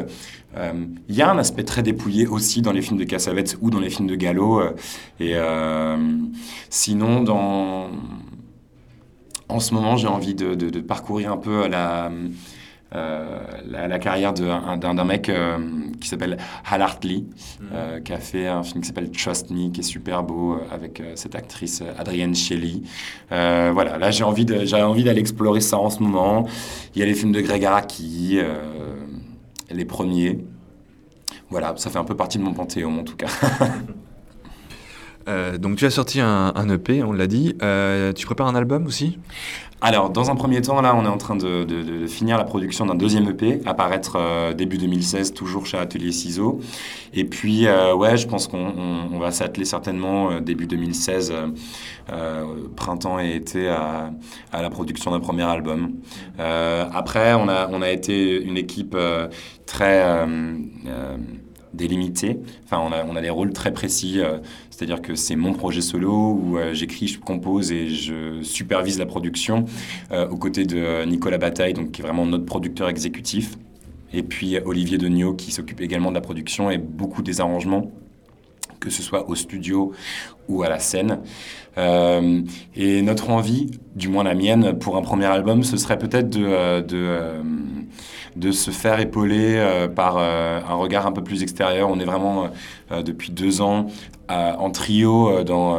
il 0.56 1.14
y 1.14 1.22
a 1.22 1.30
un 1.30 1.38
aspect 1.38 1.64
très 1.64 1.82
dépouillé 1.82 2.26
aussi 2.26 2.62
dans 2.62 2.72
les 2.72 2.82
films 2.82 2.98
de 2.98 3.04
Cassavetes 3.04 3.56
ou 3.60 3.70
dans 3.70 3.80
les 3.80 3.90
films 3.90 4.08
de 4.08 4.16
Gallo. 4.16 4.62
et 5.20 5.36
sinon, 6.70 7.22
dans. 7.22 7.90
En 9.48 9.60
ce 9.60 9.74
moment, 9.74 9.96
j'ai 9.96 10.08
envie 10.08 10.34
de, 10.34 10.54
de- 10.54 10.80
parcourir 10.80 11.30
un 11.30 11.36
peu 11.36 11.68
la, 11.68 12.10
la, 12.94 13.88
la 13.88 13.98
carrière 13.98 14.32
d'un 14.34 15.04
mec 15.04 15.28
euh, 15.28 15.58
qui 16.00 16.08
s'appelle 16.08 16.36
Hal 16.70 16.82
Hartley, 16.82 17.24
euh, 17.72 18.00
qui 18.00 18.12
a 18.12 18.18
fait 18.18 18.46
un 18.46 18.62
film 18.62 18.80
qui 18.82 18.88
s'appelle 18.88 19.10
Trust 19.10 19.50
Me, 19.50 19.70
qui 19.70 19.80
est 19.80 19.84
super 19.84 20.22
beau, 20.22 20.54
euh, 20.54 20.58
avec 20.74 21.00
euh, 21.00 21.12
cette 21.14 21.34
actrice 21.34 21.80
euh, 21.82 21.92
Adrienne 21.98 22.34
Shelley. 22.34 22.82
Euh, 23.32 23.70
voilà, 23.72 23.98
là 23.98 24.10
j'ai 24.10 24.24
envie 24.24 24.44
de- 24.44 24.64
j'ai 24.64 24.76
envie 24.82 25.04
d'aller 25.04 25.20
explorer 25.20 25.60
ça 25.60 25.78
en 25.78 25.90
ce 25.90 26.02
moment. 26.02 26.46
Il 26.94 27.00
y 27.00 27.02
a 27.02 27.06
les 27.06 27.14
films 27.14 27.32
de 27.32 27.40
Greg 27.40 27.64
Araki, 27.64 28.38
euh, 28.42 28.94
les 29.70 29.84
premiers. 29.84 30.44
Voilà, 31.50 31.74
ça 31.76 31.90
fait 31.90 31.98
un 31.98 32.04
peu 32.04 32.16
partie 32.16 32.38
de 32.38 32.42
mon 32.42 32.52
panthéon 32.54 33.00
en 33.00 33.04
tout 33.04 33.16
cas. 33.16 33.26
Euh, 35.28 35.56
donc 35.56 35.76
tu 35.76 35.86
as 35.86 35.90
sorti 35.90 36.20
un, 36.20 36.52
un 36.54 36.68
EP, 36.68 37.02
on 37.04 37.12
l'a 37.12 37.28
dit. 37.28 37.54
Euh, 37.62 38.12
tu 38.12 38.26
prépares 38.26 38.48
un 38.48 38.56
album 38.56 38.86
aussi? 38.86 39.20
Alors, 39.84 40.10
dans 40.10 40.30
un 40.30 40.36
premier 40.36 40.62
temps, 40.62 40.80
là, 40.80 40.94
on 40.94 41.04
est 41.04 41.08
en 41.08 41.16
train 41.16 41.34
de, 41.34 42.06
finir 42.06 42.38
la 42.38 42.44
production 42.44 42.86
d'un 42.86 42.94
deuxième 42.94 43.28
EP, 43.28 43.60
apparaître 43.66 44.14
euh, 44.16 44.54
début 44.54 44.78
2016, 44.78 45.34
toujours 45.34 45.66
chez 45.66 45.76
Atelier 45.76 46.12
Ciseaux. 46.12 46.60
Et 47.12 47.24
puis, 47.24 47.66
euh, 47.66 47.92
ouais, 47.92 48.16
je 48.16 48.28
pense 48.28 48.46
qu'on 48.46 48.64
on- 48.64 49.08
on 49.12 49.18
va 49.18 49.32
s'atteler 49.32 49.64
certainement 49.64 50.30
euh, 50.30 50.40
début 50.40 50.66
2016, 50.68 51.32
euh, 52.12 52.44
printemps 52.76 53.18
et 53.18 53.34
été, 53.34 53.68
à, 53.68 54.12
la 54.52 54.70
production 54.70 55.10
d'un 55.10 55.18
premier 55.18 55.42
album. 55.42 55.94
Après, 56.38 57.34
on 57.34 57.48
a, 57.48 57.90
été 57.90 58.40
une 58.40 58.56
équipe 58.56 58.96
très 59.66 60.24
délimitée. 61.74 62.38
Enfin, 62.64 62.82
on 62.84 62.92
a, 62.92 63.04
on 63.04 63.16
a 63.16 63.20
des 63.20 63.30
rôles 63.30 63.52
très 63.52 63.72
précis. 63.72 64.20
euh, 64.20 64.38
c'est-à-dire 64.70 65.02
que 65.02 65.14
c'est 65.14 65.36
mon 65.36 65.52
projet 65.52 65.80
solo 65.80 66.32
où 66.32 66.58
euh, 66.58 66.74
j'écris, 66.74 67.08
je 67.08 67.20
compose 67.20 67.72
et 67.72 67.88
je 67.88 68.42
supervise 68.42 68.98
la 68.98 69.06
production 69.06 69.64
euh, 70.10 70.28
aux 70.28 70.36
côtés 70.36 70.64
de 70.64 71.04
Nicolas 71.04 71.38
Bataille, 71.38 71.72
donc, 71.74 71.92
qui 71.92 72.00
est 72.00 72.04
vraiment 72.04 72.26
notre 72.26 72.44
producteur 72.44 72.88
exécutif. 72.88 73.56
Et 74.12 74.22
puis 74.22 74.58
Olivier 74.64 74.98
Degnaud 74.98 75.34
qui 75.34 75.52
s'occupe 75.52 75.80
également 75.80 76.10
de 76.10 76.14
la 76.14 76.20
production 76.20 76.70
et 76.70 76.76
beaucoup 76.76 77.22
des 77.22 77.40
arrangements, 77.40 77.90
que 78.78 78.90
ce 78.90 79.02
soit 79.02 79.28
au 79.30 79.34
studio 79.34 79.92
ou 80.48 80.62
à 80.62 80.68
la 80.68 80.78
scène. 80.78 81.20
Et 81.78 83.00
notre 83.00 83.30
envie, 83.30 83.70
du 83.96 84.08
moins 84.08 84.24
la 84.24 84.34
mienne, 84.34 84.78
pour 84.78 84.98
un 84.98 85.02
premier 85.02 85.24
album, 85.24 85.62
ce 85.62 85.78
serait 85.78 85.96
peut-être 85.96 86.28
de, 86.28 86.82
de 88.36 88.50
se 88.50 88.70
faire 88.70 89.00
épauler 89.00 89.56
euh, 89.56 89.88
par 89.88 90.16
euh, 90.18 90.60
un 90.66 90.74
regard 90.74 91.06
un 91.06 91.12
peu 91.12 91.22
plus 91.22 91.42
extérieur. 91.42 91.90
On 91.90 91.98
est 92.00 92.04
vraiment, 92.04 92.48
euh, 92.90 93.02
depuis 93.02 93.30
deux 93.30 93.60
ans, 93.60 93.86
en 94.28 94.70
trio 94.70 95.44
dans 95.44 95.78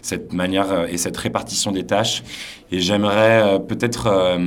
cette 0.00 0.32
manière 0.32 0.86
et 0.88 0.96
cette 0.96 1.18
répartition 1.18 1.70
des 1.70 1.84
tâches. 1.84 2.22
Et 2.72 2.80
j'aimerais 2.80 3.60
peut-être 3.68 4.38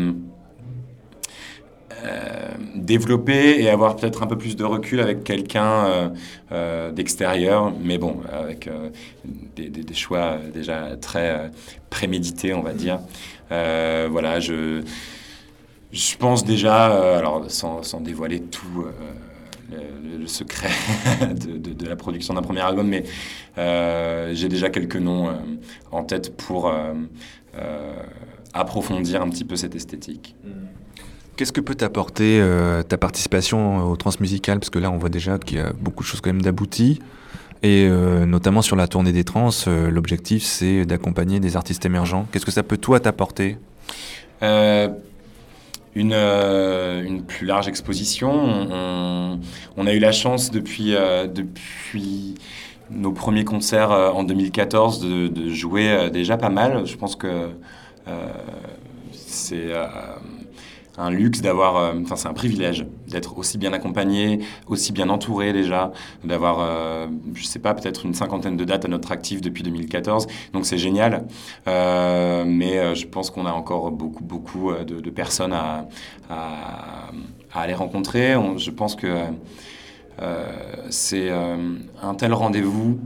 développer 2.74 3.62
et 3.62 3.70
avoir 3.70 3.96
peut-être 3.96 4.24
un 4.24 4.26
peu 4.26 4.40
plus 4.40 4.56
de 4.56 4.64
recul 4.64 5.02
avec 5.02 5.24
quelqu'un 5.24 6.12
d'extérieur, 6.96 7.72
mais 7.84 8.00
bon, 8.00 8.22
avec 8.32 8.68
des, 9.56 9.70
des- 9.70 9.94
choix 9.94 10.38
déjà 10.52 10.96
très 11.00 11.52
prémédités, 11.92 12.56
on 12.56 12.64
va 12.64 12.74
dire. 12.74 13.02
Voilà, 13.52 14.40
je, 14.40 14.82
je 15.94 16.18
pense 16.18 16.44
déjà, 16.44 16.92
euh, 16.92 17.18
alors 17.20 17.46
sans, 17.50 17.84
sans 17.84 18.02
dévoiler 18.02 18.42
tout. 18.42 18.86
euh, 18.86 18.92
le, 19.72 20.18
le 20.20 20.28
secret 20.28 20.70
de, 21.22 21.58
de- 21.58 21.74
de 21.74 21.86
la 21.88 21.96
production 21.96 22.34
d'un 22.36 22.42
premier 22.44 22.60
album, 22.62 22.88
mais 22.88 23.04
euh, 23.58 24.32
j'ai 24.34 24.48
déjà 24.50 24.70
quelques 24.70 24.98
noms 24.98 25.30
en 25.92 26.04
tête 26.04 26.36
pour 26.38 26.72
approfondir 28.54 29.22
un 29.22 29.30
petit 29.30 29.46
peu 29.46 29.56
cette 29.56 29.76
esthétique. 29.76 30.36
Qu'est-ce 31.36 31.52
que 31.52 31.62
peut 31.62 31.74
t'apporter 31.76 32.40
ta 32.88 32.98
participation 32.98 33.88
au 33.90 33.96
transmusical? 33.96 34.60
Parce 34.60 34.70
que 34.70 34.80
là, 34.80 34.92
on 34.92 34.98
voit 34.98 35.10
déjà 35.10 35.40
qu'il 35.40 35.58
y 35.58 35.62
a 35.62 35.74
beaucoup 35.74 36.04
de 36.04 36.08
choses 36.08 36.22
quand 36.22 36.30
même 36.32 36.42
d'abouties. 36.44 37.00
Et 37.64 37.88
euh, 37.90 38.26
notamment 38.26 38.62
sur 38.62 38.76
la 38.76 38.88
tournée 38.88 39.14
des 39.14 39.24
trans, 39.24 39.50
euh, 39.68 39.90
l'objectif 39.90 40.44
c'est 40.44 40.86
d'accompagner 40.86 41.40
des 41.40 41.56
artistes 41.56 41.86
émergents. 41.86 42.28
Qu'est-ce 42.32 42.46
que 42.46 42.52
ça 42.52 42.62
peut 42.62 42.78
toi 42.78 43.00
t'apporter? 43.00 43.58
Euh, 44.44 44.90
une, 45.96 46.14
euh, 46.14 47.04
une 47.04 47.24
plus 47.24 47.46
large 47.46 47.68
exposition. 47.68 48.32
On, 49.78 49.88
a 49.88 49.94
eu 49.94 50.00
la 50.00 50.12
chance 50.12 50.52
depuis, 50.52 50.96
euh, 50.96 51.28
depuis 51.28 52.36
nos 52.90 53.12
premiers 53.12 53.46
concerts 53.46 53.92
euh, 53.92 54.10
en 54.10 54.24
2014 54.24 55.02
de, 55.02 55.50
jouer 55.50 56.10
déjà 56.12 56.38
pas 56.38 56.50
mal. 56.50 56.86
Je 56.86 56.96
pense 56.96 57.16
que 57.16 57.50
c'est 59.12 59.72
un 60.98 61.10
luxe 61.10 61.42
d'avoir, 61.42 61.76
euh, 61.78 61.94
enfin 62.04 62.16
c'est 62.16 62.28
un 62.28 62.34
privilège 62.34 62.86
d'être 63.08 63.38
aussi 63.38 63.58
bien 63.58 63.74
accompagné, 63.74 64.40
aussi 64.68 64.92
bien 64.92 65.10
entouré 65.10 65.52
déjà, 65.54 65.92
d'avoir, 66.24 66.58
euh, 66.60 67.08
je 67.34 67.44
sais 67.46 67.60
pas, 67.60 67.74
peut-être 67.74 68.06
une 68.06 68.14
cinquantaine 68.14 68.58
de 68.58 68.64
dates 68.64 68.86
à 68.86 68.88
notre 68.88 69.12
actif 69.12 69.42
depuis 69.42 69.64
2014. 69.64 70.28
Donc 70.54 70.66
c'est 70.66 70.78
génial. 70.78 71.26
Euh, 71.68 72.44
mais 72.46 72.78
euh, 72.78 72.94
je 72.96 73.08
pense 73.08 73.32
qu'on 73.32 73.46
a 73.48 73.52
encore 73.52 73.90
beaucoup, 73.92 74.24
beaucoup 74.24 74.72
de, 74.72 75.00
de 75.00 75.10
personnes 75.10 75.54
à, 75.54 75.88
à, 76.30 77.10
à 77.54 77.62
aller 77.62 77.74
rencontrer. 77.74 78.36
On- 78.36 78.58
je 78.58 78.70
pense 78.72 78.96
que 78.96 79.08
c'est 80.90 81.30
un 81.32 82.16
tel 82.16 82.34
rendez-vous 82.34 83.00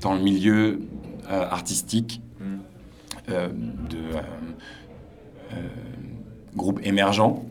dans 0.00 0.14
le 0.14 0.20
milieu 0.20 0.80
artistique 1.28 2.20
euh, 3.28 3.48
de 3.48 3.98
groupes 6.56 6.80
émergents 6.84 7.44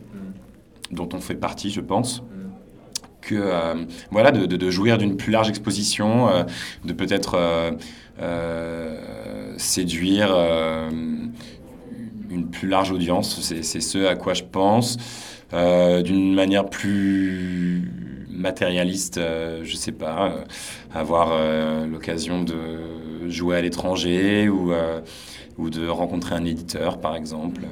dont 0.90 1.08
on 1.12 1.20
fait 1.20 1.34
partie, 1.34 1.70
je 1.70 1.80
pense. 1.80 2.22
Que 3.20 3.34
euh, 3.36 3.74
voilà, 4.10 4.32
de, 4.32 4.70
jouir 4.70 4.98
d'une 4.98 5.16
plus 5.16 5.32
large 5.32 5.48
exposition, 5.48 6.28
euh, 6.28 6.44
de 6.84 6.92
peut-être 6.92 7.38
euh, 8.20 8.96
séduire 9.56 10.36
une 12.30 12.50
plus 12.50 12.68
large 12.68 12.90
audience. 12.90 13.40
C'est 13.40 13.80
ce 13.80 14.06
à 14.06 14.14
quoi 14.14 14.34
je 14.34 14.42
pense. 14.42 14.98
D'une 15.52 16.34
manière 16.34 16.68
plus 16.68 17.90
matérialiste, 18.28 19.18
euh, 19.18 19.60
je 19.64 19.76
sais 19.76 19.92
pas, 19.92 20.44
avoir 20.92 21.32
l'occasion 21.86 22.42
de 22.42 23.28
jouer 23.28 23.56
à 23.56 23.60
l'étranger 23.62 24.48
ou, 24.48 24.72
ou 25.58 25.70
de 25.70 25.86
rencontrer 25.86 26.34
un 26.34 26.44
éditeur, 26.44 26.98
par 27.00 27.16
exemple. 27.16 27.62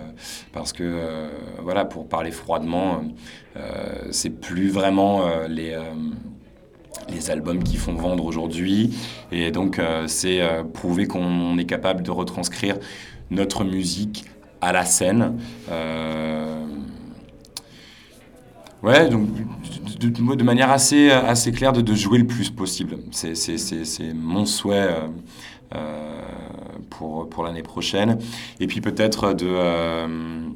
Parce 0.52 0.72
que, 0.72 0.82
euh, 0.84 1.28
voilà, 1.62 1.84
pour 1.84 2.08
parler 2.08 2.30
froidement, 2.30 3.02
euh, 3.56 4.08
c'est 4.10 4.30
plus 4.30 4.68
vraiment 4.70 5.26
euh, 5.26 5.48
les, 5.48 5.72
euh, 5.72 5.82
les 7.08 7.30
albums 7.30 7.62
qui 7.62 7.76
font 7.76 7.94
vendre 7.94 8.24
aujourd'hui. 8.24 8.96
Et 9.30 9.50
donc, 9.50 9.78
euh, 9.78 10.06
c'est 10.06 10.40
euh, 10.40 10.62
prouver 10.64 11.06
qu'on 11.06 11.58
est 11.58 11.66
capable 11.66 12.02
de 12.02 12.10
retranscrire 12.10 12.76
notre 13.30 13.64
musique 13.64 14.24
à 14.60 14.72
la 14.72 14.84
scène. 14.84 15.38
Euh, 15.70 16.64
Ouais, 18.82 19.08
donc 19.08 19.28
de, 20.00 20.42
manière 20.42 20.72
assez, 20.72 21.10
assez 21.12 21.52
claire 21.52 21.72
de, 21.72 21.80
de 21.82 21.94
jouer 21.94 22.18
le 22.18 22.26
plus 22.26 22.50
possible. 22.50 22.96
C'est, 23.12 23.32
mon 24.12 24.44
souhait 24.44 24.76
euh, 24.80 24.90
euh, 24.92 25.08
pour, 26.90 27.28
pour 27.28 27.44
l'année 27.44 27.62
prochaine. 27.62 28.18
Et 28.60 28.66
puis 28.66 28.80
peut-être 28.80 29.32
de, 29.32 29.46
euh, 29.48 30.48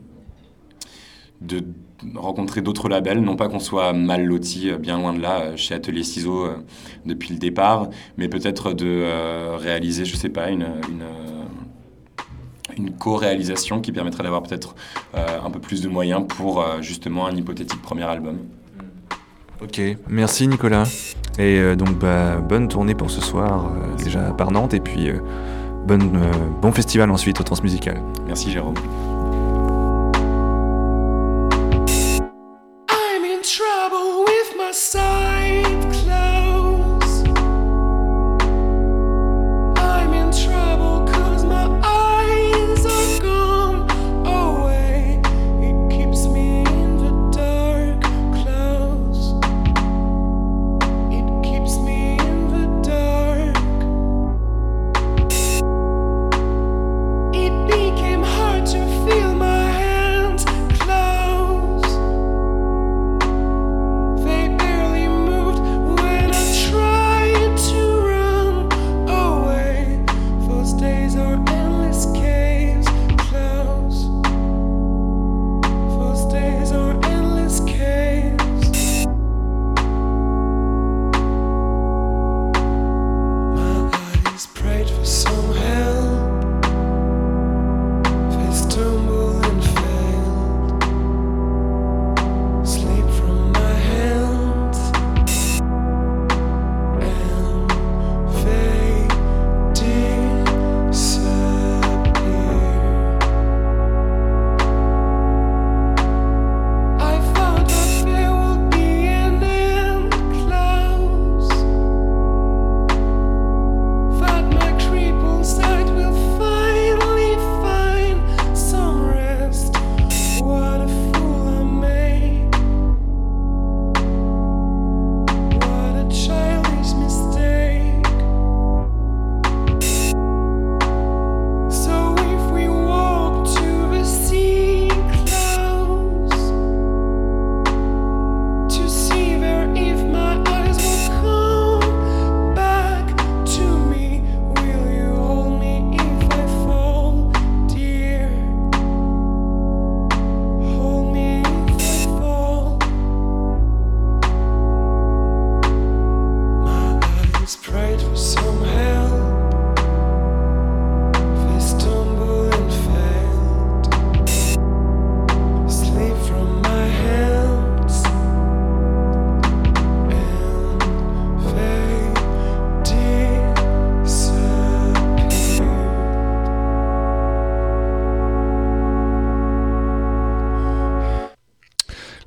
de 1.40 1.64
rencontrer 2.14 2.60
d'autres 2.60 2.88
labels, 2.88 3.20
non 3.20 3.36
pas 3.36 3.48
qu'on 3.48 3.58
soit 3.58 3.92
mal 3.92 4.24
loti, 4.24 4.70
euh, 4.70 4.78
bien 4.78 4.98
loin 4.98 5.12
de 5.12 5.20
là, 5.20 5.40
euh, 5.40 5.56
chez 5.56 5.74
Atelier 5.74 6.02
Ciseaux 6.02 6.44
euh, 6.44 6.56
depuis 7.04 7.32
le 7.32 7.38
départ, 7.38 7.88
mais 8.16 8.28
peut-être 8.28 8.72
de 8.72 8.86
euh, 8.86 9.56
réaliser, 9.56 10.04
je 10.04 10.16
sais 10.16 10.28
pas, 10.28 10.50
une, 10.50 10.66
une, 10.88 11.02
euh, 11.02 11.42
co-réalisation 12.98 13.80
qui 13.80 13.90
permettrait 13.92 14.22
d'avoir 14.22 14.42
peut-être 14.42 14.74
euh, 15.14 15.40
un 15.42 15.50
peu 15.50 15.60
plus 15.60 15.80
de 15.80 15.88
moyens 15.88 16.26
pour 16.28 16.60
euh, 16.60 16.82
justement 16.82 17.26
un 17.26 17.34
hypothétique 17.34 17.80
premier 17.80 18.04
album. 18.04 18.38
Ok, 19.62 19.80
merci 20.08 20.46
Nicolas. 20.46 20.84
Et 21.38 21.58
euh, 21.58 21.76
donc 21.76 21.98
bah, 21.98 22.36
bonne 22.36 22.68
tournée 22.68 22.94
pour 22.94 23.10
ce 23.10 23.20
soir, 23.20 23.66
euh, 23.66 24.02
déjà 24.02 24.20
par 24.32 24.50
Nantes, 24.50 24.74
et 24.74 24.80
puis 24.80 25.10
euh, 25.10 25.20
bon 25.86 26.72
festival 26.72 27.10
ensuite 27.10 27.40
au 27.40 27.44
Transmusical. 27.44 28.00
Merci 28.26 28.50
Jérôme. 28.50 28.74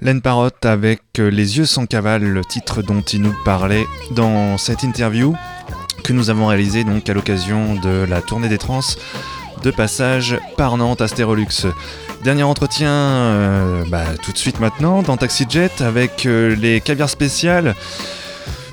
Len 0.09 0.21
Parotte 0.21 0.65
avec 0.65 1.03
euh, 1.19 1.29
Les 1.29 1.59
yeux 1.59 1.67
sans 1.67 1.85
cavale, 1.85 2.23
le 2.23 2.43
titre 2.43 2.81
dont 2.81 3.01
il 3.01 3.21
nous 3.21 3.35
parlait 3.45 3.85
dans 4.09 4.57
cette 4.57 4.81
interview 4.81 5.35
que 6.03 6.13
nous 6.13 6.31
avons 6.31 6.47
réalisée 6.47 6.83
donc 6.83 7.07
à 7.07 7.13
l'occasion 7.13 7.75
de 7.75 8.07
la 8.09 8.19
tournée 8.23 8.49
des 8.49 8.57
trans 8.57 8.79
de 9.61 9.69
passage 9.69 10.39
par 10.57 10.77
Nantes 10.77 11.01
Astérolux. 11.01 11.67
Dernier 12.23 12.41
entretien 12.41 12.89
euh, 12.89 13.83
bah, 13.87 14.05
tout 14.23 14.31
de 14.31 14.37
suite 14.39 14.59
maintenant 14.59 15.03
dans 15.03 15.15
Taxi 15.15 15.45
Jet 15.47 15.81
avec 15.81 16.25
euh, 16.25 16.55
les 16.55 16.81
caviars 16.81 17.11
spéciales. 17.11 17.75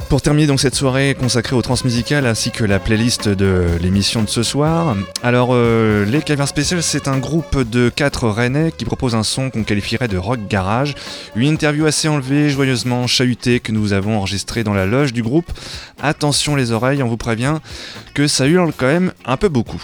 Pour 0.09 0.22
terminer 0.22 0.46
donc 0.46 0.61
cette 0.61 0.76
soirée 0.76 1.16
consacrée 1.18 1.57
au 1.57 1.62
transmusical 1.62 2.26
ainsi 2.26 2.52
que 2.52 2.62
la 2.64 2.78
playlist 2.78 3.28
de 3.28 3.64
l'émission 3.80 4.22
de 4.22 4.28
ce 4.28 4.44
soir. 4.44 4.96
Alors 5.24 5.48
euh, 5.52 6.04
les 6.04 6.22
Caviars 6.22 6.46
Spéciales 6.46 6.82
c'est 6.84 7.09
un 7.09 7.18
groupe 7.18 7.62
de 7.68 7.88
quatre 7.88 8.28
rennais 8.28 8.70
qui 8.70 8.84
propose 8.84 9.16
un 9.16 9.24
son 9.24 9.50
qu'on 9.50 9.64
qualifierait 9.64 10.07
de 10.07 10.16
rock 10.16 10.38
garage. 10.48 10.94
Une 11.34 11.48
interview 11.48 11.86
assez 11.86 12.07
enlevée, 12.07 12.48
joyeusement 12.50 13.09
chahutée 13.09 13.59
que 13.59 13.72
nous 13.72 13.92
avons 13.92 14.16
enregistrée 14.18 14.62
dans 14.62 14.74
la 14.74 14.86
loge 14.86 15.12
du 15.12 15.24
groupe. 15.24 15.50
Attention 16.00 16.54
les 16.54 16.70
oreilles, 16.70 17.02
on 17.02 17.09
vous 17.09 17.16
prévient 17.16 17.57
que 18.14 18.28
ça 18.28 18.46
hurle 18.46 18.72
quand 18.76 18.86
même 18.86 19.12
un 19.24 19.36
peu 19.36 19.48
beaucoup. 19.48 19.82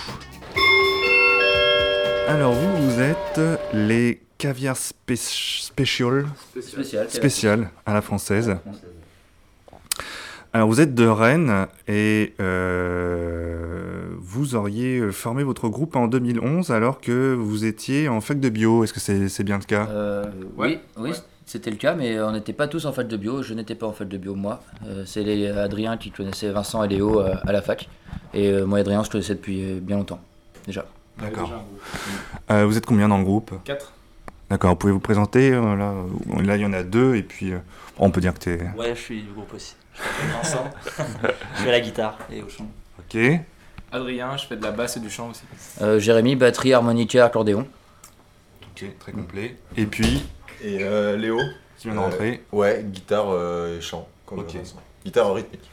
Alors 2.29 2.53
vous, 2.55 2.91
vous 2.91 3.01
êtes 3.01 3.41
les 3.75 4.21
Caviars 4.39 4.77
Spé- 4.77 5.17
Special 5.17 6.27
Spécial. 6.61 7.07
spécial 7.11 7.71
à 7.85 7.93
la 7.93 8.01
française. 8.03 8.57
Alors 10.55 10.69
vous 10.69 10.81
êtes 10.83 10.95
de 10.95 11.07
Rennes 11.07 11.67
et 11.89 12.35
euh, 12.41 14.11
vous 14.21 14.55
auriez 14.55 15.11
formé 15.11 15.45
votre 15.45 15.69
groupe 15.71 15.97
en 15.97 16.09
2011 16.09 16.71
alors 16.73 17.01
que 17.01 17.33
vous 17.35 17.65
étiez 17.65 18.09
en 18.09 18.21
fac 18.21 18.39
de 18.39 18.51
bio. 18.51 18.85
Est-ce 18.85 18.93
que 18.93 19.01
c'est 19.01 19.31
c'est 19.31 19.45
bien 19.45 19.57
le 19.57 19.65
cas? 19.65 19.87
Euh, 19.91 20.25
oui, 20.59 20.79
oui, 20.99 21.13
c'était 21.47 21.71
le 21.71 21.77
cas, 21.77 21.95
mais 21.95 22.21
on 22.21 22.33
n'était 22.33 22.53
pas 22.53 22.69
tous 22.69 22.85
en 22.85 22.93
fac 22.93 23.09
de 23.09 23.17
bio. 23.17 23.43
Je 23.43 23.55
n'étais 23.55 23.75
pas 23.75 23.87
en 23.87 23.93
fac 23.93 24.09
de 24.09 24.19
bio, 24.19 24.35
moi. 24.35 24.61
Euh, 24.87 25.05
c'est 25.07 25.23
les- 25.23 25.49
Adrien 25.49 25.97
qui 25.97 26.11
connaissait 26.11 26.51
Vincent 26.51 26.85
et 26.85 26.89
Léo 26.89 27.21
euh, 27.21 27.35
à 27.47 27.53
la 27.53 27.63
fac. 27.63 27.89
Et 28.35 28.51
euh, 28.51 28.67
moi, 28.67 28.81
Adrien, 28.81 29.03
je 29.05 29.11
connaissais 29.11 29.35
depuis 29.35 29.63
euh, 29.65 29.81
bien 29.81 29.97
longtemps, 29.97 30.21
déjà. 30.67 30.85
D'accord. 31.19 31.65
Euh, 32.51 32.67
vous 32.67 32.77
êtes 32.77 32.85
combien 32.85 33.09
dans 33.09 33.19
le 33.19 33.25
groupe? 33.25 33.53
4. 33.65 33.93
D'accord, 34.51 34.71
vous 34.73 34.77
pouvez 34.77 34.93
vous 34.93 35.01
présenter 35.01 35.51
euh, 35.53 35.77
là, 35.77 35.95
euh, 36.37 36.43
là 36.43 36.57
il 36.57 36.63
y 36.63 36.67
en 36.67 36.75
a 36.75 36.83
deux 36.83 37.15
et 37.15 37.23
puis 37.23 37.53
euh, 37.55 37.59
on 37.99 38.11
peut 38.11 38.21
dire 38.21 38.35
que 38.35 38.39
t'es... 38.41 38.59
Ouais, 38.77 38.95
je 38.95 39.01
suis 39.01 39.23
du 39.23 39.31
groupe 39.33 39.55
aussi. 39.55 39.77
Vincent. 40.35 40.71
je 41.63 41.69
à 41.69 41.71
la 41.71 41.81
guitare 41.81 42.19
et 42.31 42.43
au 42.43 42.49
chant. 42.49 42.67
Ok. 42.99 43.19
Adrien, 43.93 44.37
je 44.37 44.47
fais 44.47 44.57
de 44.57 44.63
la 44.63 44.71
basse 44.71 44.97
et 44.97 45.01
du 45.01 45.11
chant 45.11 45.31
aussi. 45.31 45.43
Euh, 45.81 45.99
Jérémy, 45.99 46.35
batterie, 46.37 46.73
harmonica, 46.73 47.25
accordéon. 47.27 47.67
Ok, 48.71 48.85
très 48.99 49.13
complet. 49.13 49.57
Et 49.77 49.85
puis, 49.87 50.25
Et 50.65 50.79
euh, 50.83 51.17
Léo 51.17 51.39
qui 51.77 51.89
vient 51.89 51.97
de 51.97 52.01
rentrer. 52.01 52.43
Ouais, 52.53 52.85
guitare 52.85 53.27
euh, 53.29 53.79
et 53.79 53.81
chant. 53.81 54.09
Comme 54.25 54.41
Ok. 54.41 54.55
Vincent. 54.55 54.81
Guitare 55.05 55.35
rythmique. 55.35 55.69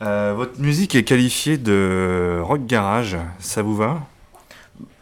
Euh, 0.00 0.32
votre 0.36 0.60
musique 0.60 0.94
est 0.94 1.02
qualifiée 1.04 1.58
de 1.58 2.38
rock 2.42 2.64
garage, 2.66 3.16
ça 3.40 3.62
vous 3.62 3.74
va? 3.76 4.00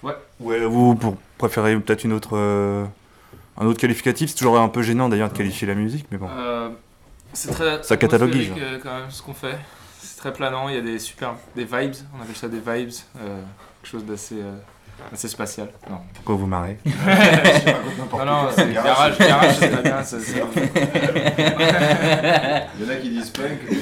Ouais. 0.03 0.15
Ouais, 0.41 0.61
vous 0.65 0.95
pour 0.95 1.17
préférez 1.39 1.79
peut-être 1.79 2.05
une 2.05 2.15
autre, 2.15 2.31
euh, 2.37 2.85
un 3.59 3.67
autre 3.67 3.79
qualificatif. 3.79 4.31
C'est 4.31 4.37
toujours 4.37 4.59
un 4.59 4.69
peu 4.69 4.83
gênant 4.83 5.09
d'ailleurs 5.09 5.31
de 5.31 5.37
qualifier 5.37 5.67
la 5.69 5.75
musique, 5.75 6.07
mais 6.11 6.17
bon. 6.17 6.29
Euh, 6.35 6.71
c'est 7.37 7.51
très 7.53 7.83
Ça 7.83 7.95
atmosphérique, 7.95 8.53
euh, 8.59 8.79
quand 8.83 8.95
même 8.95 9.11
ce 9.11 9.23
qu'on 9.23 9.35
fait. 9.35 9.59
C'est 10.01 10.17
très 10.19 10.33
planant, 10.33 10.69
il 10.69 10.75
y 10.75 10.79
a 10.79 10.83
des 10.83 10.99
super 10.99 11.35
des 11.55 11.65
vibes, 11.65 11.95
on 12.19 12.23
appelle 12.23 12.37
ça 12.37 12.49
des 12.49 12.59
vibes, 12.61 12.91
euh, 13.21 13.41
quelque 13.83 13.91
chose 13.91 14.05
d'assez 14.05 14.37
euh, 14.41 14.57
assez 15.13 15.29
spatial. 15.29 15.69
Non. 15.91 15.99
Pourquoi 16.15 16.35
vous 16.37 16.47
marrez 16.47 16.79
non, 16.87 18.25
non, 18.25 18.49
c'est 18.57 18.73
garage, 18.73 19.19
garage, 19.19 19.57
c'est 19.59 19.71
très 19.71 19.83
bien. 19.83 20.03
ça- 20.03 20.17
Il 22.79 22.85
y 22.85 22.87
en 22.87 22.91
a 22.93 22.97
qui 22.97 23.11
disent 23.11 23.31
punk, 23.31 23.59
mais 23.71 23.77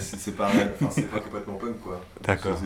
c'est 0.00 0.36
pas, 0.36 0.48
enfin, 0.48 0.88
c'est 0.90 1.10
pas 1.10 1.20
complètement 1.20 1.54
punk 1.54 1.80
quoi. 1.82 2.00
D'accord. 2.22 2.58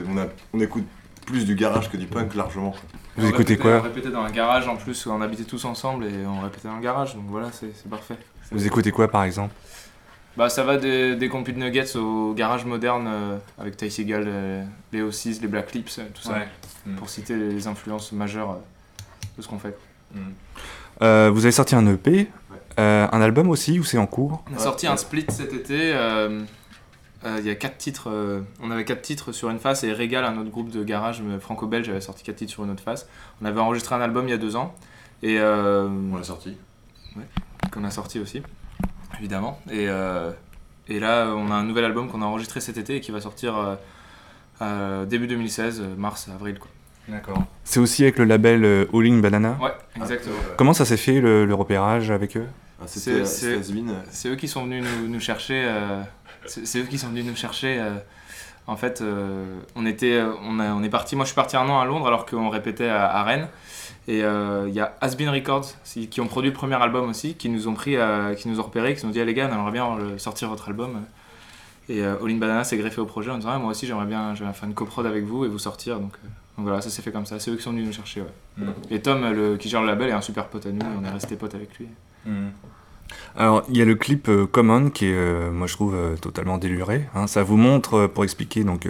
On, 0.54 0.60
écoute 0.60 0.86
plus 1.26 1.44
du 1.44 1.54
garage 1.54 1.88
que 1.90 1.96
du 1.96 2.06
punk 2.06 2.34
largement. 2.34 2.74
Vous 3.16 3.26
on 3.26 3.28
écoutez 3.28 3.54
répétait- 3.54 3.62
quoi 3.62 3.78
On 3.78 3.82
répétait 3.82 4.10
dans 4.10 4.22
un 4.22 4.30
garage 4.30 4.66
en 4.68 4.76
plus, 4.76 5.06
où 5.06 5.10
on 5.12 5.20
habitait 5.20 5.44
tous 5.44 5.64
ensemble 5.64 6.04
et 6.06 6.26
on 6.26 6.40
répétait 6.40 6.68
dans 6.68 6.76
le 6.76 6.82
garage, 6.82 7.14
donc 7.14 7.24
voilà, 7.28 7.48
c'est 7.52 7.88
parfait. 7.88 8.16
Vous 8.50 8.66
écoutez 8.66 8.90
quoi 8.90 9.08
par 9.08 9.22
exemple? 9.24 9.54
Bah 10.40 10.48
ça 10.48 10.64
va 10.64 10.78
des, 10.78 11.16
des 11.16 11.28
compil 11.28 11.58
nuggets 11.58 11.96
au 11.96 12.32
garage 12.32 12.64
moderne 12.64 13.06
euh, 13.06 13.36
avec 13.58 13.76
Ty 13.76 13.90
Seagal, 13.90 14.24
euh, 14.26 14.64
les 14.90 15.02
O6, 15.02 15.42
les 15.42 15.48
Black 15.48 15.74
Lips, 15.74 15.98
euh, 15.98 16.04
tout 16.14 16.22
ça. 16.22 16.32
Ouais. 16.32 16.48
Mm. 16.86 16.94
Pour 16.94 17.10
citer 17.10 17.36
les 17.36 17.66
influences 17.66 18.10
majeures 18.12 18.52
euh, 18.52 18.54
de 19.36 19.42
ce 19.42 19.48
qu'on 19.48 19.58
fait. 19.58 19.76
Euh, 21.02 21.30
Vous 21.30 21.44
avez 21.44 21.52
sorti 21.52 21.74
un 21.74 21.86
EP, 21.86 22.30
euh, 22.78 23.06
un 23.12 23.20
album 23.20 23.50
aussi, 23.50 23.78
ou 23.78 23.84
c'est 23.84 23.98
en 23.98 24.06
cours 24.06 24.42
On 24.50 24.56
a 24.56 24.60
sorti 24.60 24.86
un 24.86 24.96
split 24.96 25.26
cet 25.28 25.52
été. 25.52 25.92
euh, 25.94 26.40
euh, 27.26 27.36
Il 27.40 27.44
y 27.46 27.50
a 27.50 27.54
quatre 27.54 27.76
titres. 27.76 28.08
euh, 28.10 28.40
on 28.62 28.70
avait 28.70 28.86
quatre 28.86 29.02
titres 29.02 29.32
sur 29.32 29.50
une 29.50 29.58
face 29.58 29.84
et 29.84 29.92
Régal, 29.92 30.24
un 30.24 30.38
autre 30.38 30.50
groupe 30.50 30.70
de 30.70 30.82
garage 30.82 31.22
franco-belge, 31.40 31.90
avait 31.90 32.00
sorti 32.00 32.22
quatre 32.24 32.36
titres 32.36 32.52
sur 32.52 32.64
une 32.64 32.70
autre 32.70 32.82
face. 32.82 33.06
On 33.42 33.44
avait 33.44 33.60
enregistré 33.60 33.94
un 33.94 34.00
album 34.00 34.26
il 34.26 34.30
y 34.30 34.34
a 34.34 34.38
deux 34.38 34.56
ans 34.56 34.74
et 35.22 35.38
euh, 35.38 35.86
On 35.86 36.16
l'a 36.16 36.24
sorti. 36.24 36.56
qu'on 37.70 37.84
a 37.84 37.90
sorti 37.90 38.18
aussi, 38.20 38.42
évidemment. 39.20 39.60
Et, 39.70 39.86
euh, 39.88 40.30
et 40.88 40.98
là, 40.98 41.28
on 41.36 41.50
a 41.50 41.54
un 41.54 41.62
nouvel 41.64 41.84
album 41.84 42.08
qu'on 42.10 42.22
a 42.22 42.24
enregistré 42.26 42.60
cet 42.60 42.76
été 42.78 42.96
et 42.96 43.00
qui 43.00 43.12
va 43.12 43.20
sortir 43.20 43.56
euh, 43.56 43.74
euh, 44.62 45.04
début 45.04 45.26
2016, 45.26 45.80
euh, 45.80 45.94
mars, 45.96 46.28
avril. 46.34 46.58
Quoi. 46.58 46.68
D'accord. 47.08 47.42
C'est 47.64 47.80
aussi 47.80 48.02
avec 48.02 48.18
le 48.18 48.24
label 48.24 48.64
euh, 48.64 48.84
All 48.92 49.06
In 49.06 49.18
Banana 49.18 49.56
Ouais, 49.60 49.72
exactement. 49.96 50.36
Comment 50.56 50.72
ça 50.72 50.84
s'est 50.84 50.96
fait 50.96 51.20
le, 51.20 51.44
le 51.44 51.54
repérage 51.54 52.10
avec 52.10 52.36
eux? 52.36 52.46
Ah, 52.80 52.84
C'est- 52.86 54.28
eux 54.28 54.36
qui 54.36 54.48
sont 54.48 54.64
venus 54.64 54.84
nous, 54.84 55.08
nous 55.08 55.20
chercher. 55.20 55.62
euh, 55.66 56.00
c'est 56.46 56.66
c'est 56.66 56.78
eux 56.80 56.84
qui 56.84 56.98
sont 56.98 57.08
venus 57.08 57.24
nous 57.26 57.36
chercher. 57.36 57.78
euh, 57.78 57.90
en 58.66 58.76
fait, 58.76 59.00
euh, 59.02 59.58
on 59.74 59.84
était, 59.86 60.22
on, 60.44 60.58
a- 60.60 60.72
on 60.72 60.82
est 60.82 60.88
parti. 60.90 61.16
Moi, 61.16 61.24
je 61.24 61.30
suis 61.30 61.34
parti 61.34 61.56
un 61.56 61.68
an 61.68 61.80
à 61.80 61.84
Londres 61.84 62.06
alors 62.06 62.24
qu'on 62.26 62.48
répétait 62.48 62.88
à, 62.88 63.06
à 63.10 63.22
Rennes. 63.24 63.48
Et 64.08 64.24
euh, 64.24 64.66
il 64.68 64.74
y 64.74 64.80
a 64.80 64.96
Asbin 65.00 65.30
Records 65.30 65.66
qui 66.10 66.20
ont 66.20 66.26
produit 66.26 66.50
le 66.50 66.56
premier 66.56 66.74
album 66.76 67.08
aussi, 67.10 67.34
qui 67.34 67.48
nous 67.48 67.68
ont 67.68 67.74
pris, 67.74 67.96
euh, 67.96 68.34
qui 68.34 68.48
nous 68.48 68.58
ont 68.58 68.64
repéré, 68.64 68.94
qui 68.94 69.04
nous 69.04 69.10
ont 69.10 69.12
dit 69.12 69.20
ah, 69.20 69.24
les 69.24 69.34
gars, 69.34 69.48
on 69.50 69.54
aimerait 69.54 69.72
bien 69.72 70.18
sortir 70.18 70.48
votre 70.48 70.68
album. 70.68 71.02
Et 71.88 72.02
euh, 72.02 72.16
All 72.22 72.30
in 72.30 72.36
Banana 72.36 72.64
s'est 72.64 72.76
greffé 72.76 73.00
au 73.00 73.06
projet 73.06 73.30
en 73.30 73.36
disant 73.36 73.50
ah, 73.52 73.58
moi 73.58 73.70
aussi 73.70 73.86
j'aimerais 73.86 74.06
bien, 74.06 74.34
faire 74.34 74.64
une 74.64 74.74
coprod 74.74 75.06
avec 75.06 75.24
vous 75.24 75.44
et 75.44 75.48
vous 75.48 75.58
sortir. 75.58 75.98
Donc, 76.00 76.12
euh, 76.24 76.28
donc 76.56 76.66
voilà, 76.66 76.80
ça 76.80 76.90
s'est 76.90 77.02
fait 77.02 77.12
comme 77.12 77.26
ça. 77.26 77.38
C'est 77.38 77.50
eux 77.50 77.56
qui 77.56 77.62
sont 77.62 77.70
venus 77.70 77.86
nous 77.86 77.92
chercher. 77.92 78.22
ouais. 78.22 78.66
Et 78.90 79.00
Tom, 79.00 79.22
le, 79.32 79.56
qui 79.56 79.68
gère 79.68 79.80
le 79.80 79.86
label, 79.86 80.08
est 80.08 80.12
un 80.12 80.20
super 80.20 80.46
pote 80.46 80.66
à 80.66 80.70
nous. 80.70 80.80
et 80.80 80.96
on 81.00 81.04
est 81.04 81.10
resté 81.10 81.36
pote 81.36 81.54
avec 81.54 81.78
lui. 81.78 81.88
Alors, 83.36 83.64
il 83.68 83.76
y 83.76 83.82
a 83.82 83.84
le 83.84 83.94
clip 83.94 84.28
euh, 84.28 84.46
Common 84.46 84.90
qui 84.90 85.06
est, 85.06 85.14
euh, 85.14 85.50
moi 85.50 85.66
je 85.66 85.74
trouve, 85.74 85.94
euh, 85.94 86.16
totalement 86.16 86.58
déluré. 86.58 87.08
hein. 87.14 87.26
Ça 87.26 87.42
vous 87.42 87.56
montre, 87.56 88.06
pour 88.06 88.24
expliquer 88.24 88.62
donc 88.64 88.86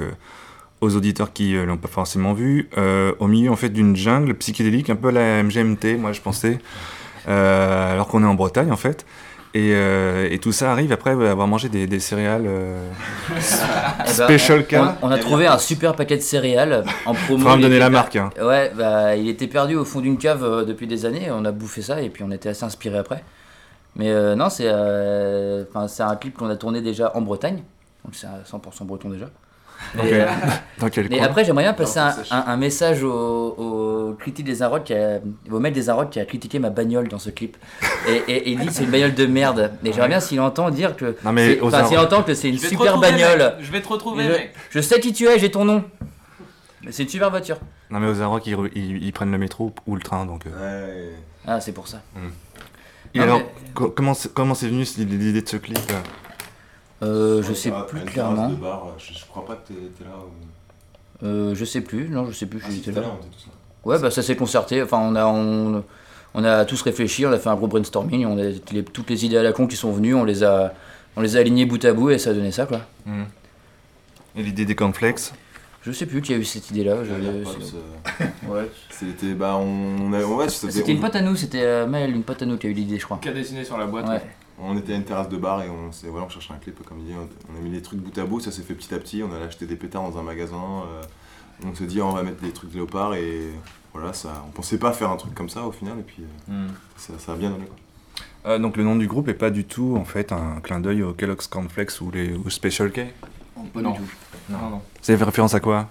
aux 0.80 0.96
auditeurs 0.96 1.32
qui 1.32 1.52
ne 1.54 1.62
l'ont 1.62 1.76
pas 1.76 1.88
forcément 1.88 2.32
vu, 2.32 2.68
euh, 2.78 3.12
au 3.18 3.26
milieu 3.26 3.50
en 3.50 3.56
fait 3.56 3.68
d'une 3.68 3.96
jungle 3.96 4.34
psychédélique, 4.34 4.90
un 4.90 4.96
peu 4.96 5.08
à 5.08 5.12
la 5.12 5.42
MGMT, 5.42 5.98
moi 5.98 6.12
je 6.12 6.20
pensais, 6.20 6.58
euh, 7.28 7.92
alors 7.92 8.08
qu'on 8.08 8.22
est 8.22 8.26
en 8.26 8.34
Bretagne 8.34 8.72
en 8.72 8.76
fait. 8.76 9.04
Et, 9.52 9.72
euh, 9.74 10.28
et 10.30 10.38
tout 10.38 10.52
ça 10.52 10.70
arrive 10.70 10.92
après 10.92 11.10
avoir 11.10 11.48
mangé 11.48 11.68
des, 11.68 11.88
des 11.88 11.98
céréales 11.98 12.44
euh, 12.46 12.88
Eh 13.30 13.32
ben, 13.32 14.12
Special 14.12 14.64
K. 14.64 14.76
On, 15.02 15.08
on 15.08 15.10
a 15.10 15.18
trouvé 15.18 15.48
un 15.48 15.58
super 15.58 15.96
paquet 15.96 16.16
de 16.16 16.22
céréales 16.22 16.84
en 17.04 17.14
promo. 17.14 17.40
Faudra 17.40 17.56
me 17.56 17.62
donner 17.62 17.80
la 17.80 17.90
marque, 17.90 18.14
hein. 18.14 18.30
Ouais, 18.40 18.70
bah, 18.76 19.16
il 19.16 19.28
était 19.28 19.48
perdu 19.48 19.74
au 19.74 19.84
fond 19.84 20.00
d'une 20.00 20.18
cave 20.18 20.44
euh, 20.44 20.64
depuis 20.64 20.86
des 20.86 21.04
années. 21.04 21.30
On 21.32 21.44
a 21.44 21.50
bouffé 21.50 21.82
ça 21.82 22.00
et 22.00 22.10
puis 22.10 22.22
on 22.22 22.30
était 22.30 22.50
assez 22.50 22.64
inspiré 22.64 22.96
après. 22.98 23.24
Mais 23.96 24.10
euh, 24.10 24.36
non, 24.36 24.50
c'est 24.50 24.68
euh, 24.68 25.64
un 25.74 26.16
clip 26.16 26.36
qu'on 26.38 26.48
a 26.48 26.56
tourné 26.56 26.80
déjà 26.80 27.10
en 27.16 27.20
Bretagne. 27.20 27.62
Donc 28.04 28.14
c'est 28.14 28.28
à 28.28 28.42
100% 28.48 28.84
breton 28.84 29.10
déjà. 29.10 29.30
Et, 29.96 30.12
euh, 30.14 30.26
Dans 30.78 30.88
quel 30.88 31.08
mais 31.08 31.18
coin 31.18 31.26
après, 31.26 31.44
j'aimerais 31.44 31.64
bien 31.64 31.72
passer 31.74 31.98
un, 32.30 32.56
message 32.56 33.02
au, 33.02 33.10
au 33.10 34.14
critique 34.18 34.46
des 34.46 34.62
Inrocks, 34.62 34.84
qui 34.84 34.94
a- 34.94 35.20
au 35.50 35.58
maître 35.60 35.74
des 35.74 35.90
Inrocks 35.90 36.10
qui 36.10 36.20
a 36.20 36.24
critiqué 36.24 36.58
ma 36.58 36.70
bagnole 36.70 37.08
dans 37.08 37.18
ce 37.18 37.30
clip. 37.30 37.56
Et, 38.08 38.12
et- 38.32 38.36
et 38.48 38.50
il 38.52 38.58
dit 38.60 38.66
que 38.66 38.72
c'est 38.72 38.84
une 38.84 38.90
bagnole 38.90 39.14
de 39.14 39.26
merde. 39.26 39.72
Mais 39.82 39.92
j'aimerais 39.92 40.08
bien 40.08 40.20
s'il 40.20 40.40
entend 40.40 40.70
dire 40.70 40.96
que. 40.96 41.16
Non, 41.24 41.32
mais 41.32 41.60
enfin, 41.60 41.84
s'il 41.86 41.98
entend 41.98 42.22
que 42.22 42.34
c'est 42.34 42.48
une 42.48 42.58
super 42.58 42.98
bagnole. 42.98 43.38
mec. 43.38 43.54
Je 43.60 43.72
vais 43.72 43.80
te 43.82 43.88
retrouver, 43.88 44.24
je, 44.24 44.30
mec. 44.30 44.54
je 44.70 44.80
sais 44.80 45.00
qui 45.00 45.12
tu 45.12 45.26
es, 45.26 45.38
j'ai 45.38 45.50
ton 45.50 45.64
nom. 45.64 45.84
Mais 46.82 46.92
c'est 46.92 47.02
une 47.02 47.08
super 47.08 47.30
voiture. 47.30 47.58
Non 47.90 47.98
mais 48.00 48.06
aux 48.08 48.20
Arocs, 48.22 48.46
ils, 48.46 48.54
re- 48.54 48.70
ils- 48.74 49.02
ils 49.04 49.12
prennent 49.12 49.32
le 49.32 49.38
métro 49.38 49.72
ou 49.86 49.96
le 49.96 50.00
train, 50.00 50.24
donc... 50.24 50.46
euh. 50.46 51.08
Ouais. 51.10 51.12
Ah, 51.46 51.60
c'est 51.60 51.72
pour 51.72 51.88
ça. 51.88 52.00
Et 53.12 53.18
Non, 53.18 53.24
alors, 53.24 53.38
mais- 53.80 53.90
comment 53.94 54.14
c'est 54.14 54.32
comment 54.32 54.54
c'est 54.54 54.68
venu 54.68 54.84
l'idée 54.96 55.42
de 55.42 55.48
ce 55.48 55.56
clip 55.56 55.78
euh 57.02 57.38
Euh, 57.38 57.42
je 57.42 57.52
sais 57.54 57.72
plus 57.88 58.00
clairement. 58.02 58.48
de 58.50 58.54
bar, 58.56 58.86
je, 58.98 59.12
je 59.14 59.24
crois 59.26 59.44
pas 59.46 59.54
que 59.56 59.68
t'es 59.72 60.04
là. 60.04 60.10
Ou... 60.18 61.26
Euh, 61.26 61.54
je 61.54 61.64
sais 61.64 61.80
plus, 61.80 62.08
non, 62.08 62.26
je 62.26 62.32
sais 62.32 62.46
plus, 62.46 62.60
Ah, 62.64 62.68
j'étais 62.70 62.92
là. 62.92 63.02
là, 63.02 63.08
on 63.12 63.18
était 63.26 63.34
tous 63.36 63.46
là. 63.46 63.52
Ouais, 63.84 63.98
bah 63.98 64.10
ça 64.10 64.22
s'est 64.22 64.36
concerté. 64.36 64.82
Enfin, 64.82 64.98
on 65.00 65.14
a, 65.16 65.26
on, 65.26 65.82
on 66.34 66.44
a 66.44 66.64
tous 66.64 66.82
réfléchi, 66.82 67.24
on 67.26 67.32
a 67.32 67.38
fait 67.38 67.48
un 67.48 67.56
gros 67.56 67.66
brainstorming, 67.68 68.26
on 68.26 68.38
a 68.38 68.44
les- 68.72 68.84
toutes 68.84 69.08
les 69.10 69.24
idées 69.24 69.38
à 69.38 69.42
la 69.42 69.52
con 69.52 69.66
qui 69.66 69.76
sont 69.76 69.92
venues, 69.92 70.14
on 70.14 70.24
les 70.24 70.42
a, 70.44 70.74
on 71.16 71.22
les 71.22 71.36
a 71.36 71.40
alignées 71.40 71.64
bout 71.66 71.82
à 71.84 71.92
bout 71.92 72.10
et 72.10 72.18
ça 72.18 72.30
a 72.30 72.34
donné 72.34 72.52
ça, 72.52 72.66
quoi. 72.66 72.80
Et 74.36 74.42
l'idée 74.42 74.64
des 74.64 74.74
cornflakes? 74.74 75.32
Je 75.82 75.92
sais 75.92 76.04
plus 76.04 76.20
qui 76.20 76.34
a 76.34 76.36
eu 76.36 76.44
cette 76.44 76.70
idée-là. 76.70 76.92
euh, 76.92 77.44
ouais. 78.48 78.70
C'était. 78.90 79.32
Bah, 79.32 79.56
on. 79.56 79.96
on 80.02 80.12
a- 80.12 80.22
ouais, 80.22 80.48
c'était 80.50 80.72
C'était 80.72 80.92
une 80.92 81.00
pote 81.00 81.16
à 81.16 81.22
nous, 81.22 81.34
c'était 81.36 81.62
euh, 81.62 81.86
Mel, 81.86 82.14
une 82.14 82.22
pote 82.22 82.42
à 82.42 82.46
nous 82.46 82.58
qui 82.58 82.66
a 82.66 82.70
eu 82.70 82.74
l'idée, 82.74 82.98
je 82.98 83.04
crois. 83.06 83.18
Qui 83.22 83.30
a 83.30 83.32
dessiné 83.32 83.64
sur 83.64 83.78
la 83.78 83.86
boîte. 83.86 84.06
Ouais. 84.06 84.20
On 84.62 84.76
était 84.76 84.92
à 84.92 84.96
une 84.96 85.04
terrasse 85.04 85.28
de 85.28 85.36
bar 85.36 85.62
et 85.62 85.70
on, 85.70 85.90
s'est- 85.92 86.08
voilà, 86.08 86.26
on 86.26 86.28
cherchait 86.28 86.52
un 86.52 86.58
clip, 86.58 86.82
comme 86.84 86.98
il 87.00 87.06
dit. 87.06 87.12
On, 87.14 87.28
on 87.54 87.58
a 87.58 87.60
mis 87.60 87.70
les 87.70 87.82
trucs 87.82 87.98
bout 88.00 88.16
à 88.18 88.24
bout, 88.24 88.40
ça 88.40 88.50
s'est 88.52 88.62
fait 88.62 88.74
petit 88.74 88.94
à 88.94 88.98
petit. 88.98 89.22
On 89.22 89.32
allait 89.34 89.44
acheter 89.46 89.66
des 89.66 89.76
pétards 89.76 90.02
dans 90.02 90.18
un 90.18 90.22
magasin. 90.22 90.56
euh, 90.86 91.02
on 91.66 91.74
s'est 91.74 91.86
dit, 91.86 92.00
on 92.00 92.12
va 92.12 92.22
mettre 92.22 92.40
des 92.42 92.52
trucs 92.52 92.70
de 92.70 92.76
léopard 92.76 93.14
et 93.14 93.50
voilà, 93.92 94.12
ça, 94.12 94.44
on 94.46 94.50
pensait 94.50 94.78
pas 94.78 94.92
faire 94.92 95.10
un 95.10 95.16
truc 95.16 95.34
comme 95.34 95.48
ça 95.48 95.64
au 95.66 95.72
final. 95.72 95.98
Et 95.98 96.02
puis 96.02 96.22
euh, 96.50 96.66
ça, 96.96 97.14
ça 97.18 97.32
a 97.32 97.36
bien 97.36 97.50
donné. 97.50 97.64
Quoi. 97.66 97.76
Euh, 98.52 98.58
donc 98.58 98.76
le 98.78 98.84
nom 98.84 98.96
du 98.96 99.06
groupe 99.06 99.28
est 99.28 99.34
pas 99.34 99.50
du 99.50 99.64
tout 99.64 99.96
en 99.98 100.04
fait 100.06 100.32
un 100.32 100.60
clin 100.62 100.80
d'œil 100.80 101.02
aux 101.02 101.12
Kellogg's 101.12 101.46
Cornflakes 101.46 102.00
ou 102.00 102.10
les 102.10 102.32
ou 102.34 102.48
Special 102.48 102.90
K? 102.90 103.00
Pas 103.74 103.82
Non. 103.82 103.90
du 103.92 103.98
tout. 103.98 104.04
Non, 104.48 104.70
non. 104.70 104.82
Ça 105.02 105.16
fait 105.16 105.24
référence 105.24 105.52
à 105.54 105.60
quoi? 105.60 105.90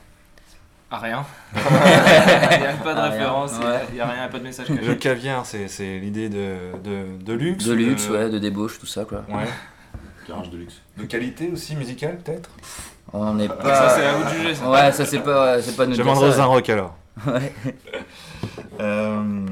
À 0.91 0.97
rien. 0.97 1.23
Il 1.55 2.59
n'y 2.61 2.65
a 2.67 2.73
pas 2.83 2.93
de 2.93 2.99
À 2.99 3.03
rien, 3.03 3.11
référence, 3.11 3.51
il 3.61 3.65
ouais. 3.67 3.79
n'y 3.93 3.99
a 4.01 4.07
rien, 4.07 4.27
pas 4.27 4.39
de 4.39 4.43
message 4.43 4.69
Le 4.69 4.77
caché. 4.77 4.97
caviar, 4.97 5.45
c'est 5.45 5.67
c'est 5.67 5.99
l'idée 5.99 6.29
de, 6.29 6.55
de, 6.83 7.23
de 7.23 7.33
luxe 7.33 7.65
De 7.65 7.73
ou 7.73 7.75
luxe, 7.75 8.09
ouais, 8.09 8.29
de 8.29 8.39
débauche, 8.39 8.79
tout 8.79 8.87
ça, 8.87 9.05
quoi. 9.05 9.23
Ouais. 9.29 9.45
Garage 10.27 10.49
de 10.49 10.57
luxe. 10.57 10.81
De 10.97 11.03
qualité 11.05 11.49
aussi 11.53 11.75
musicale 11.75 12.17
peut-être? 12.17 12.49
On 13.13 13.33
n'est 13.35 13.47
pas. 13.49 13.75
Ça, 13.75 13.89
c'est 13.89 14.05
à 14.05 14.13
vous 14.13 14.23
de 14.23 14.29
juger, 14.29 14.55
ça. 14.55 14.69
Ouais, 14.69 14.91
ça 14.91 15.05
c'est 15.05 15.19
pas, 15.19 15.55
ouais, 15.57 15.61
c'est 15.61 15.75
pas 15.75 15.85
ça, 15.93 16.03
aux 16.03 16.21
ouais. 16.21 16.43
Rock 16.43 16.69
alors. 16.69 16.95
Ouais. 17.27 17.53
Euh, 18.79 19.45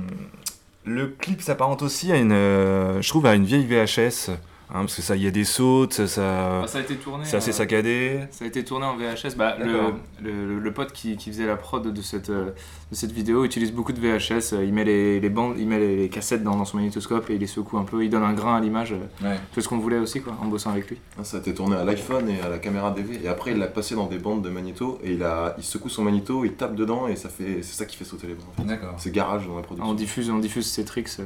le 0.86 1.08
clip 1.08 1.42
s'apparente 1.42 1.82
aussi 1.82 2.12
à 2.12 2.16
une, 2.16 2.32
euh, 2.32 3.02
je 3.02 3.10
trouve, 3.10 3.26
à 3.26 3.36
une 3.36 3.44
vieille 3.46 3.66
VHS, 3.66 4.32
hein, 4.70 4.82
parce 4.82 4.96
que 4.96 5.02
ça, 5.02 5.16
il 5.16 5.24
y 5.24 5.28
a 5.28 5.32
des 5.32 5.44
sautes, 5.44 5.94
ça, 5.94 6.08
ça, 6.08 6.62
Ah, 6.64 6.68
ça 6.68 6.78
a 6.80 6.82
été 6.82 6.96
tourné. 6.96 7.24
c'est 7.26 7.38
assez 7.38 7.50
euh, 7.50 7.54
saccadé. 7.54 8.20
Ça 8.32 8.46
a 8.46 8.48
été 8.48 8.64
tourné 8.64 8.86
en 8.86 8.96
VHS. 8.98 9.36
Bah, 9.38 9.56
le, 9.60 10.60
le, 10.60 10.72
pote 10.74 10.92
qui, 10.92 11.16
qui 11.18 11.30
faisait 11.32 11.46
la 11.46 11.56
prod 11.56 11.86
de 11.92 12.02
cette, 12.02 12.30
euh, 12.30 12.52
de 12.92 12.96
cette 12.96 13.12
vidéo 13.12 13.44
utilise 13.46 13.72
beaucoup 13.72 13.94
de 13.94 14.00
VHS. 14.00 14.54
Il 14.64 14.74
met 14.74 14.84
les, 14.84 15.20
les 15.20 15.30
bandes, 15.30 15.56
il 15.58 15.68
met 15.68 15.80
les, 15.80 15.96
les 15.98 16.10
cassettes 16.10 16.44
dans, 16.44 16.56
dans 16.56 16.66
son 16.66 16.78
magnétoscope 16.78 17.30
et 17.30 17.36
il 17.36 17.40
les 17.40 17.48
secoue 17.48 17.78
un 17.78 17.84
peu. 17.84 18.04
Il 18.04 18.10
donne 18.10 18.24
un 18.24 18.34
grain 18.34 18.58
à 18.58 18.60
l'image. 18.60 18.94
euh, 18.94 19.28
Ouais. 19.28 19.38
C'est 19.54 19.62
ce 19.62 19.68
qu'on 19.70 19.78
voulait 19.80 20.00
aussi, 20.00 20.22
quoi, 20.22 20.38
en 20.42 20.46
bossant 20.46 20.72
avec 20.72 20.90
lui. 20.90 20.98
Ah, 21.20 21.24
Ça 21.24 21.38
a 21.38 21.40
été 21.40 21.54
tourné 21.54 21.76
à 21.76 21.84
l'iPhone 21.84 22.30
et 22.30 22.40
à 22.42 22.50
la 22.50 22.60
caméra 22.60 22.92
DV. 22.92 23.20
Et 23.24 23.28
après, 23.28 23.52
il 23.52 23.58
l'a 23.58 23.68
passé 23.68 23.96
dans 23.96 24.08
des 24.08 24.20
bandes 24.20 24.42
de 24.44 24.50
magnéto 24.50 25.00
et 25.04 25.14
il, 25.14 25.24
a, 25.24 25.56
il 25.58 25.64
secoue 25.64 25.90
son 25.90 26.04
magnéto, 26.04 26.46
il 26.46 26.54
tape 26.54 26.76
dedans 26.76 27.08
et 27.08 27.16
ça 27.16 27.30
fait, 27.30 27.62
c'est 27.62 27.76
ça 27.76 27.86
qui 27.86 27.98
fait 27.98 28.06
sauter 28.06 28.28
les 28.28 28.34
bandes. 28.36 28.46
En 28.58 28.62
fait. 28.62 28.68
D'accord. 28.68 28.94
C'est 28.98 29.12
garage 29.12 29.48
dans 29.48 29.56
la 29.56 29.62
production. 29.64 29.90
On 29.90 29.94
diffuse, 29.96 30.30
on 30.30 30.40
diffuse 30.40 30.66
ces 30.68 30.86
tricks. 30.86 31.10
euh, 31.20 31.24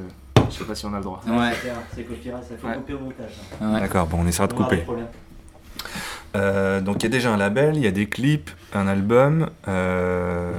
je 0.51 0.57
sais 0.57 0.63
pas 0.65 0.75
si 0.75 0.85
on 0.85 0.93
a 0.93 0.97
le 0.97 1.03
droit. 1.03 1.21
Ouais. 1.27 1.51
C'est 1.95 2.03
copyright, 2.03 2.43
ça 2.43 2.55
faut 2.61 2.67
Ouais. 2.67 2.75
couper 2.75 2.93
au 2.93 2.99
montage. 2.99 3.31
Ouais. 3.61 3.79
D'accord, 3.79 4.07
bon, 4.07 4.19
on 4.21 4.27
essaiera 4.27 4.47
de 4.47 4.53
couper. 4.53 4.83
Euh, 6.35 6.79
donc 6.81 6.97
il 6.99 7.03
y 7.03 7.05
a 7.07 7.09
déjà 7.09 7.31
un 7.33 7.37
label, 7.37 7.75
il 7.75 7.83
y 7.83 7.87
a 7.87 7.91
des 7.91 8.05
clips, 8.07 8.49
un 8.73 8.87
album. 8.87 9.49
euh, 9.67 10.51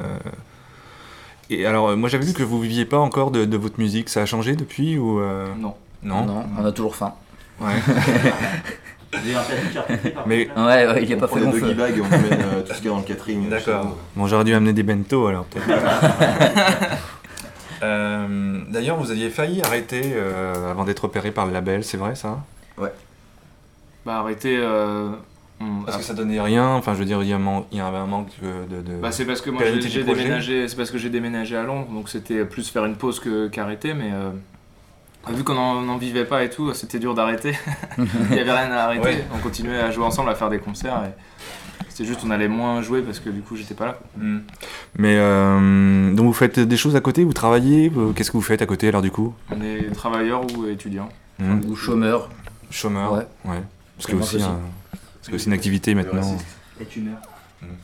Et 1.49 1.65
alors, 1.67 1.89
euh, 1.91 1.97
moi 1.97 2.09
j'avais 2.09 2.27
vu 2.27 2.33
que 2.35 2.43
vous 2.43 2.61
viviez 2.61 2.85
pas 2.85 2.99
encore 2.99 3.31
de, 3.31 3.45
de 3.45 3.57
votre 3.57 3.79
musique. 3.81 4.09
Ça 4.09 4.23
a 4.23 4.27
changé 4.27 4.55
depuis 4.57 4.99
ou 4.99 5.21
euh, 5.21 5.47
Non. 5.59 5.75
Non? 6.03 6.25
Non, 6.27 6.45
on 6.59 6.65
a 6.65 6.73
toujours 6.73 6.97
faim. 6.97 7.15
Ouais. 7.61 7.71
Mais 10.27 10.49
ouais, 10.57 10.87
ouais, 10.87 11.03
il 11.03 11.13
est 11.13 11.17
pas 11.17 11.27
On 11.31 11.35
fait 11.35 11.41
prend 11.41 11.51
long 11.51 11.53
feu. 11.53 11.61
doggy 11.61 11.75
bags 11.75 11.97
et 11.99 12.01
on 12.01 12.05
emmène 12.07 12.33
euh, 12.33 12.63
tout 12.63 12.73
ce 12.73 12.79
qu'il 12.79 12.87
y 12.87 12.89
a 12.89 12.93
dans 12.93 12.99
le 12.99 13.05
catering. 13.05 13.49
D'accord. 13.51 13.97
Bon, 14.17 14.27
j'aurais 14.27 14.45
dû 14.45 14.55
amener 14.55 14.73
des 14.73 14.83
bento 14.83 15.27
alors 15.27 15.45
peut-être. 15.45 15.69
Euh, 17.83 18.61
D'ailleurs, 18.69 18.97
vous 18.97 19.11
aviez 19.11 19.31
failli 19.31 19.63
arrêter 19.63 20.03
euh, 20.15 20.71
avant 20.71 20.85
d'être 20.85 21.05
opéré 21.05 21.31
par 21.31 21.47
le 21.47 21.53
label, 21.53 21.83
c'est 21.85 21.97
vrai 21.97 22.15
ça? 22.15 22.41
Ouais. 22.79 22.93
Bah 24.07 24.19
arrêtez. 24.19 24.57
euh, 24.57 25.11
on- 25.61 25.83
Parce 25.85 25.97
que 25.99 26.03
ça 26.03 26.15
donnait 26.15 26.41
rien. 26.41 26.69
Enfin, 26.75 26.95
je 26.95 26.99
veux 26.99 27.05
dire, 27.05 27.23
il 27.23 27.29
y, 27.29 27.33
a 27.33 27.37
un 27.37 27.39
man- 27.39 27.65
il 27.73 27.79
y 27.79 27.81
avait 27.81 27.97
un 27.99 28.07
manque 28.07 28.31
de. 28.43 28.77
de- 28.77 28.83
de 28.83 28.95
Bah, 28.97 29.13
c'est 29.13 29.25
parce 29.25 29.41
que 29.41 29.51
moi 29.51 29.61
j'ai 29.61 29.67
pérennité 29.67 29.89
du 29.89 29.95
j'ai 29.95 30.05
projet. 30.05 30.23
déménagé, 30.23 30.69
c'est 30.69 30.77
parce 30.77 30.91
que 30.91 30.99
j'ai 30.99 31.11
déménagé 31.11 31.57
à 31.57 31.63
Londres, 31.63 31.89
donc 31.93 32.09
c'était 32.09 32.45
plus 32.45 32.69
faire 32.69 32.85
une 32.85 32.97
pause 32.97 33.21
que 33.21 33.49
qu'arrêter, 33.49 33.95
mais 33.95 34.11
euh, 34.13 34.31
vu 35.33 35.45
qu'on 35.45 35.57
en- 35.57 35.83
n'en 35.83 35.99
vivait 35.99 36.25
pas 36.25 36.43
et 36.43 36.51
tout, 36.51 36.73
c'était 36.75 36.99
dur 36.99 37.15
d'arrêter. 37.15 37.57
Il 38.31 38.37
y 38.37 38.41
avait 38.41 38.51
rien 38.53 38.73
à 38.73 38.85
arrêter. 38.85 39.05
Ouais. 39.05 39.25
On 39.35 39.39
continuait 39.39 39.79
à 39.81 39.91
jouer 39.93 40.05
ensemble, 40.05 40.31
à 40.31 40.35
faire 40.35 40.51
des 40.51 40.59
concerts. 40.59 41.01
Et 41.07 41.13
c'était 41.89 42.05
juste 42.05 42.21
on 42.25 42.31
allait 42.31 42.49
moins 42.49 42.83
jouer 42.83 43.03
parce 43.03 43.21
que 43.21 43.31
du 43.31 43.41
coup 43.43 43.57
j'étais 43.57 43.75
pas 43.75 43.87
là. 43.87 43.99
Hmm. 44.17 44.39
Mais 44.99 45.17
euh, 45.19 46.13
donc 46.15 46.27
vous 46.27 46.33
faites 46.33 46.59
des 46.61 46.77
choses 46.77 46.97
à 46.97 47.01
côté, 47.01 47.25
vous 47.25 47.33
travaillez, 47.33 47.89
vous- 47.89 48.13
qu'est-ce 48.13 48.31
que 48.31 48.37
vous 48.37 48.43
faites 48.43 48.63
à 48.63 48.67
côté 48.67 48.89
alors 48.89 49.03
du 49.03 49.11
coup? 49.11 49.35
On 49.51 49.61
est 49.63 49.91
travailleurs 49.95 50.43
ou 50.57 50.67
étudiants. 50.67 51.09
Hmm. 51.39 51.61
Ou 51.69 51.77
chômeur. 51.77 52.29
Chômeur, 52.71 53.13
Ouais. 53.13 53.27
ouais. 53.47 53.63
Parce 53.97 54.07
que 54.07 54.17
aussi, 54.17 54.37
aussi. 54.37 54.45
un- 54.45 54.61
parce 55.21 55.29
que 55.31 55.35
aussi 55.37 55.47
une 55.47 55.53
activité 55.53 55.95
maintenant. 55.95 56.21
Meurs. 56.23 57.19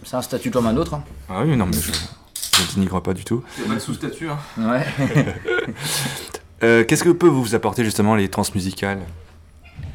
C'est 0.05 0.17
un 0.17 0.23
statut 0.23 0.51
comme 0.51 0.67
un 0.67 0.77
autre. 0.77 0.95
Hein. 0.95 1.05
Ah 1.29 1.43
oui, 1.45 1.57
non 1.57 1.67
mais 1.67 1.73
je, 1.73 1.93
je 2.75 2.81
n'y 2.81 2.87
crois 2.87 3.03
pas 3.03 3.15
du 3.15 3.25
tout. 3.25 3.43
Il 3.59 3.63
y 3.63 3.67
a 3.67 3.69
pas 3.69 3.75
de 3.77 3.81
sous-statut. 3.81 4.29
Hein. 4.29 4.39
Ouais. 4.59 4.85
Euh, 6.65 6.83
qu'est-ce 6.83 7.05
que 7.05 7.11
peut 7.11 7.29
vous 7.29 7.55
apporter 7.55 7.85
justement 7.85 8.17
les 8.17 8.29
transmusicales 8.29 8.99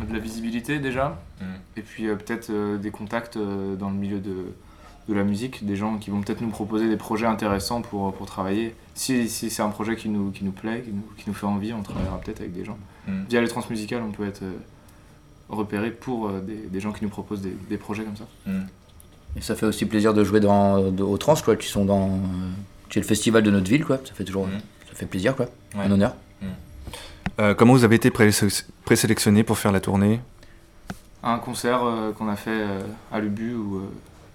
De 0.08 0.14
la 0.14 0.20
visibilité 0.20 0.80
déjà, 0.80 1.20
Mm. 1.42 1.46
et 1.78 1.82
puis 1.82 2.08
euh, 2.08 2.16
peut-être 2.16 2.50
euh, 2.50 2.78
des 2.78 2.92
contacts 2.92 3.38
euh, 3.38 3.76
dans 3.76 3.90
le 3.90 3.96
milieu 3.96 4.20
de, 4.20 4.36
de 5.10 5.14
la 5.14 5.24
musique, 5.24 5.66
des 5.66 5.76
gens 5.76 5.98
qui 5.98 6.10
vont 6.10 6.22
peut-être 6.22 6.42
nous 6.42 6.50
proposer 6.50 6.88
des 6.88 6.96
projets 6.98 7.26
intéressants 7.26 7.82
pour, 7.82 8.14
pour 8.14 8.26
travailler. 8.26 8.76
Si, 8.96 9.28
si 9.30 9.50
c'est 9.50 9.62
un 9.64 9.70
projet 9.70 9.96
qui 9.96 10.10
nous, 10.10 10.32
qui 10.32 10.44
nous 10.46 10.52
plaît, 10.52 10.82
qui 10.86 10.92
nous, 10.92 11.04
qui 11.18 11.24
nous 11.28 11.34
fait 11.34 11.46
envie, 11.48 11.74
on 11.74 11.82
travaillera 11.84 12.20
peut-être 12.22 12.40
avec 12.42 12.54
des 12.54 12.64
gens. 12.66 12.78
Mm. 13.08 13.24
Via 13.30 13.42
les 13.42 13.48
transmusicales, 13.48 14.02
on 14.04 14.12
peut 14.12 14.26
être 14.28 14.44
euh, 14.44 14.54
repéré 15.50 15.92
pour 15.92 16.28
euh, 16.30 16.40
des, 16.42 16.56
des 16.56 16.80
gens 16.80 16.92
qui 16.94 17.04
nous 17.04 17.10
proposent 17.10 17.42
des, 17.42 17.56
des 17.70 17.78
projets 17.78 18.04
comme 18.04 18.16
ça. 18.18 18.26
Et 19.36 19.42
ça 19.42 19.56
fait 19.56 19.66
aussi 19.66 19.86
plaisir 19.86 20.14
de 20.14 20.24
jouer 20.24 20.40
dans, 20.40 20.92
de- 20.92 21.04
aux 21.04 21.18
trans, 21.18 21.36
quoi, 21.36 21.56
qui 21.56 21.68
sont 21.68 21.86
dans. 21.86 22.08
euh, 22.10 22.18
qui 22.90 23.00
est 23.00 23.02
le 23.02 23.08
festival 23.08 23.42
de 23.44 23.50
notre 23.52 23.68
ville, 23.70 23.84
quoi. 23.84 24.00
Ça 24.06 24.14
fait 24.14 24.24
toujours. 24.24 24.48
Ça 24.90 24.96
fait 24.96 25.06
plaisir, 25.08 25.36
quoi. 25.36 25.48
Ouais. 25.76 25.86
Un 25.86 25.92
honneur. 25.92 26.16
Euh, 27.40 27.54
Comment 27.56 27.74
vous 27.74 27.84
avez 27.84 27.96
été 27.96 28.12
pré- 28.12 28.30
présélectionné 28.86 29.44
pour 29.44 29.58
faire 29.58 29.72
la 29.72 29.80
tournée? 29.80 30.20
Un 31.24 31.40
concert 31.40 31.84
euh, 31.84 32.12
qu'on 32.12 32.28
a 32.28 32.36
fait 32.36 32.50
euh, 32.52 32.82
à 33.12 33.20
Lubu 33.20 33.54
où 33.56 33.78
euh, 33.78 33.82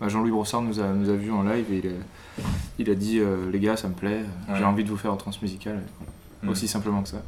bah, 0.01 0.09
Jean-Louis 0.09 0.31
Brossard 0.31 0.63
nous 0.63 0.81
a, 0.81 0.89
nous 0.89 1.11
a 1.11 1.15
vus 1.15 1.31
en 1.31 1.43
live 1.43 1.67
et 1.73 1.79
il 1.79 1.87
a, 1.87 2.43
il 2.79 2.91
a 2.91 2.95
dit 2.95 3.19
euh, 3.21 3.51
les 3.53 3.61
gars 3.61 3.77
ça 3.77 3.89
me 3.89 3.95
plaît, 3.95 4.25
Ouais. 4.49 4.55
j'ai 4.59 4.65
envie 4.65 4.85
de 4.85 4.89
vous 4.91 4.97
faire 4.97 5.13
en 5.13 5.17
transmusicale. 5.17 5.77
Et 5.77 5.81
voilà. 6.01 6.13
Mm. 6.43 6.49
Aussi 6.51 6.69
simplement 6.69 7.03
que 7.03 7.09
ça. 7.11 7.23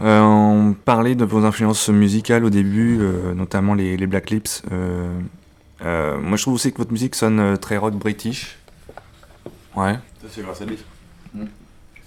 Euh, 0.00 0.20
on 0.20 0.74
parlait 0.74 1.16
de 1.16 1.24
vos 1.24 1.44
influences 1.44 1.88
musicales 1.88 2.44
au 2.44 2.50
début, 2.50 2.98
euh, 3.00 3.34
notamment 3.34 3.74
les, 3.74 3.96
les 3.96 4.06
Black 4.06 4.30
Lips. 4.30 4.62
Euh, 4.70 5.18
euh, 5.82 6.18
moi, 6.20 6.36
je 6.36 6.42
trouve 6.42 6.54
aussi 6.54 6.72
que 6.72 6.78
votre 6.78 6.92
musique 6.92 7.16
sonne 7.16 7.58
très 7.58 7.76
rock 7.76 7.94
british. 7.94 8.56
Ouais. 9.74 9.94
Ça, 10.22 10.28
c'est 10.30 10.42
grâce 10.42 10.62
à 10.62 10.66
lui. 10.66 10.78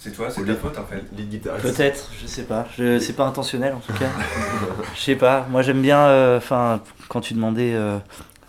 C'est 0.03 0.11
toi, 0.13 0.31
c'est 0.31 0.43
ta 0.43 0.55
faute, 0.55 0.79
en 0.79 0.83
fait. 0.85 1.03
Lead 1.15 1.29
guitariste. 1.29 1.63
Peut-être, 1.77 2.09
je 2.19 2.25
sais 2.25 2.41
pas. 2.41 2.65
Je, 2.75 2.97
c'est 2.97 3.13
pas 3.13 3.25
intentionnel 3.27 3.75
en 3.75 3.79
tout 3.79 3.93
cas. 3.93 4.09
je 4.95 4.99
sais 4.99 5.15
pas. 5.15 5.45
Moi 5.51 5.61
j'aime 5.61 5.81
bien. 5.83 5.99
euh, 5.99 6.37
Enfin, 6.37 6.81
quand 7.07 7.21
tu 7.21 7.35
demandais 7.35 7.73
euh, 7.75 7.99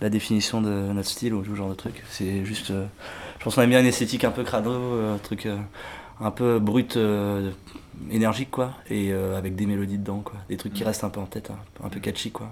la 0.01 0.09
définition 0.09 0.63
de 0.63 0.71
notre 0.71 1.09
style 1.11 1.35
ou 1.35 1.45
ce 1.45 1.55
genre 1.55 1.69
de 1.69 1.75
truc, 1.75 2.03
c'est 2.09 2.47
juste. 2.47 2.71
euh, 2.71 2.87
je 3.39 3.45
pense 3.45 3.57
qu'on 3.57 3.63
aime 3.63 3.69
bien 3.69 3.81
une 3.81 3.87
esthétique 3.87 4.25
un 4.25 4.31
peu 4.31 4.45
crado, 4.45 4.71
euh, 4.73 5.15
un 5.15 5.19
truc 5.19 5.45
euh, 5.45 5.59
un 6.21 6.31
peu 6.31 6.59
brut, 6.59 6.97
euh, 6.97 7.51
énergique 8.11 8.51
quoi, 8.51 8.73
et 8.89 9.13
euh, 9.13 9.37
avec 9.37 9.55
des 9.55 9.67
mélodies 9.67 9.99
dedans 9.99 10.21
quoi, 10.21 10.37
des 10.49 10.57
trucs 10.57 10.73
qui 10.73 10.85
restent 10.85 11.05
un 11.05 11.11
peu 11.11 11.21
en 11.21 11.27
tête, 11.27 11.51
hein, 11.51 11.59
un 11.85 11.89
peu 11.91 12.01
catchy 12.01 12.31
quoi. 12.31 12.49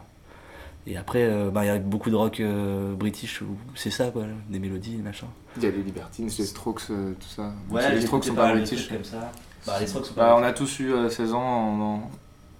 Et 0.93 0.97
après, 0.97 1.23
euh, 1.23 1.51
bah, 1.51 1.65
il 1.65 1.69
y 1.69 1.71
a 1.71 1.79
beaucoup 1.79 2.11
de 2.11 2.17
rock 2.17 2.41
euh, 2.41 2.95
british 2.95 3.43
où 3.43 3.57
c'est 3.77 3.91
ça 3.91 4.11
quoi, 4.11 4.25
des 4.49 4.59
mélodies, 4.59 4.97
des 4.97 5.03
machins. 5.03 5.29
Il 5.57 5.63
y 5.63 5.67
a 5.67 5.71
les 5.71 5.83
Libertines, 5.83 6.27
les 6.37 6.45
Strokes, 6.45 6.83
euh, 6.91 7.13
tout 7.13 7.29
ça. 7.29 7.53
Ouais, 7.71 7.95
les 7.95 8.01
Strokes 8.01 8.25
sont 8.25 8.35
pas 8.35 8.53
british. 8.53 8.89
comme 8.89 9.05
ça. 9.05 9.31
Bah, 9.67 9.75
les 9.79 9.87
Strokes 9.87 10.07
sont 10.07 10.15
Bah, 10.15 10.31
pas 10.31 10.37
on 10.37 10.43
a 10.43 10.53
tous 10.53 10.81
eu 10.81 10.93
euh, 10.93 11.09
16 11.09 11.33
ans 11.35 11.41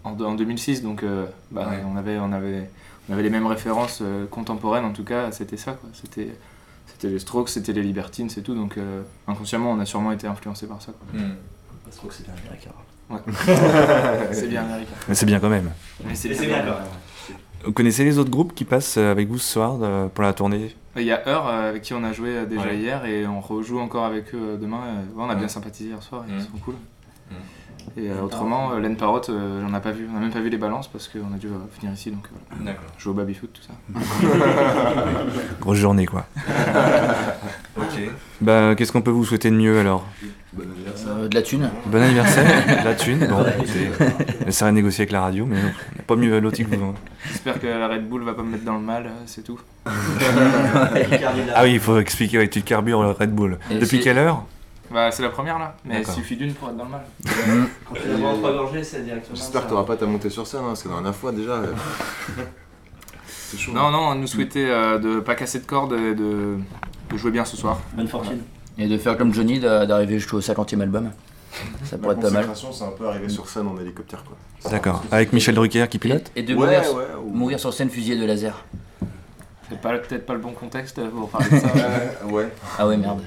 en, 0.05 0.09
en, 0.11 0.21
en 0.21 0.35
2006, 0.35 0.83
donc 0.83 1.03
euh, 1.03 1.27
bah, 1.51 1.69
Ouais. 1.71 1.83
on, 1.93 1.97
avait, 1.97 2.19
on, 2.19 2.31
avait, 2.33 2.71
on 3.09 3.15
avait 3.15 3.23
les 3.25 3.31
mêmes 3.31 3.47
références 3.49 3.99
euh, 4.01 4.27
contemporaines, 4.27 4.85
en 4.85 4.93
tout 4.93 5.05
cas, 5.05 5.33
c'était 5.33 5.57
ça. 5.57 5.73
quoi. 5.73 5.89
C'était 5.93 6.29
c'était 6.87 7.09
les 7.09 7.19
Strokes, 7.19 7.49
c'était 7.49 7.73
les 7.73 7.83
Libertines, 7.83 8.31
c'est 8.31 8.43
tout. 8.43 8.55
Donc 8.55 8.77
euh, 8.79 9.03
inconsciemment, 9.27 9.73
on 9.73 9.81
a 9.81 9.87
sûrement 9.87 10.13
été 10.13 10.29
influencé 10.29 10.67
par 10.69 10.81
ça. 10.81 10.93
quoi. 10.93 11.21
Les 11.87 11.93
Strokes 11.93 12.13
c'est 12.13 12.25
bien 12.27 12.35
américain. 12.45 12.71
Ouais. 13.11 13.19
c'est 14.33 14.47
bien 14.49 14.63
américain. 14.65 14.93
Mais 15.09 15.15
c'est 15.17 15.27
bien 15.27 15.41
quand 15.41 15.49
même. 15.49 15.71
Mais 16.07 16.15
c'est 16.15 16.29
bien, 16.29 16.39
quand 16.61 16.65
même. 16.67 16.75
Vous 17.65 17.73
connaissez 17.73 18.05
les 18.05 18.19
autres 18.19 18.31
groupes 18.31 18.55
qui 18.55 18.65
passent 18.65 18.97
euh, 18.97 19.11
avec 19.11 19.29
vous 19.29 19.39
ce 19.39 19.53
soir 19.53 19.79
euh, 19.83 20.09
pour 20.09 20.25
la 20.25 20.33
tournée? 20.33 20.75
Il 20.97 21.03
y 21.03 21.13
a 21.13 21.23
Heur 21.29 21.47
euh, 21.47 21.69
avec 21.71 21.83
qui 21.83 21.93
on 21.95 22.03
a 22.05 22.13
joué 22.13 22.47
déjà 22.47 22.65
Ouais. 22.69 22.79
hier 22.79 23.05
et 23.05 23.27
on 23.27 23.41
rejoue 23.41 23.79
encore 23.79 24.05
avec 24.05 24.35
eux 24.35 24.59
demain. 24.61 24.81
on 25.17 25.29
a 25.29 25.35
bien 25.35 25.49
sympathisé 25.49 25.91
hier 25.91 26.03
soir, 26.03 26.25
ils 26.29 26.35
Mm. 26.37 26.41
sont 26.41 26.59
cool. 26.65 26.75
Et 27.97 28.11
euh, 28.11 28.23
autrement, 28.23 28.73
euh, 28.73 28.81
Laine 28.81 28.97
Parotte, 28.97 29.31
euh, 29.31 29.63
j'en 29.67 29.77
ai 29.77 29.81
pas 29.81 29.91
vu. 29.91 30.09
On 30.13 30.17
a 30.17 30.21
même 30.21 30.31
pas 30.31 30.41
vu 30.41 30.49
les 30.51 30.57
balances 30.59 30.89
parce 30.89 31.09
qu'on 31.09 31.35
a 31.35 31.39
dû 31.39 31.49
euh, 31.49 31.51
venir 31.81 31.93
ici. 31.95 32.11
Donc 32.11 32.27
euh, 32.27 32.37
voilà. 32.51 32.73
D'accord. 32.73 32.91
Jouer 32.99 33.11
au 33.13 33.15
baby-foot, 33.17 33.51
tout 33.53 33.63
ça. 33.63 34.01
Grosse 35.61 35.79
journée 35.79 36.07
quoi. 36.07 36.27
ok. 37.77 38.11
Bah, 38.41 38.75
qu'est-ce 38.77 38.93
qu'on 38.93 39.03
peut 39.03 39.11
vous 39.11 39.25
souhaiter 39.25 39.51
de 39.51 39.57
mieux 39.57 39.79
alors? 39.79 40.07
Bon 40.53 40.65
anniversaire. 40.65 41.13
Euh, 41.17 41.29
de 41.29 41.35
la 41.35 41.43
thune. 41.43 41.71
Bon 41.87 42.03
anniversaire, 42.03 42.85
la 42.85 42.95
thune. 42.95 43.27
Bon, 43.29 43.45
écoutez, 43.59 44.51
ça 44.53 44.67
à 44.67 44.73
négocier 44.73 45.03
avec 45.03 45.13
la 45.13 45.21
radio, 45.21 45.47
mais 45.47 45.59
on 45.59 45.97
n'a 45.99 46.03
pas 46.07 46.17
mieux 46.17 46.41
loti 46.41 46.65
que 46.65 46.75
vous. 46.75 46.85
hein. 46.87 46.95
J'espère 47.29 47.61
que 47.61 47.67
la 47.69 47.87
Red 47.89 48.09
Bull 48.09 48.25
va 48.25 48.35
pas 48.35 48.43
me 48.43 48.51
mettre 48.51 48.65
dans 48.65 48.75
le 48.75 48.81
mal, 48.81 49.07
euh, 49.07 49.11
c'est 49.27 49.43
tout. 49.45 49.61
Ah 49.87 51.63
oui, 51.63 51.73
il 51.75 51.81
faut 51.81 51.99
expliquer, 51.99 52.39
ouais, 52.39 52.49
tu 52.49 52.63
carbures 52.63 53.03
le 53.03 53.11
Red 53.11 53.31
Bull. 53.33 53.59
Et 53.71 53.79
Depuis 53.79 54.01
quelle 54.01 54.19
heure? 54.19 54.45
Bah, 54.93 55.11
c'est 55.13 55.23
la 55.23 55.29
première 55.29 55.59
là, 55.59 55.77
mais 55.85 56.01
il 56.01 56.07
suffit 56.07 56.37
d'une 56.37 56.53
pour 56.55 56.69
être 56.69 56.77
dans 56.77 56.85
le 56.85 56.91
mal. 56.91 57.05
Quand 57.89 57.95
tu 57.95 58.09
la 58.09 58.29
en 58.29 58.37
trois 58.39 58.53
gorgées, 58.53 58.83
c'est 58.83 59.03
directement. 59.05 59.37
J'espère 59.37 59.65
que 59.65 59.69
t'auras 59.71 59.85
pas 59.85 59.97
ta 59.97 60.07
montée 60.07 60.31
sur 60.31 60.47
scène, 60.47 60.61
hein, 60.65 60.69
parce 60.69 60.83
que 60.83 60.89
la 60.89 60.95
dernière 60.95 61.15
fois 61.15 61.31
déjà. 61.33 61.53
euh, 61.53 61.73
C'est 63.27 63.59
chaud. 63.59 63.73
Non, 63.73 63.91
non, 63.91 64.09
on 64.11 64.15
nous 64.17 64.27
souhaitait 64.27 64.69
euh, 64.69 64.99
de 64.99 65.21
pas 65.21 65.35
casser 65.35 65.61
de 65.61 65.65
cordes 65.67 65.93
et 65.93 66.15
de, 66.15 66.57
de 67.11 67.17
jouer 67.17 67.31
bien 67.31 67.45
ce 67.45 67.57
soir. 67.57 67.79
Bonne 67.95 68.09
fortune. 68.09 68.41
Et 68.79 68.87
de 68.89 68.97
faire 68.99 69.17
comme 69.17 69.33
Johnny, 69.35 69.59
d'a- 69.61 69.87
d'arriver 69.87 70.19
jusqu'au 70.19 70.41
50e 70.41 70.81
album. 70.81 71.11
Ça 71.85 71.99
pourrait 71.99 72.15
être 72.15 72.21
pas 72.23 72.31
mal. 72.31 72.47
c'est 72.55 72.85
un 72.85 72.91
peu 72.93 73.09
arriver 73.09 73.29
sur 73.29 73.49
scène 73.49 73.67
en 73.67 73.77
hélicoptère, 73.81 74.23
quoi. 74.25 74.37
D'accord. 74.71 75.03
Avec 75.11 75.33
Michel 75.33 75.55
Drucker 75.57 75.87
qui 75.89 75.99
pilote 75.99 76.31
Et 76.37 76.43
de 76.45 76.55
Ouais, 76.55 76.61
mourir, 76.81 76.95
ouais, 76.97 77.05
ou- 77.25 77.31
mourir 77.31 77.59
sur 77.61 77.75
scène 77.75 77.91
fusillé 77.91 78.17
de 78.17 78.25
laser. 78.25 78.65
C'est 79.71 79.81
peut-être 79.81 80.27
pas 80.27 80.33
le 80.35 80.41
bon 80.41 80.53
contexte 80.53 81.01
pour 81.11 81.29
parler 81.29 81.49
de 81.51 81.59
ça. 81.59 81.69
Euh, 81.77 82.31
ouais. 82.31 82.49
Ah 82.79 82.87
ouais, 82.87 82.97
merde. 82.97 83.21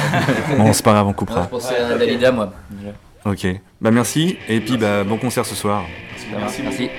Bon, 0.56 0.72
c'est 0.72 0.82
pas 0.84 0.92
grave, 0.92 1.06
on 1.06 1.10
Ouais, 1.10 1.14
coupera. 1.14 1.42
je 1.44 1.48
pensais 1.48 1.76
à 1.76 1.96
Dalida, 1.96 2.32
moi. 2.32 2.52
déjà. 2.70 2.92
Ok. 3.24 3.60
Bah 3.80 3.90
merci, 3.90 4.36
et 4.48 4.60
puis 4.60 4.76
bah 4.76 5.04
bon 5.04 5.16
concert 5.18 5.46
ce 5.46 5.54
soir. 5.54 5.84
Merci. 6.36 6.62
Merci. 6.62 6.90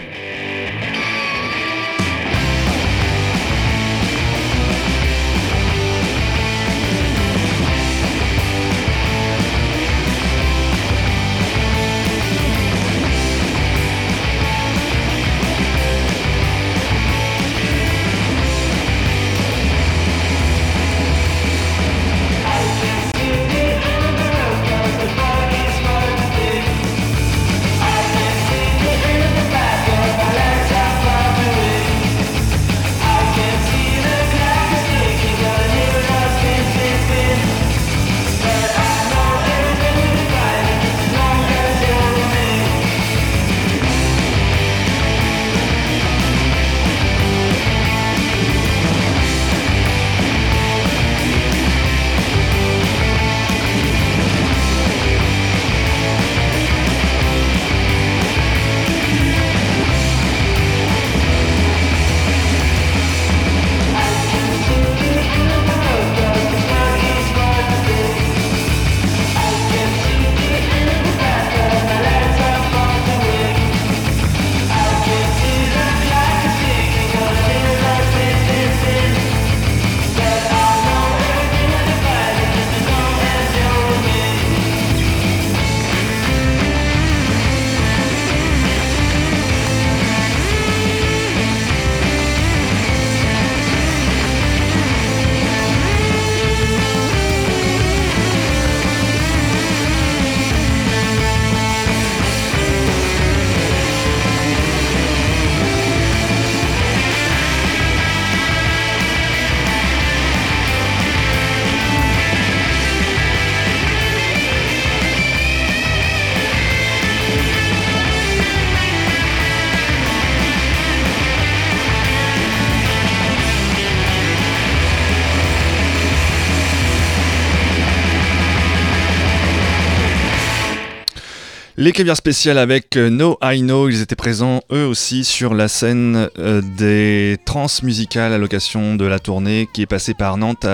Les 131.83 131.91
caviars 131.91 132.15
spéciales 132.15 132.59
avec 132.59 132.95
euh, 132.95 133.09
No 133.09 133.37
I 133.43 133.59
Know, 133.59 133.89
ils 133.89 134.01
étaient 134.01 134.15
présents 134.15 134.61
eux 134.71 134.85
aussi 134.85 135.25
sur 135.25 135.53
la 135.53 135.67
scène 135.67 136.29
euh, 136.39 136.61
des 136.77 137.37
trans 137.43 137.67
musicales 137.83 138.31
à 138.31 138.37
l'occasion 138.37 138.95
de 138.95 139.03
la 139.03 139.19
tournée 139.19 139.67
qui 139.73 139.81
est 139.81 139.85
passée 139.85 140.13
par 140.13 140.37
Nantes 140.37 140.65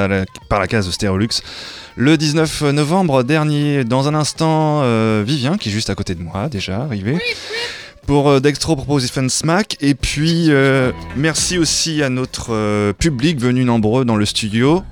par 0.49 0.59
la 0.59 0.67
case 0.67 0.85
de 0.85 0.91
Stérolux 0.91 1.41
le 1.95 2.15
19 2.15 2.61
novembre 2.73 3.23
dernier. 3.23 3.83
Dans 3.85 4.07
un 4.07 4.13
instant, 4.13 4.81
euh, 4.83 5.23
Vivien 5.25 5.57
qui 5.57 5.69
est 5.69 5.71
juste 5.71 5.89
à 5.89 5.95
côté 5.95 6.13
de 6.13 6.21
moi 6.21 6.47
déjà 6.47 6.81
arrivé. 6.81 7.17
Pour 8.05 8.39
Dextro 8.39 8.75
Proposition 8.75 9.27
Smack. 9.29 9.77
Et 9.81 9.95
puis, 9.95 10.51
merci 11.15 11.57
aussi 11.57 12.03
à 12.03 12.09
notre 12.09 12.91
public 12.93 13.39
venu 13.39 13.65
nombreux 13.65 14.05
dans 14.05 14.15
le 14.15 14.25
studio. 14.25 14.83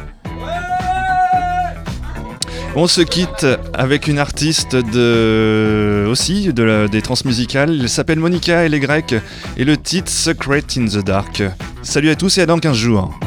On 2.76 2.88
se 2.88 3.02
quitte 3.02 3.46
avec 3.74 4.08
une 4.08 4.20
artiste 4.20 4.76
de 4.76 6.06
aussi 6.08 6.54
de 6.54 6.64
la- 6.64 6.88
des 6.88 7.02
transmusicales. 7.02 7.80
Elle 7.82 7.90
s'appelle 7.90 8.20
Monica 8.20 8.66
et 8.66 8.70
les 8.70 8.80
Grecs 8.80 9.16
et 9.58 9.64
le 9.64 9.78
titre 9.78 10.12
Secret 10.12 10.64
in 10.78 10.86
the 10.86 11.04
Dark. 11.04 11.44
Salut 11.82 12.10
à 12.12 12.16
tous 12.16 12.38
et 12.38 12.42
à 12.42 12.46
dans 12.46 12.60
15 12.60 12.78
jours. 12.78 13.18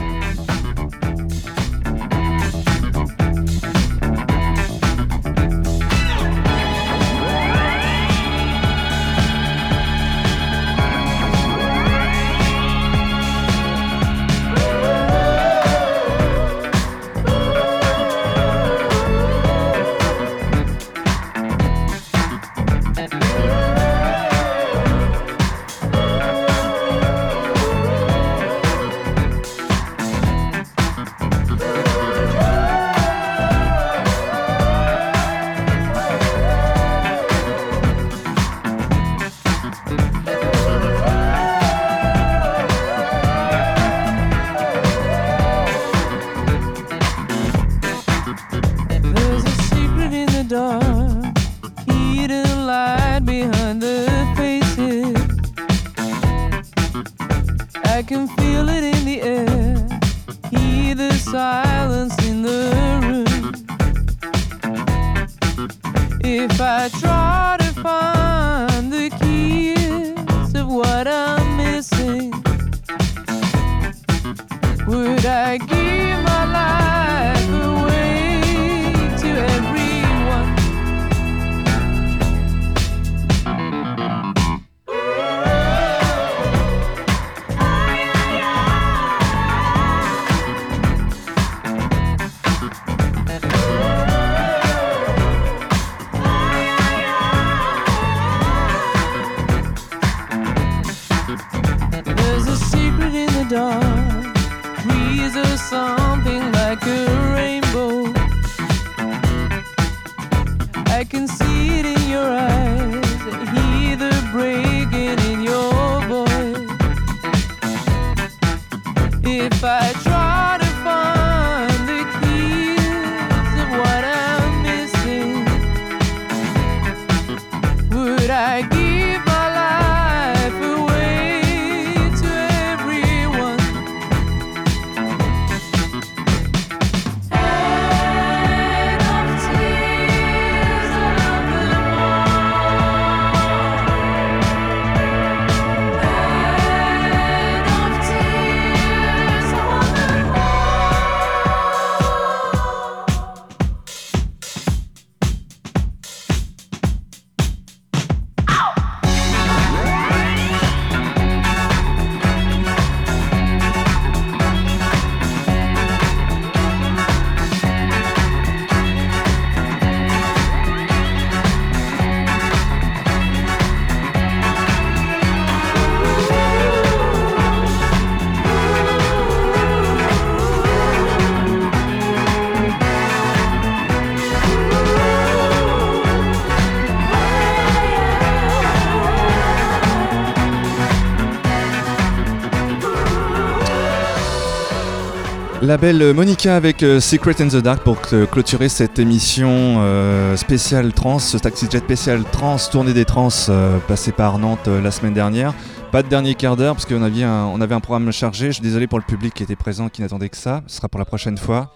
La 195.71 195.77
belle 195.79 196.15
Monica 196.15 196.57
avec 196.57 196.83
euh, 196.83 196.99
Secret 196.99 197.41
in 197.41 197.47
the 197.47 197.63
Dark 197.63 197.85
pour 197.85 197.99
cl- 197.99 198.27
clôturer 198.27 198.69
cette 198.69 198.99
émission 198.99 199.77
euh, 199.79 200.37
spéciale 200.37 200.93
trans, 200.93 201.21
ce 201.21 201.37
taxi 201.37 201.69
jet 201.71 201.79
spécial 201.79 202.25
trans, 202.25 202.57
tournée 202.73 202.93
des 202.93 203.05
trans 203.05 203.29
euh, 203.49 203.79
passée 203.87 204.11
par 204.11 204.41
Nantes 204.41 204.67
euh, 204.67 204.83
la 204.83 204.91
semaine 204.91 205.15
dernière. 205.15 205.55
Pas 205.93 206.03
de 206.03 206.09
dernier 206.09 206.35
quart 206.35 206.57
d'heure 206.57 206.75
parce 206.75 206.87
qu'on 206.87 207.05
avait, 207.05 207.23
un, 207.23 207.45
on 207.45 207.61
avait 207.61 207.77
un 207.77 207.79
programme 207.79 208.11
chargé. 208.11 208.47
Je 208.47 208.55
suis 208.55 208.65
désolé 208.65 208.89
pour 208.89 208.99
le 208.99 209.05
public 209.05 209.33
qui 209.33 209.45
était 209.45 209.55
présent, 209.55 209.89
qui 209.89 210.03
n'attendait 210.03 210.29
que 210.29 210.37
ça. 210.37 210.65
Ce 210.67 210.79
sera 210.79 210.89
pour 210.89 210.99
la 210.99 211.05
prochaine 211.05 211.39
fois. 211.39 211.73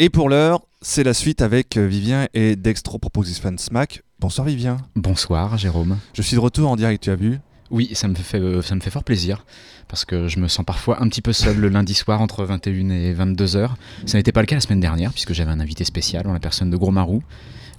Et 0.00 0.10
pour 0.10 0.28
l'heure, 0.28 0.58
c'est 0.82 1.04
la 1.04 1.14
suite 1.14 1.42
avec 1.42 1.76
euh, 1.76 1.86
Vivien 1.86 2.26
et 2.34 2.56
Dextro 2.56 2.98
Proposition 2.98 3.54
Smack. 3.56 4.02
Bonsoir 4.18 4.48
Vivien. 4.48 4.78
Bonsoir 4.96 5.56
Jérôme. 5.58 5.98
Je 6.12 6.22
suis 6.22 6.34
de 6.34 6.40
retour 6.40 6.68
en 6.68 6.74
direct, 6.74 7.04
tu 7.04 7.10
as 7.10 7.14
vu 7.14 7.38
Oui, 7.74 7.90
ça 7.92 8.06
me 8.06 8.14
fait, 8.14 8.38
euh, 8.38 8.62
ça 8.62 8.76
me 8.76 8.80
fait 8.80 8.90
fort 8.90 9.02
plaisir 9.02 9.44
parce 9.88 10.04
que 10.04 10.28
je 10.28 10.38
me 10.38 10.46
sens 10.46 10.64
parfois 10.64 11.02
un 11.02 11.08
petit 11.08 11.20
peu 11.20 11.32
seul 11.32 11.56
le 11.58 11.68
lundi 11.68 11.92
soir 11.92 12.20
entre 12.20 12.44
21 12.44 12.90
et 12.90 13.12
22 13.12 13.56
heures. 13.56 13.76
Ça 14.06 14.16
n'était 14.16 14.30
pas 14.30 14.42
le 14.42 14.46
cas 14.46 14.54
la 14.54 14.60
semaine 14.60 14.78
dernière 14.78 15.10
puisque 15.10 15.32
j'avais 15.32 15.50
un 15.50 15.58
invité 15.58 15.82
spécial 15.82 16.24
en 16.28 16.32
la 16.32 16.38
personne 16.38 16.70
de 16.70 16.76
Gros 16.76 16.92
Marou. 16.92 17.24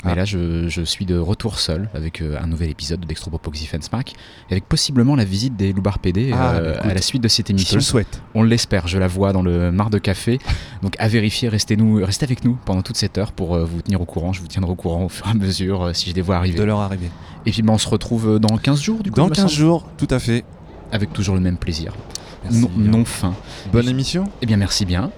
Mais 0.05 0.11
Ah. 0.11 0.15
là, 0.15 0.25
je, 0.25 0.67
je 0.69 0.81
suis 0.83 1.05
de 1.05 1.17
retour 1.17 1.59
seul 1.59 1.89
avec 1.93 2.21
euh, 2.21 2.37
un 2.41 2.47
nouvel 2.47 2.69
épisode 2.69 2.99
de 3.01 3.05
Dextropopoxy 3.05 3.67
Smack, 3.81 4.13
avec 4.51 4.65
possiblement 4.65 5.15
la 5.15 5.25
visite 5.25 5.55
des 5.57 5.73
Loubards 5.73 5.99
PD 5.99 6.31
Ah, 6.33 6.53
euh, 6.53 6.61
bah, 6.73 6.77
écoute, 6.79 6.91
à 6.91 6.93
la 6.93 7.01
suite 7.01 7.21
de 7.23 7.27
cette 7.27 7.47
je 7.47 7.51
te 7.53 7.57
émission. 7.57 7.75
le 7.77 7.81
souhaite. 7.81 8.21
On 8.35 8.43
l'espère, 8.43 8.87
je 8.87 8.97
la 8.97 9.07
vois 9.07 9.33
dans 9.33 9.41
le 9.41 9.71
mar 9.71 9.89
de 9.89 9.97
café. 9.97 10.39
Donc 10.83 10.95
à 10.99 11.07
vérifier, 11.07 11.49
restez, 11.49 11.75
nous, 11.75 12.05
restez 12.05 12.23
avec 12.23 12.45
nous 12.45 12.57
pendant 12.65 12.81
toute 12.83 12.97
cette 12.97 13.17
heure 13.17 13.31
pour 13.31 13.55
euh, 13.55 13.65
vous 13.65 13.81
tenir 13.81 13.99
au 13.99 14.05
courant. 14.05 14.31
Je 14.31 14.41
vous 14.41 14.47
tiendrai 14.47 14.71
au 14.71 14.75
courant 14.75 15.05
au 15.05 15.09
fur 15.09 15.27
et 15.27 15.31
à 15.31 15.33
mesure 15.33 15.89
si 15.93 16.09
je 16.11 16.15
les 16.15 16.21
vois 16.21 16.37
arriver. 16.37 16.57
De 16.59 16.63
leur 16.63 16.79
arrivée. 16.79 17.09
Et 17.45 17.51
puis 17.51 17.61
ben, 17.61 17.73
on 17.73 17.77
se 17.77 17.87
retrouve 17.89 18.39
dans 18.39 18.57
15 18.57 18.81
jours 18.81 19.01
du 19.03 19.11
coup. 19.11 19.17
Dans 19.17 19.25
il 19.25 19.29
me 19.31 19.35
15 19.35 19.45
semble 19.45 19.53
jours, 19.59 19.87
tout 19.97 20.07
à 20.09 20.19
fait. 20.19 20.43
avec 20.91 21.11
toujours 21.13 21.35
le 21.35 21.41
même 21.41 21.57
plaisir. 21.57 21.93
Merci, 22.43 22.61
non, 22.61 22.69
non 22.99 23.05
fin. 23.05 23.33
Bonne 23.73 23.89
émission 23.89 24.25
Eh 24.43 24.45
bien, 24.45 24.57
merci 24.57 24.85
bien. 24.85 25.09